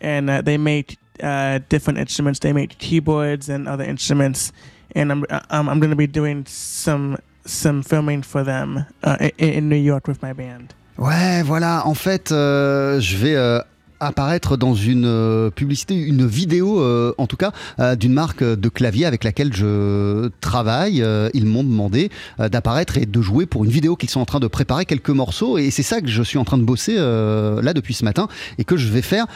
and 0.00 0.30
uh, 0.30 0.42
they 0.42 0.58
make 0.58 0.98
uh, 1.22 1.60
different 1.68 1.98
instruments. 1.98 2.40
They 2.40 2.52
make 2.52 2.78
keyboards 2.78 3.48
and 3.48 3.66
other 3.66 3.84
instruments, 3.84 4.52
and 4.94 5.10
I'm 5.10 5.24
I'm, 5.30 5.68
I'm 5.68 5.80
going 5.80 5.90
to 5.90 5.96
be 5.96 6.06
doing 6.06 6.46
some 6.46 7.18
some 7.46 7.82
filming 7.82 8.22
for 8.22 8.44
them 8.44 8.86
uh, 9.02 9.30
in, 9.38 9.52
in 9.52 9.68
New 9.68 9.76
York 9.76 10.06
with 10.06 10.22
my 10.22 10.32
band. 10.32 10.74
Ouais, 10.96 11.42
voilà, 11.42 11.82
en 11.84 11.94
fait, 11.94 12.30
euh, 12.30 13.00
je 13.00 13.16
vais 13.16 13.34
euh, 13.34 13.60
apparaître 14.06 14.56
dans 14.56 14.74
une 14.74 15.06
euh, 15.06 15.50
publicité, 15.50 15.94
une 15.94 16.26
vidéo 16.26 16.80
euh, 16.80 17.14
en 17.18 17.26
tout 17.26 17.36
cas, 17.36 17.52
euh, 17.78 17.96
d'une 17.96 18.12
marque 18.12 18.42
de 18.42 18.68
clavier 18.68 19.06
avec 19.06 19.24
laquelle 19.24 19.54
je 19.54 20.28
travaille. 20.40 21.04
Ils 21.34 21.46
m'ont 21.46 21.64
demandé 21.64 22.10
d'apparaître 22.38 22.98
et 22.98 23.06
de 23.06 23.22
jouer 23.22 23.46
pour 23.46 23.64
une 23.64 23.70
vidéo 23.70 23.96
qu'ils 23.96 24.10
sont 24.10 24.20
en 24.20 24.24
train 24.24 24.40
de 24.40 24.46
préparer 24.46 24.84
quelques 24.84 25.10
morceaux 25.10 25.58
et 25.58 25.70
c'est 25.70 25.82
ça 25.82 26.00
que 26.00 26.08
je 26.08 26.22
suis 26.22 26.38
en 26.38 26.44
train 26.44 26.58
de 26.58 26.62
bosser 26.62 26.96
là 26.96 27.72
depuis 27.72 27.94
ce 27.94 28.04
matin 28.04 28.28
et 28.58 28.64
que 28.64 28.76
je 28.76 28.88
vais 28.88 29.02
faire 29.02 29.26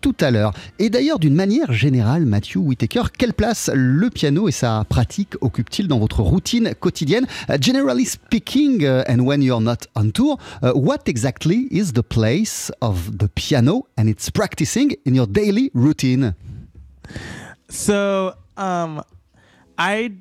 tout 0.00 0.14
à 0.20 0.30
l'heure. 0.30 0.52
Et 0.78 0.90
d'ailleurs, 0.90 1.18
d'une 1.18 1.34
manière 1.34 1.72
générale, 1.72 2.26
Matthew 2.26 2.56
Whitaker, 2.56 3.02
quelle 3.16 3.34
place 3.34 3.70
le 3.72 4.10
piano 4.10 4.48
et 4.48 4.52
sa 4.52 4.84
pratique 4.88 5.34
occupent-ils 5.40 5.88
dans 5.88 5.98
votre 5.98 6.20
routine 6.22 6.74
quotidienne? 6.78 7.26
Generally 7.60 8.04
speaking, 8.04 8.86
and 8.86 9.20
when 9.20 9.42
you're 9.42 9.60
not 9.60 9.86
on 9.94 10.10
tour, 10.10 10.38
what 10.62 11.00
exactly 11.06 11.68
is 11.70 11.92
the 11.92 12.02
place 12.02 12.72
of 12.80 13.16
the 13.18 13.28
piano? 13.28 13.59
And 13.68 14.08
its 14.08 14.30
practicing 14.30 14.92
in 15.04 15.14
your 15.14 15.26
daily 15.26 15.70
routine? 15.74 16.34
So, 17.68 18.34
um, 18.56 19.02
I, 19.78 20.12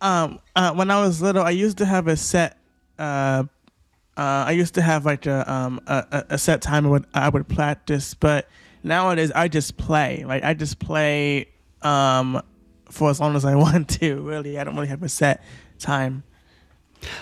um, 0.00 0.38
uh, 0.56 0.72
when 0.74 0.90
I 0.90 1.00
was 1.00 1.20
little, 1.22 1.42
I 1.42 1.50
used 1.50 1.78
to 1.78 1.84
have 1.86 2.08
a 2.08 2.16
set. 2.16 2.58
Uh, 2.98 3.44
uh, 4.16 4.44
I 4.46 4.52
used 4.52 4.74
to 4.74 4.82
have 4.82 5.04
like 5.06 5.26
a 5.26 5.50
um 5.50 5.80
a, 5.86 6.04
a- 6.10 6.24
a 6.30 6.38
set 6.38 6.60
time 6.60 6.86
I 6.86 6.88
would 6.90 7.06
I 7.14 7.28
would 7.28 7.46
practice, 7.48 8.14
but 8.14 8.48
nowadays 8.82 9.30
I 9.32 9.46
just 9.48 9.76
play. 9.76 10.24
Like 10.26 10.42
I 10.42 10.54
just 10.54 10.80
play 10.80 11.48
um 11.82 12.42
for 12.90 13.10
as 13.10 13.20
long 13.20 13.36
as 13.36 13.44
I 13.44 13.54
want 13.64 13.88
to. 14.00 14.20
Really, 14.22 14.58
I 14.58 14.64
don't 14.64 14.74
really 14.74 14.88
have 14.88 15.02
a 15.04 15.08
set 15.08 15.44
time. 15.78 16.24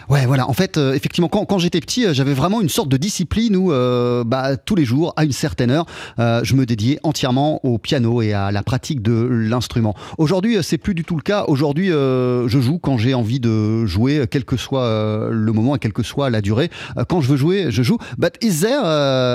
Ouais, 0.09 0.27
voilà. 0.27 0.49
En 0.49 0.53
fait, 0.53 0.77
euh, 0.77 0.95
effectivement, 0.95 1.29
quand, 1.29 1.59
j'étais 1.59 1.81
petit, 1.81 2.07
euh, 2.07 2.15
j'avais 2.15 2.35
vraiment 2.35 2.61
une 2.61 2.69
sorte 2.69 2.89
de 2.89 2.97
discipline 2.97 3.57
où, 3.57 3.73
euh, 3.73 4.25
bah, 4.25 4.57
tous 4.57 4.75
les 4.75 4.85
jours, 4.85 5.13
à 5.17 5.25
une 5.25 5.33
certaine 5.33 5.71
heure, 5.71 5.87
je 6.19 6.55
me 6.55 6.67
dédiais 6.67 6.99
entièrement 7.03 7.65
au 7.65 7.79
piano 7.79 8.23
et 8.23 8.33
à 8.33 8.53
la 8.53 8.63
pratique 8.63 9.03
de 9.03 9.13
l'instrument. 9.13 9.95
Aujourd'hui, 10.19 10.59
c'est 10.63 10.79
plus 10.79 10.95
du 10.95 11.05
tout 11.05 11.17
le 11.17 11.23
cas. 11.23 11.45
Aujourd'hui, 11.49 11.89
je 11.89 12.59
joue 12.61 12.79
quand 12.79 12.99
j'ai 12.99 13.15
envie 13.15 13.41
de 13.41 13.87
jouer, 13.87 14.27
quel 14.31 14.45
que 14.45 14.57
soit 14.57 15.31
le 15.31 15.53
moment 15.53 15.77
et 15.77 15.79
quelle 15.79 15.93
que 15.93 16.03
soit 16.03 16.31
la 16.31 16.41
durée. 16.41 16.71
Quand 17.09 17.21
je 17.21 17.29
veux 17.29 17.37
jouer, 17.37 17.67
je 17.71 17.83
joue. 17.83 17.99
But 18.19 18.35
is 18.43 18.61
there, 18.61 18.81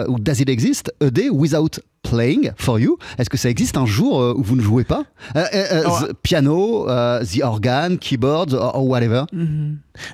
or 0.07 0.19
does 0.19 0.39
it 0.39 0.49
exist, 0.49 0.91
a 1.01 1.09
day 1.09 1.29
without 1.29 1.79
playing 2.03 2.51
for 2.57 2.79
you 2.79 2.97
Est-ce 3.17 3.29
que 3.29 3.37
ça 3.37 3.49
existe 3.49 3.77
un 3.77 3.85
jour 3.85 4.21
euh, 4.21 4.33
où 4.35 4.43
vous 4.43 4.55
ne 4.55 4.61
jouez 4.61 4.83
pas? 4.83 5.03
Euh, 5.35 5.45
euh, 5.53 5.83
Oh, 5.85 6.07
the 6.07 6.13
Piano, 6.21 6.85
the 7.23 7.41
organ, 7.43 7.97
keyboard, 7.97 8.53
or, 8.53 8.75
or 8.75 8.87
whatever 8.87 9.25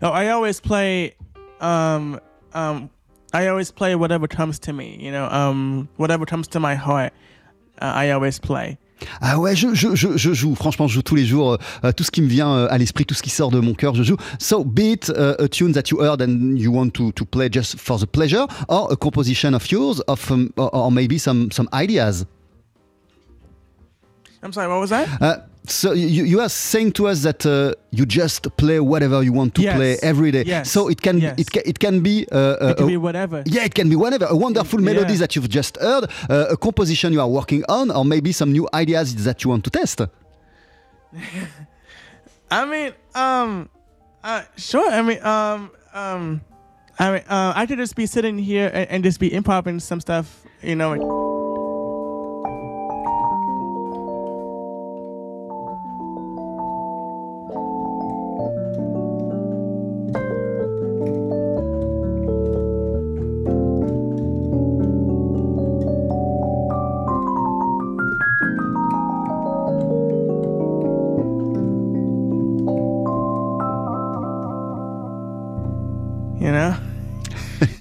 Oh, 0.01 0.11
I 0.11 0.29
always 0.29 0.59
play. 0.61 1.15
Um, 1.59 2.19
um, 2.53 2.89
I 3.33 3.47
always 3.47 3.71
play 3.71 3.95
whatever 3.95 4.27
comes 4.27 4.59
to 4.59 4.73
me. 4.73 4.97
You 4.99 5.11
know, 5.11 5.27
um, 5.29 5.87
whatever 5.97 6.25
comes 6.25 6.47
to 6.49 6.59
my 6.59 6.75
heart, 6.75 7.13
uh, 7.81 7.91
I 7.93 8.11
always 8.11 8.39
play. 8.39 8.77
Ah 9.21 9.39
ouais, 9.39 9.55
je, 9.55 9.73
je, 9.73 9.95
je, 9.95 10.17
je 10.17 10.33
joue, 10.33 10.55
franchement, 10.55 10.87
je 10.87 10.95
joue 10.95 11.01
tous 11.01 11.15
les 11.15 11.25
jours. 11.25 11.53
euh, 11.53 11.57
euh, 11.83 11.91
tout 11.91 12.03
ce 12.03 12.11
qui 12.11 12.21
me 12.21 12.27
vient 12.27 12.51
euh, 12.53 12.67
à 12.69 12.77
l'esprit, 12.77 13.05
tout 13.05 13.13
ce 13.15 13.21
qui 13.21 13.29
sort 13.29 13.51
de 13.51 13.59
mon 13.59 13.73
cœur, 13.73 13.95
je 13.95 14.03
joue. 14.03 14.17
So, 14.39 14.63
be 14.63 14.79
it 14.79 15.09
uh, 15.09 15.35
a 15.39 15.47
tune 15.47 15.73
that 15.73 15.89
you 15.91 15.99
heard 16.01 16.21
and 16.21 16.57
you 16.57 16.71
want 16.71 16.91
to, 16.91 17.11
to 17.11 17.25
play 17.25 17.49
just 17.51 17.79
for 17.79 17.99
the 17.99 18.05
pleasure, 18.05 18.45
or 18.67 18.87
a 18.91 18.95
composition 18.95 19.53
of 19.53 19.69
yours, 19.71 20.01
of, 20.07 20.31
um, 20.31 20.51
or, 20.57 20.69
or 20.73 20.91
maybe 20.91 21.17
some, 21.17 21.51
some 21.51 21.67
ideas. 21.73 22.25
I'm 24.43 24.53
sorry, 24.53 24.67
what 24.67 24.79
was 24.79 24.89
that? 24.91 25.07
Uh, 25.21 25.37
so, 25.69 25.91
you, 25.93 26.23
you 26.25 26.39
are 26.39 26.49
saying 26.49 26.91
to 26.93 27.07
us 27.07 27.21
that 27.23 27.45
uh, 27.45 27.73
you 27.91 28.05
just 28.05 28.55
play 28.57 28.79
whatever 28.79 29.21
you 29.23 29.33
want 29.33 29.53
to 29.55 29.61
Yes. 29.61 29.75
play 29.75 29.97
every 30.01 30.31
day. 30.31 30.43
Yes. 30.45 30.71
So, 30.71 30.87
it 30.89 31.01
can, 31.01 31.19
Yes. 31.19 31.35
it 31.37 31.51
can, 31.51 31.63
it 31.65 31.79
can 31.79 32.01
be. 32.01 32.25
Uh, 32.31 32.37
uh, 32.37 32.67
It 32.71 32.77
can 32.77 32.85
a- 32.85 32.87
be 32.87 32.97
whatever. 32.97 33.43
Yeah, 33.45 33.63
it 33.65 33.73
can 33.75 33.89
be 33.89 33.95
whatever. 33.95 34.25
A 34.29 34.35
wonderful 34.35 34.79
melody 34.79 35.13
Yeah. 35.13 35.19
that 35.19 35.35
you've 35.35 35.49
just 35.49 35.77
heard, 35.77 36.05
uh, 36.29 36.47
a 36.49 36.57
composition 36.57 37.13
you 37.13 37.21
are 37.21 37.29
working 37.29 37.63
on, 37.69 37.91
or 37.91 38.03
maybe 38.05 38.31
some 38.31 38.51
new 38.51 38.67
ideas 38.73 39.15
that 39.25 39.43
you 39.43 39.49
want 39.49 39.63
to 39.65 39.69
test. 39.69 40.01
I 42.51 42.65
mean, 42.65 42.93
um, 43.15 43.69
uh, 44.23 44.43
sure. 44.57 44.89
I 44.89 45.01
mean, 45.01 45.21
um, 45.23 45.71
um, 45.93 46.41
I 46.99 47.11
mean, 47.11 47.23
uh, 47.29 47.53
I 47.55 47.65
could 47.65 47.77
just 47.77 47.95
be 47.95 48.05
sitting 48.05 48.37
here 48.37 48.69
and, 48.73 48.89
and 48.89 49.03
just 49.03 49.19
be 49.19 49.27
improvising 49.27 49.79
some 49.79 49.99
stuff, 50.01 50.43
you 50.63 50.75
know. 50.75 50.95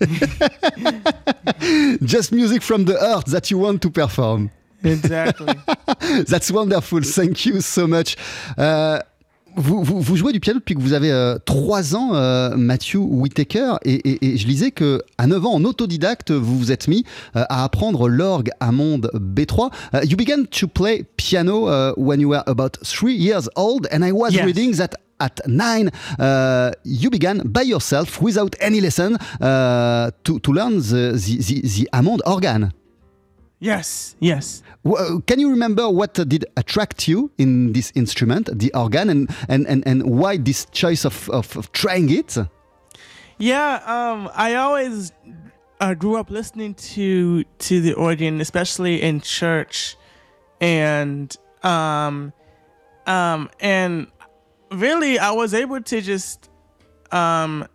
Just 2.03 2.33
music 2.33 2.63
from 2.63 2.85
the 2.85 2.97
heart 3.01 3.27
that 3.31 3.51
you 3.51 3.59
want 3.59 3.79
to 3.81 3.91
perform. 3.91 4.51
Exactly. 4.85 5.55
That's 6.29 6.51
wonderful. 6.51 7.03
Thank 7.03 7.47
you 7.47 7.61
so 7.61 7.87
much. 7.87 8.17
Euh, 8.59 8.99
vous, 9.59 9.83
vous, 9.83 10.01
vous 10.03 10.17
jouez 10.17 10.35
du 10.35 10.41
piano 10.41 10.59
depuis 10.61 10.75
que 10.75 10.81
vous 10.83 10.93
avez 10.93 11.11
euh, 11.11 11.39
3 11.47 11.97
ans, 11.97 12.11
euh, 12.15 12.55
Matthew 12.57 12.97
Whitaker, 12.99 13.77
et, 13.87 13.95
et- 13.95 14.27
et 14.35 14.37
je 14.37 14.47
lisais 14.47 14.71
que 14.71 15.03
à 15.17 15.27
9 15.27 15.47
ans, 15.47 15.55
en 15.55 15.65
autodidacte, 15.65 16.31
vous 16.31 16.59
vous 16.59 16.73
êtes 16.73 16.89
mis 16.89 17.05
euh, 17.37 17.45
à 17.49 17.65
apprendre 17.65 18.07
l'orgue 18.07 18.51
Hammond 18.61 19.01
B3. 19.15 19.71
Uh, 19.95 20.05
you 20.07 20.15
began 20.17 20.45
to 20.51 20.69
play 20.69 21.05
piano 21.17 21.69
uh, 21.69 21.95
when 21.97 22.21
you 22.21 22.29
were 22.29 22.43
about 22.47 22.77
3 22.85 23.15
years 23.15 23.49
old, 23.57 23.89
and 23.91 24.03
I 24.05 24.13
was 24.13 24.33
Yes. 24.33 24.45
reading 24.45 24.75
that 24.77 24.91
at 25.21 25.41
9 25.47 25.91
uh, 26.19 26.73
you 26.85 27.11
began 27.11 27.39
by 27.47 27.63
yourself 27.63 28.21
without 28.21 28.55
any 28.61 28.81
lesson 28.81 29.17
uh, 29.41 30.11
to, 30.25 30.39
to 30.41 30.53
learn 30.53 30.77
the, 30.79 31.13
the, 31.15 31.37
the, 31.39 31.61
the 31.63 31.89
Hammond 31.93 32.23
organ. 32.27 32.73
yes, 33.59 34.17
yes. 34.21 34.63
W- 34.85 35.03
uh, 35.17 35.21
Can 35.27 35.41
you 35.41 35.51
remember 35.51 35.89
what 35.89 36.15
did 36.15 36.45
attract 36.57 37.09
you 37.09 37.31
in 37.39 37.73
this 37.73 37.93
instrument, 37.95 38.49
the 38.53 38.73
organ, 38.75 39.09
and 39.11 39.31
and, 39.49 39.67
and, 39.67 39.83
and 39.87 40.03
why 40.05 40.37
this 40.37 40.67
choice 40.73 41.05
of, 41.07 41.29
of, 41.31 41.57
of 41.57 41.73
trying 41.73 42.11
it? 42.11 42.37
Yeah, 43.39 43.81
um, 43.87 44.31
I 44.35 44.55
always 44.55 45.13
uh, 45.81 45.95
grew 45.95 46.17
up 46.17 46.31
listening 46.31 46.75
to 46.75 47.45
to 47.45 47.81
the 47.81 47.95
organ, 47.95 48.41
especially 48.41 49.03
in 49.03 49.21
church, 49.21 49.97
and 50.61 51.35
um, 51.63 52.33
um, 53.07 53.49
and 53.61 54.07
really, 54.71 55.19
I 55.19 55.31
was 55.33 55.55
able 55.55 55.81
to 55.81 56.01
just 56.01 56.51
um, 57.13 57.67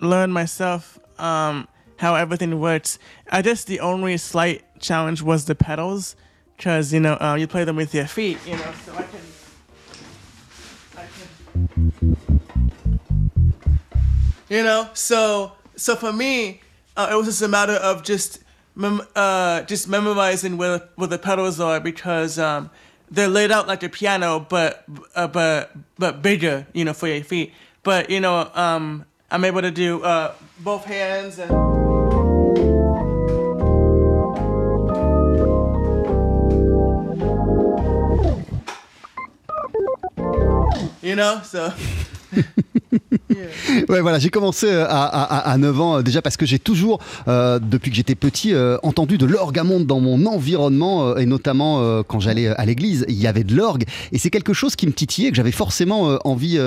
learn 0.00 0.32
myself 0.32 0.98
um, 1.18 1.68
how 1.96 2.14
everything 2.14 2.58
works. 2.60 2.98
I 3.30 3.42
guess 3.42 3.64
the 3.64 3.80
only 3.80 4.16
slight 4.16 4.64
challenge 4.80 5.22
was 5.22 5.44
the 5.44 5.54
pedals, 5.54 6.16
because 6.56 6.92
you 6.92 7.00
know 7.00 7.14
uh, 7.20 7.36
you 7.38 7.46
play 7.46 7.64
them 7.64 7.76
with 7.76 7.94
your 7.94 8.06
feet, 8.06 8.38
you 8.46 8.56
know, 8.56 8.72
so 8.84 8.92
I 8.94 9.02
can. 9.02 9.20
You 14.48 14.62
know 14.62 14.90
so 14.92 15.52
so 15.76 15.96
for 15.96 16.12
me 16.12 16.60
uh, 16.94 17.08
it 17.10 17.14
was 17.14 17.26
just 17.26 17.40
a 17.40 17.48
matter 17.48 17.72
of 17.72 18.02
just 18.02 18.40
mem- 18.74 19.00
uh, 19.16 19.62
just 19.62 19.88
memorizing 19.88 20.58
where 20.58 20.88
where 20.96 21.08
the 21.08 21.18
pedals 21.18 21.58
are 21.58 21.80
because 21.80 22.38
um, 22.38 22.70
they're 23.12 23.28
laid 23.28 23.52
out 23.52 23.68
like 23.68 23.82
a 23.82 23.88
piano 23.88 24.40
but 24.40 24.84
uh, 25.14 25.28
but 25.28 25.70
but 25.98 26.22
bigger 26.22 26.66
you 26.72 26.84
know 26.84 26.92
for 26.94 27.06
your 27.06 27.22
feet. 27.22 27.52
But 27.84 28.10
you 28.10 28.20
know 28.20 28.50
um, 28.54 29.04
i'm 29.30 29.44
able 29.44 29.62
to 29.62 29.70
do 29.70 30.02
uh, 30.02 30.34
both 30.60 30.84
hands 30.84 31.38
and 31.38 31.50
you 41.02 41.16
know 41.16 41.40
so 41.44 41.72
Ouais, 43.88 44.00
voilà, 44.00 44.18
j'ai 44.18 44.30
commencé 44.30 44.66
euh, 44.66 44.86
à, 44.88 45.04
à, 45.04 45.50
à 45.52 45.58
9 45.58 45.80
ans 45.80 45.98
euh, 45.98 46.02
déjà 46.02 46.22
parce 46.22 46.36
que 46.36 46.46
j'ai 46.46 46.58
toujours, 46.58 47.00
euh, 47.28 47.58
depuis 47.58 47.90
que 47.90 47.96
j'étais 47.96 48.14
petit, 48.14 48.52
entendu 48.82 49.18
de 49.18 49.26
l'orgue 49.26 49.58
à 49.58 49.64
monde 49.64 49.86
dans 49.86 50.00
mon 50.00 50.26
environnement 50.26 51.16
et 51.16 51.26
notamment 51.26 52.02
quand 52.04 52.20
j'allais 52.20 52.48
à 52.48 52.64
l'église, 52.64 53.04
il 53.08 53.20
y 53.20 53.26
avait 53.26 53.44
de 53.44 53.54
l'orgue 53.54 53.84
et 54.12 54.18
c'est 54.18 54.30
quelque 54.30 54.52
chose 54.52 54.76
qui 54.76 54.86
me 54.86 54.92
titillait, 54.92 55.30
que 55.30 55.36
j'avais 55.36 55.52
forcément 55.52 56.18
envie 56.24 56.58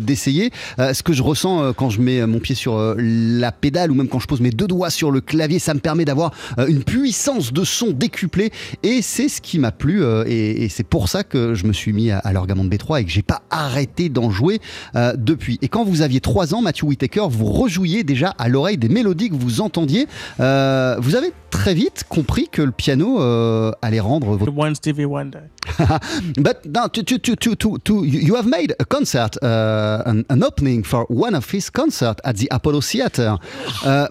d'essayer. 0.00 0.50
Ce 0.78 1.02
que 1.02 1.12
je 1.12 1.22
ressens 1.22 1.72
quand 1.74 1.90
je 1.90 2.00
mets 2.00 2.24
mon 2.26 2.38
pied 2.38 2.54
sur 2.54 2.94
la 2.98 3.52
pédale 3.52 3.90
ou 3.90 3.94
même 3.94 4.08
quand 4.08 4.20
je 4.20 4.26
pose 4.26 4.40
mes 4.40 4.50
deux 4.50 4.66
doigts 4.66 4.90
sur 4.90 5.10
le 5.10 5.20
clavier, 5.20 5.58
ça 5.58 5.74
me 5.74 5.80
permet 5.80 6.04
d'avoir 6.04 6.32
une 6.68 6.84
puissance 6.84 7.52
de 7.52 7.64
son 7.64 7.90
décuplée 7.90 8.50
et 8.82 9.02
c'est 9.02 9.28
ce 9.28 9.40
qui 9.40 9.58
m'a 9.58 9.72
plu 9.72 10.04
et, 10.26 10.68
c'est 10.68 10.86
pour 10.86 11.08
ça 11.08 11.24
que 11.24 11.54
je 11.54 11.66
me 11.66 11.72
suis 11.72 11.92
mis 11.92 12.10
à, 12.10 12.18
à 12.18 12.32
l'orgue 12.32 12.50
à 12.52 12.54
monde 12.54 12.72
B3 12.72 13.00
et 13.00 13.04
que 13.04 13.10
j'ai 13.10 13.22
pas 13.22 13.42
arrêté 13.50 14.08
d'en 14.08 14.30
jouer 14.30 14.60
depuis. 14.94 15.58
Et 15.62 15.68
quand 15.68 15.84
vous 15.84 16.02
aviez 16.04 16.20
3 16.20 16.54
ans, 16.54 16.62
Matthew 16.62 16.84
Whitaker, 16.84 17.26
vous 17.28 17.46
rejouiez 17.46 18.04
déjà 18.04 18.30
à 18.38 18.48
l'oreille 18.48 18.78
des 18.78 18.88
mélodies 18.88 19.30
que 19.30 19.34
vous 19.34 19.60
entendiez. 19.60 20.06
Euh, 20.40 20.96
vous 21.00 21.16
avez 21.16 21.32
très 21.50 21.74
vite 21.74 22.04
compris 22.08 22.48
que 22.48 22.62
le 22.62 22.72
piano 22.72 23.20
euh, 23.20 23.72
allait 23.82 24.00
rendre 24.00 24.36
votre 24.36 24.52
the 24.52 24.56
one 24.56 24.74
Stevie 24.74 25.04
Wonder 25.04 25.40
But 26.36 26.66
now, 26.66 26.88
to, 26.88 27.02
to, 27.02 27.36
to, 27.36 27.78
to, 27.78 28.04
you 28.04 28.36
have 28.36 28.46
made 28.46 28.74
a 28.78 28.84
concert, 28.84 29.36
uh, 29.42 30.02
an, 30.06 30.24
an 30.28 30.42
opening 30.42 30.84
for 30.84 31.06
one 31.08 31.34
of 31.34 31.50
his 31.52 31.70
concerts 31.70 32.20
at 32.24 32.34
the 32.34 32.48
Apollo 32.50 32.82
Theater. 32.82 33.38
Uh, 33.84 34.08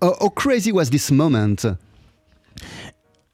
how, 0.00 0.16
how 0.20 0.28
crazy 0.30 0.72
was 0.72 0.90
this 0.90 1.10
moment? 1.10 1.64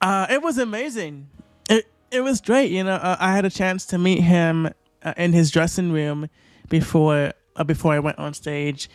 Uh, 0.01 0.27
it 0.29 0.41
was 0.41 0.57
amazing. 0.57 1.27
It 1.69 1.87
it 2.11 2.21
was 2.21 2.41
great. 2.41 2.71
You 2.71 2.83
know, 2.83 2.95
uh, 2.95 3.17
I 3.19 3.35
had 3.35 3.45
a 3.45 3.49
chance 3.49 3.85
to 3.87 3.97
meet 3.97 4.21
him 4.21 4.69
uh, 5.03 5.13
in 5.17 5.33
his 5.33 5.51
dressing 5.51 5.91
room 5.91 6.29
before 6.69 7.33
uh, 7.55 7.63
before 7.63 7.93
I 7.93 7.99
went 7.99 8.19
on 8.19 8.33
stage, 8.33 8.89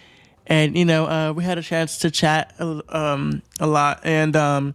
and 0.47 0.77
you 0.77 0.85
know, 0.85 1.07
uh, 1.07 1.33
we 1.33 1.45
had 1.45 1.59
a 1.59 1.62
chance 1.62 1.99
to 1.99 2.11
chat 2.11 2.55
a, 2.59 2.83
um, 2.97 3.43
a 3.59 3.66
lot. 3.66 4.01
And 4.05 4.37
um, 4.37 4.75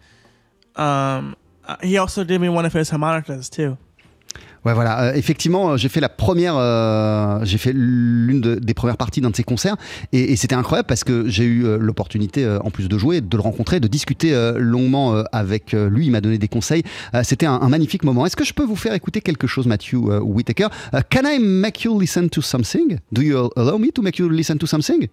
um, 0.76 1.36
uh, 1.66 1.78
he 1.82 1.98
also 1.98 2.24
gave 2.24 2.42
me 2.42 2.50
one 2.50 2.66
of 2.66 2.74
his 2.74 2.90
harmonicas 2.90 3.50
too. 3.50 3.78
Ouais, 4.66 4.74
voilà. 4.74 5.04
Euh, 5.04 5.14
effectivement, 5.14 5.72
euh, 5.72 5.78
j'ai 5.78 5.90
fait 5.90 6.00
la 6.00 6.10
première, 6.10 6.56
euh, 6.58 7.40
j'ai 7.44 7.60
fait 7.60 7.72
l'une 7.72 8.42
de- 8.42 8.56
des 8.56 8.74
premières 8.74 8.98
parties 8.98 9.22
d'un 9.22 9.30
de 9.30 9.36
ses 9.36 9.44
concerts, 9.44 9.76
et, 10.12 10.36
c'était 10.36 10.56
incroyable 10.56 10.88
parce 10.88 11.04
que 11.04 11.30
j'ai 11.30 11.46
eu 11.46 11.66
l'opportunité, 11.80 12.48
en 12.64 12.72
plus 12.72 12.90
de 12.90 12.98
jouer, 12.98 13.22
de 13.22 13.38
le 13.38 13.42
rencontrer, 13.42 13.80
de 13.80 13.88
discuter 13.88 14.34
longuement 14.58 15.24
avec 15.32 15.72
lui. 15.74 16.08
Il 16.08 16.12
m'a 16.12 16.22
donné 16.22 16.38
des 16.38 16.48
conseils. 16.48 16.84
C'était 17.24 17.46
un, 17.46 17.68
magnifique 17.70 18.04
moment. 18.04 18.26
Est-ce 18.26 18.36
que 18.36 18.44
je 18.44 18.54
peux 18.54 18.64
vous 18.64 18.76
faire 18.76 18.94
écouter 18.94 19.22
quelque 19.22 19.48
chose, 19.48 19.66
Matthew 19.66 19.96
Whitaker? 20.22 20.68
Can 21.10 21.22
I 21.26 21.40
make 21.40 21.84
you 21.84 22.00
listen 22.00 22.30
to 22.30 22.42
something? 22.42 22.98
Do 23.12 23.22
you 23.22 23.50
allow 23.56 23.78
me 23.78 23.92
to 23.92 24.02
make 24.02 24.18
you 24.18 24.30
listen 24.30 24.58
to 24.58 24.68
something? 24.68 25.08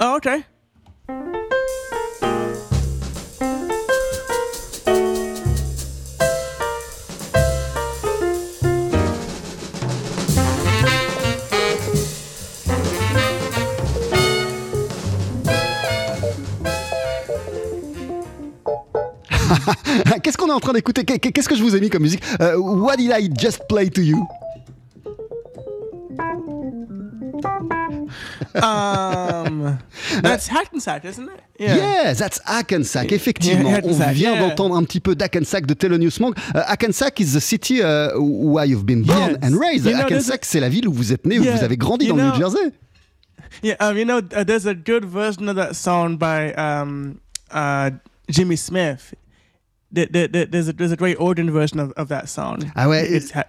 Oh, 0.00 0.16
okay. 0.16 0.42
Qu'est-ce 20.22 20.36
qu'on 20.36 20.48
est 20.48 20.52
en 20.52 20.60
train 20.60 20.72
d'écouter 20.72 21.04
Qu'est- 21.04 21.18
Qu'est-ce 21.18 21.48
que 21.48 21.56
je 21.56 21.62
vous 21.62 21.74
ai 21.76 21.80
mis 21.80 21.90
comme 21.90 22.02
musique? 22.02 22.22
Euh, 22.40 22.56
What 22.58 22.96
did 22.96 23.10
I 23.16 23.30
just 23.38 23.66
play 23.68 23.88
to 23.90 24.00
you? 24.02 24.26
Um, 28.54 29.78
that's 30.22 30.46
Hackensack, 30.46 31.04
isn't 31.04 31.28
it? 31.28 31.40
Yeah, 31.58 32.12
that's 32.14 32.40
Hackensack, 32.44 33.10
effectivement. 33.12 33.64
Yeah, 33.68 33.70
On 33.70 33.74
Hackensack, 33.74 34.14
vient 34.14 34.32
yeah. 34.34 34.48
d'entendre 34.48 34.76
un 34.76 34.84
petit 34.84 35.00
peu 35.00 35.14
d'Hackensack 35.16 35.66
de 35.66 35.74
Thelonious 35.74 36.20
Monk. 36.20 36.36
Uh, 36.54 36.62
Hackensack 36.68 37.20
is 37.20 37.32
the 37.34 37.40
city 37.40 37.82
uh, 37.82 38.10
where 38.18 38.64
you've 38.64 38.86
been 38.86 39.02
born 39.02 39.32
Yes. 39.32 39.38
and 39.42 39.58
raised. 39.58 39.86
You 39.86 39.96
Hackensack, 39.96 40.44
c'est 40.44 40.60
la 40.60 40.68
ville 40.68 40.86
où 40.88 40.92
vous 40.92 41.12
êtes 41.12 41.26
né, 41.26 41.38
où 41.38 41.42
vous 41.44 41.64
avez 41.64 41.76
grandi 41.76 42.06
dans 42.08 42.16
le 42.16 42.22
New 42.22 42.34
Jersey. 42.36 42.72
Yeah, 43.62 43.76
um, 43.80 43.96
you 43.96 44.04
know, 44.04 44.18
uh, 44.18 44.44
there's 44.44 44.66
a 44.66 44.74
good 44.74 45.04
version 45.04 45.48
of 45.48 45.56
that 45.56 45.74
song 45.74 46.16
by 46.16 46.52
um, 46.54 47.18
uh, 47.52 47.90
Jimmy 48.28 48.56
Smith. 48.56 49.14
There, 49.94 50.08
there, 50.10 50.28
there- 50.28 50.46
there's, 50.46 50.68
a, 50.68 50.72
there's 50.72 50.92
a 50.92 50.96
version 51.50 51.78
of, 51.80 51.92
of 51.96 52.08
that 52.08 52.26
song. 52.28 52.58
Ah 52.74 52.88
ouais, 52.88 53.06
It's 53.10 53.30
ha- 53.34 53.46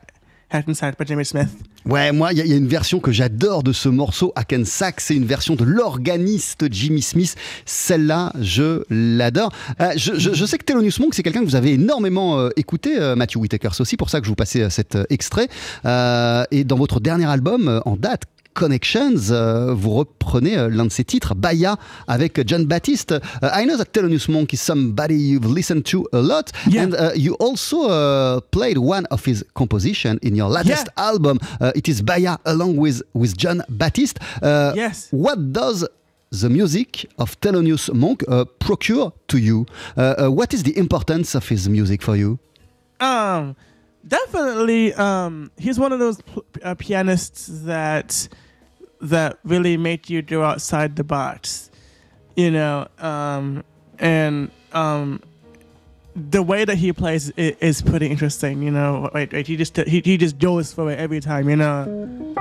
Hackensack 0.49 0.97
by 0.97 1.05
Jimmy 1.05 1.25
Smith. 1.25 1.49
Ouais, 1.85 2.11
moi, 2.11 2.31
il 2.31 2.37
y, 2.37 2.41
a- 2.41 2.45
il 2.45 2.51
y 2.51 2.53
a 2.53 2.57
une 2.57 2.67
version 2.67 2.99
que 2.99 3.11
j'adore 3.11 3.63
de 3.63 3.73
ce 3.73 3.89
morceau, 3.89 4.31
Hackensack. 4.35 5.01
C'est 5.01 5.15
une 5.15 5.25
version 5.25 5.55
de 5.55 5.63
l'organiste 5.63 6.65
Jimmy 6.71 7.01
Smith. 7.01 7.35
Celle-là, 7.65 8.31
je 8.39 8.83
l'adore. 8.91 9.51
Euh, 9.81 9.91
je, 9.95 10.13
je- 10.17 10.33
je 10.33 10.45
sais 10.45 10.57
que 10.59 10.63
Thelonious 10.65 10.99
Monk, 10.99 11.13
c'est 11.15 11.23
quelqu'un 11.23 11.41
que 11.41 11.45
vous 11.45 11.55
avez 11.55 11.73
énormément 11.73 12.39
euh, 12.39 12.49
écouté, 12.57 12.97
euh, 12.99 13.15
Matthew 13.15 13.37
Whitaker. 13.37 13.69
C'est 13.73 13.81
aussi 13.81 13.97
pour 13.97 14.09
ça 14.11 14.19
que 14.19 14.25
je 14.25 14.29
vous 14.29 14.35
passais 14.35 14.69
cet 14.69 14.97
extrait. 15.09 15.47
Et 15.85 16.63
dans 16.63 16.77
votre 16.77 16.99
dernier 16.99 17.25
album, 17.25 17.81
en 17.85 17.95
date, 17.95 18.23
Connections, 18.55 19.31
euh, 19.31 19.73
vous 19.73 19.91
reprenez 19.91 20.57
euh, 20.57 20.69
l'un 20.69 20.85
de 20.85 20.91
ses 20.91 21.03
titres, 21.03 21.35
Baya, 21.35 21.75
avec 22.07 22.41
John 22.47 22.65
Baptiste. 22.65 23.11
Uh, 23.11 23.47
I 23.53 23.65
know 23.65 23.75
that 23.77 23.91
Thelonious 23.93 24.27
Monk 24.29 24.53
is 24.53 24.57
somebody 24.61 25.13
you've 25.15 25.45
listened 25.45 25.83
to 25.91 26.07
a 26.13 26.19
lot, 26.21 26.51
Yeah. 26.67 26.83
and 26.83 26.93
uh, 26.95 27.11
you 27.15 27.33
also 27.39 27.89
uh, 27.89 28.39
played 28.51 28.77
one 28.77 29.05
of 29.11 29.25
his 29.25 29.43
composition 29.53 30.17
in 30.23 30.35
your 30.35 30.49
latest 30.49 30.87
Yeah. 30.87 31.03
album. 31.09 31.37
Uh, 31.59 31.71
it 31.75 31.87
is 31.87 32.01
Baya, 32.01 32.37
along 32.45 32.77
with 32.77 33.03
with 33.13 33.37
John 33.37 33.61
Baptiste. 33.69 34.19
Uh, 34.41 34.71
Yes. 34.75 35.09
What 35.11 35.51
does 35.51 35.85
the 36.31 36.49
music 36.49 37.05
of 37.17 37.35
Thelonious 37.41 37.93
Monk 37.93 38.23
uh, 38.27 38.45
procure 38.59 39.11
to 39.27 39.37
you? 39.37 39.65
What 39.95 40.53
is 40.53 40.63
the 40.63 40.77
importance 40.77 41.35
of 41.35 41.47
his 41.49 41.67
music 41.69 42.01
for 42.01 42.15
you? 42.15 42.39
Um, 42.99 43.55
definitely. 44.07 44.93
Um, 44.93 45.51
he's 45.57 45.77
one 45.79 45.91
of 45.93 45.99
those 45.99 46.17
p- 46.21 46.41
uh, 46.63 46.75
pianists 46.75 47.47
that 47.65 48.27
that 49.09 49.39
really 49.43 49.77
make 49.77 50.09
you 50.09 50.21
go 50.21 50.43
outside 50.43 50.95
the 50.95 51.03
box. 51.03 51.69
you 52.35 52.51
know, 52.51 52.87
um, 52.99 53.63
and 53.97 54.51
um, 54.73 55.21
the 56.15 56.41
way 56.41 56.65
that 56.65 56.77
he 56.77 56.93
plays 56.93 57.29
is, 57.31 57.81
pretty 57.81 58.07
interesting. 58.07 58.61
You 58.61 58.71
know, 58.71 59.09
right, 59.13 59.31
right, 59.31 59.45
he 59.45 59.55
just 59.55 59.75
he, 59.77 60.01
he 60.03 60.17
just 60.17 60.37
goes 60.37 60.73
for 60.73 60.91
it 60.91 60.99
every 60.99 61.19
time. 61.19 61.49
You 61.49 61.55
know, 61.55 62.35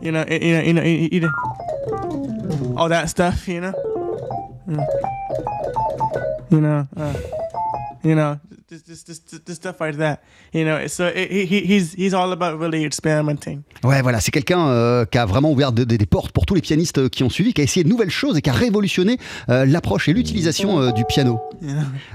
you 0.00 0.12
know, 0.12 0.24
you 0.28 0.52
know, 0.52 0.60
you 0.60 0.72
know, 0.72 0.82
you 0.82 1.08
you 1.12 1.30
all 2.76 2.88
that 2.88 3.10
stuff. 3.10 3.48
You 3.48 3.60
know, 3.60 3.74
you 6.50 6.60
know, 6.60 6.88
uh, 6.96 7.14
you 8.02 8.14
know, 8.14 8.40
just, 8.86 9.06
just, 9.06 9.28
just, 9.30 9.46
just 9.46 9.56
stuff 9.60 9.76
like 9.80 9.96
that. 9.98 10.18
You 10.52 10.64
know, 10.64 10.86
so 10.88 11.04
it, 11.06 11.30
he, 11.30 11.44
he- 11.46 11.64
he's 11.66 11.94
he's 11.96 12.14
all 12.14 12.32
about 12.32 12.58
really 12.60 12.84
experimenting. 12.84 13.62
Ouais, 13.82 14.02
voilà, 14.02 14.20
c'est 14.20 14.30
quelqu'un 14.30 14.66
euh, 14.68 15.04
qui 15.04 15.18
a 15.18 15.26
vraiment 15.26 15.52
ouvert 15.52 15.72
de- 15.72 15.84
de- 15.84 15.96
des 15.96 16.06
portes 16.06 16.32
pour 16.32 16.46
tous 16.46 16.54
les 16.54 16.60
pianistes 16.60 16.98
euh, 16.98 17.08
qui 17.08 17.22
ont 17.22 17.30
suivi, 17.30 17.52
qui 17.52 17.60
a 17.60 17.64
essayé 17.64 17.84
de 17.84 17.88
nouvelles 17.88 18.10
choses 18.10 18.36
et 18.38 18.42
qui 18.42 18.50
a 18.50 18.52
révolutionné 18.54 19.18
euh, 19.48 19.64
l'approche 19.66 20.08
et 20.08 20.12
l'utilisation 20.12 20.80
euh, 20.80 20.92
du 20.92 21.04
piano. 21.04 21.40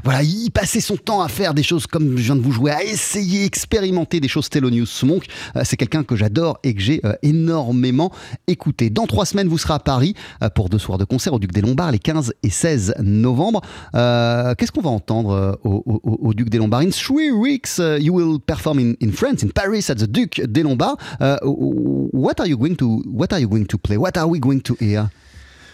Voilà, 0.03 0.23
il 0.23 0.49
passait 0.51 0.79
son 0.81 0.97
temps 0.97 1.21
à 1.21 1.27
faire 1.27 1.53
des 1.53 1.63
choses 1.63 1.87
comme 1.87 2.17
je 2.17 2.23
viens 2.23 2.35
de 2.35 2.41
vous 2.41 2.51
jouer, 2.51 2.71
à 2.71 2.83
essayer, 2.83 3.45
expérimenter 3.45 4.19
des 4.19 4.27
choses 4.27 4.49
Thelonious 4.49 4.87
Monk. 5.03 5.25
C'est 5.63 5.77
quelqu'un 5.77 6.03
que 6.03 6.15
j'adore 6.15 6.59
et 6.63 6.73
que 6.73 6.81
j'ai 6.81 7.01
énormément 7.21 8.11
écouté. 8.47 8.89
Dans 8.89 9.07
trois 9.07 9.25
semaines, 9.25 9.47
vous 9.47 9.57
serez 9.57 9.73
à 9.73 9.79
Paris 9.79 10.13
pour 10.55 10.69
deux 10.69 10.77
soirs 10.77 10.97
de 10.97 11.03
concert 11.05 11.33
au 11.33 11.39
Duc 11.39 11.51
des 11.51 11.61
Lombards, 11.61 11.91
les 11.91 11.99
15 11.99 12.33
et 12.43 12.49
16 12.49 12.95
novembre. 12.99 13.61
Qu'est-ce 13.93 14.71
qu'on 14.71 14.81
va 14.81 14.89
entendre 14.89 15.59
au, 15.63 15.83
au- 15.85 16.17
au 16.29 16.33
Duc 16.33 16.48
des 16.49 16.57
Lombards 16.59 16.83
In 16.83 16.91
three 16.91 17.31
weeks, 17.31 17.79
uh, 17.79 17.97
you 18.01 18.13
will 18.13 18.39
perform 18.39 18.79
in, 18.79 18.95
in 18.99 19.11
France, 19.11 19.43
in 19.43 19.51
Paris, 19.51 19.89
at 19.89 19.97
the 19.99 20.07
Duc 20.07 20.31
des 20.51 20.63
Lombards. 20.63 21.01
Uh, 21.19 21.37
what 21.43 22.39
are 22.39 22.47
you 22.47 22.57
going 22.57 22.75
to 22.77 23.01
What 23.05 23.31
are 23.33 23.39
you 23.39 23.47
going 23.47 23.65
to 23.67 23.77
play? 23.77 23.97
What 23.97 24.17
are 24.17 24.27
we 24.27 24.39
going 24.39 24.61
to 24.61 24.75
hear? 24.75 25.09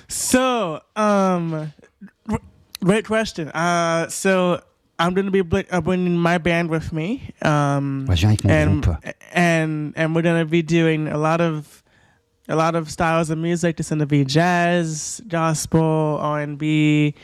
So, 0.08 0.82
um, 0.96 1.72
r- 2.30 2.40
great 2.84 3.06
question. 3.06 3.50
Uh, 3.50 4.08
so 4.10 4.62
I'm 5.00 5.14
going 5.14 5.26
to 5.26 5.32
be 5.32 5.66
uh, 5.72 5.82
bringing 5.82 6.18
my 6.18 6.38
band 6.38 6.70
with 6.70 6.94
me. 6.94 7.34
Um, 7.42 8.06
Ouais, 8.08 8.16
je 8.16 8.28
viens 8.28 8.30
avec 8.32 8.44
mon 8.46 8.52
and, 8.52 8.88
and 9.34 9.94
and 9.96 10.16
we're 10.16 10.22
going 10.22 10.40
to 10.40 10.50
be 10.50 10.62
doing 10.62 11.08
a 11.08 11.18
lot 11.18 11.42
of 11.42 11.84
a 12.48 12.56
lot 12.56 12.76
of 12.76 12.90
styles 12.92 13.30
of 13.30 13.38
music. 13.38 13.80
It's 13.80 13.90
going 13.90 14.00
to 14.00 14.06
be 14.06 14.24
jazz, 14.24 15.22
gospel, 15.28 16.20
R&B, 16.22 17.16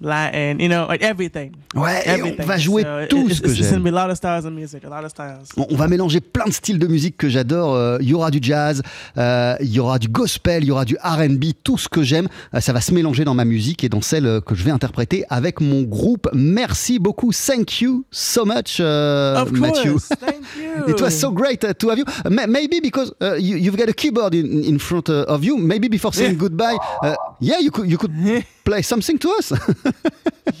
Latin. 0.00 0.56
You 0.58 0.68
know, 0.68 0.86
like 0.88 1.02
everything. 1.02 1.52
Ouais, 1.74 2.02
et 2.06 2.10
on 2.10 2.26
everything. 2.26 2.44
va 2.46 2.56
jouer 2.58 2.82
So 2.82 2.88
tout 3.08 3.28
it- 3.28 3.34
ce 3.34 3.40
que 3.42 3.52
j'aime. 3.52 3.86
a 3.86 3.90
lot 3.90 4.10
of 4.10 4.16
styles 4.16 4.46
of 4.46 4.52
music, 4.52 4.82
a 4.84 4.88
lot 4.88 5.04
of 5.04 5.10
styles. 5.10 5.48
On 5.56 5.66
on 5.70 5.76
va 5.76 5.88
mélanger 5.88 6.20
plein 6.20 6.46
de 6.46 6.52
styles 6.52 6.78
de 6.78 6.86
musique 6.86 7.16
que 7.16 7.28
j'adore. 7.28 7.74
Euh, 7.74 7.98
Il 8.00 8.08
y 8.08 8.14
aura 8.14 8.30
du 8.30 8.38
jazz, 8.42 8.82
euh, 9.18 9.54
il 9.60 9.68
y 9.70 9.78
aura 9.80 9.98
du 9.98 10.08
gospel, 10.08 10.62
il 10.64 10.68
y 10.68 10.70
aura 10.70 10.84
du 10.84 10.96
RB, 11.02 11.44
tout 11.62 11.76
ce 11.78 11.88
que 11.88 12.02
j'aime. 12.02 12.28
euh, 12.54 12.60
ça 12.60 12.72
va 12.72 12.80
se 12.80 12.92
mélanger 12.94 13.24
dans 13.24 13.34
ma 13.34 13.44
musique 13.44 13.84
et 13.84 13.88
dans 13.88 14.00
celle 14.00 14.26
euh, 14.26 14.40
que 14.40 14.54
je 14.54 14.64
vais 14.64 14.70
interpréter 14.70 15.24
avec 15.28 15.60
mon 15.60 15.82
groupe. 15.82 16.28
Merci 16.32 16.98
beaucoup. 16.98 17.30
Thank 17.32 17.80
you 17.80 18.04
so 18.10 18.44
much, 18.44 18.78
euh, 18.80 19.40
Of 19.42 19.52
Matthew. 19.52 19.98
Thank 20.20 20.34
you. 20.56 20.88
It 20.94 21.00
was 21.00 21.10
so 21.10 21.30
great 21.30 21.62
uh, 21.64 21.72
to 21.74 21.90
have 21.90 21.98
you. 21.98 22.04
Ma- 22.30 22.46
maybe 22.46 22.80
because 22.80 23.12
uh, 23.22 23.34
you, 23.38 23.56
you've 23.58 23.76
got 23.76 23.88
a 23.88 23.92
keyboard 23.92 24.34
in, 24.34 24.64
in 24.64 24.78
front 24.78 25.08
uh, 25.10 25.24
of 25.28 25.44
you. 25.44 25.56
Maybe 25.58 25.88
before 25.88 26.12
saying 26.12 26.32
Yeah. 26.32 26.40
goodbye, 26.48 26.76
uh, 27.02 27.14
yeah, 27.40 27.58
you 27.60 27.70
could 27.70 27.88
you 27.90 27.98
could 27.98 28.12
play 28.70 28.82
something 28.82 29.18
to 29.18 29.30
us. 29.30 29.52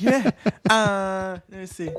yeah. 0.00 0.32
Uh, 0.68 1.38
let 1.48 1.60
me 1.60 1.66
see. 1.66 1.90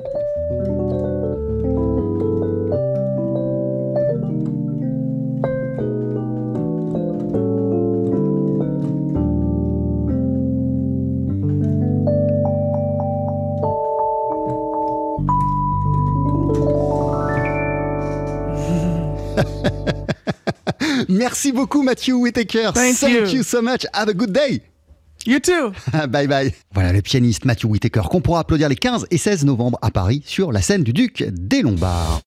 Merci 21.08 21.52
beaucoup, 21.52 21.82
Matthew 21.82 22.18
Whitaker. 22.18 22.72
Thank 22.72 23.00
you. 23.02 23.26
you 23.26 23.42
so 23.42 23.62
much. 23.62 23.86
Have 23.94 24.08
a 24.08 24.14
good 24.14 24.32
day. 24.34 24.71
You 25.26 25.38
too. 25.38 25.72
bye 26.08 26.26
bye. 26.26 26.52
Voilà 26.74 26.92
le 26.92 27.00
pianiste 27.00 27.44
Matthew 27.44 27.66
Whitaker 27.66 28.02
qu'on 28.10 28.20
pourra 28.20 28.40
applaudir 28.40 28.68
les 28.68 28.76
15 28.76 29.06
et 29.10 29.18
16 29.18 29.44
novembre 29.44 29.78
à 29.80 29.90
Paris 29.90 30.22
sur 30.26 30.52
la 30.52 30.62
scène 30.62 30.82
du 30.82 30.92
Duc 30.92 31.24
des 31.30 31.62
Lombards. 31.62 32.20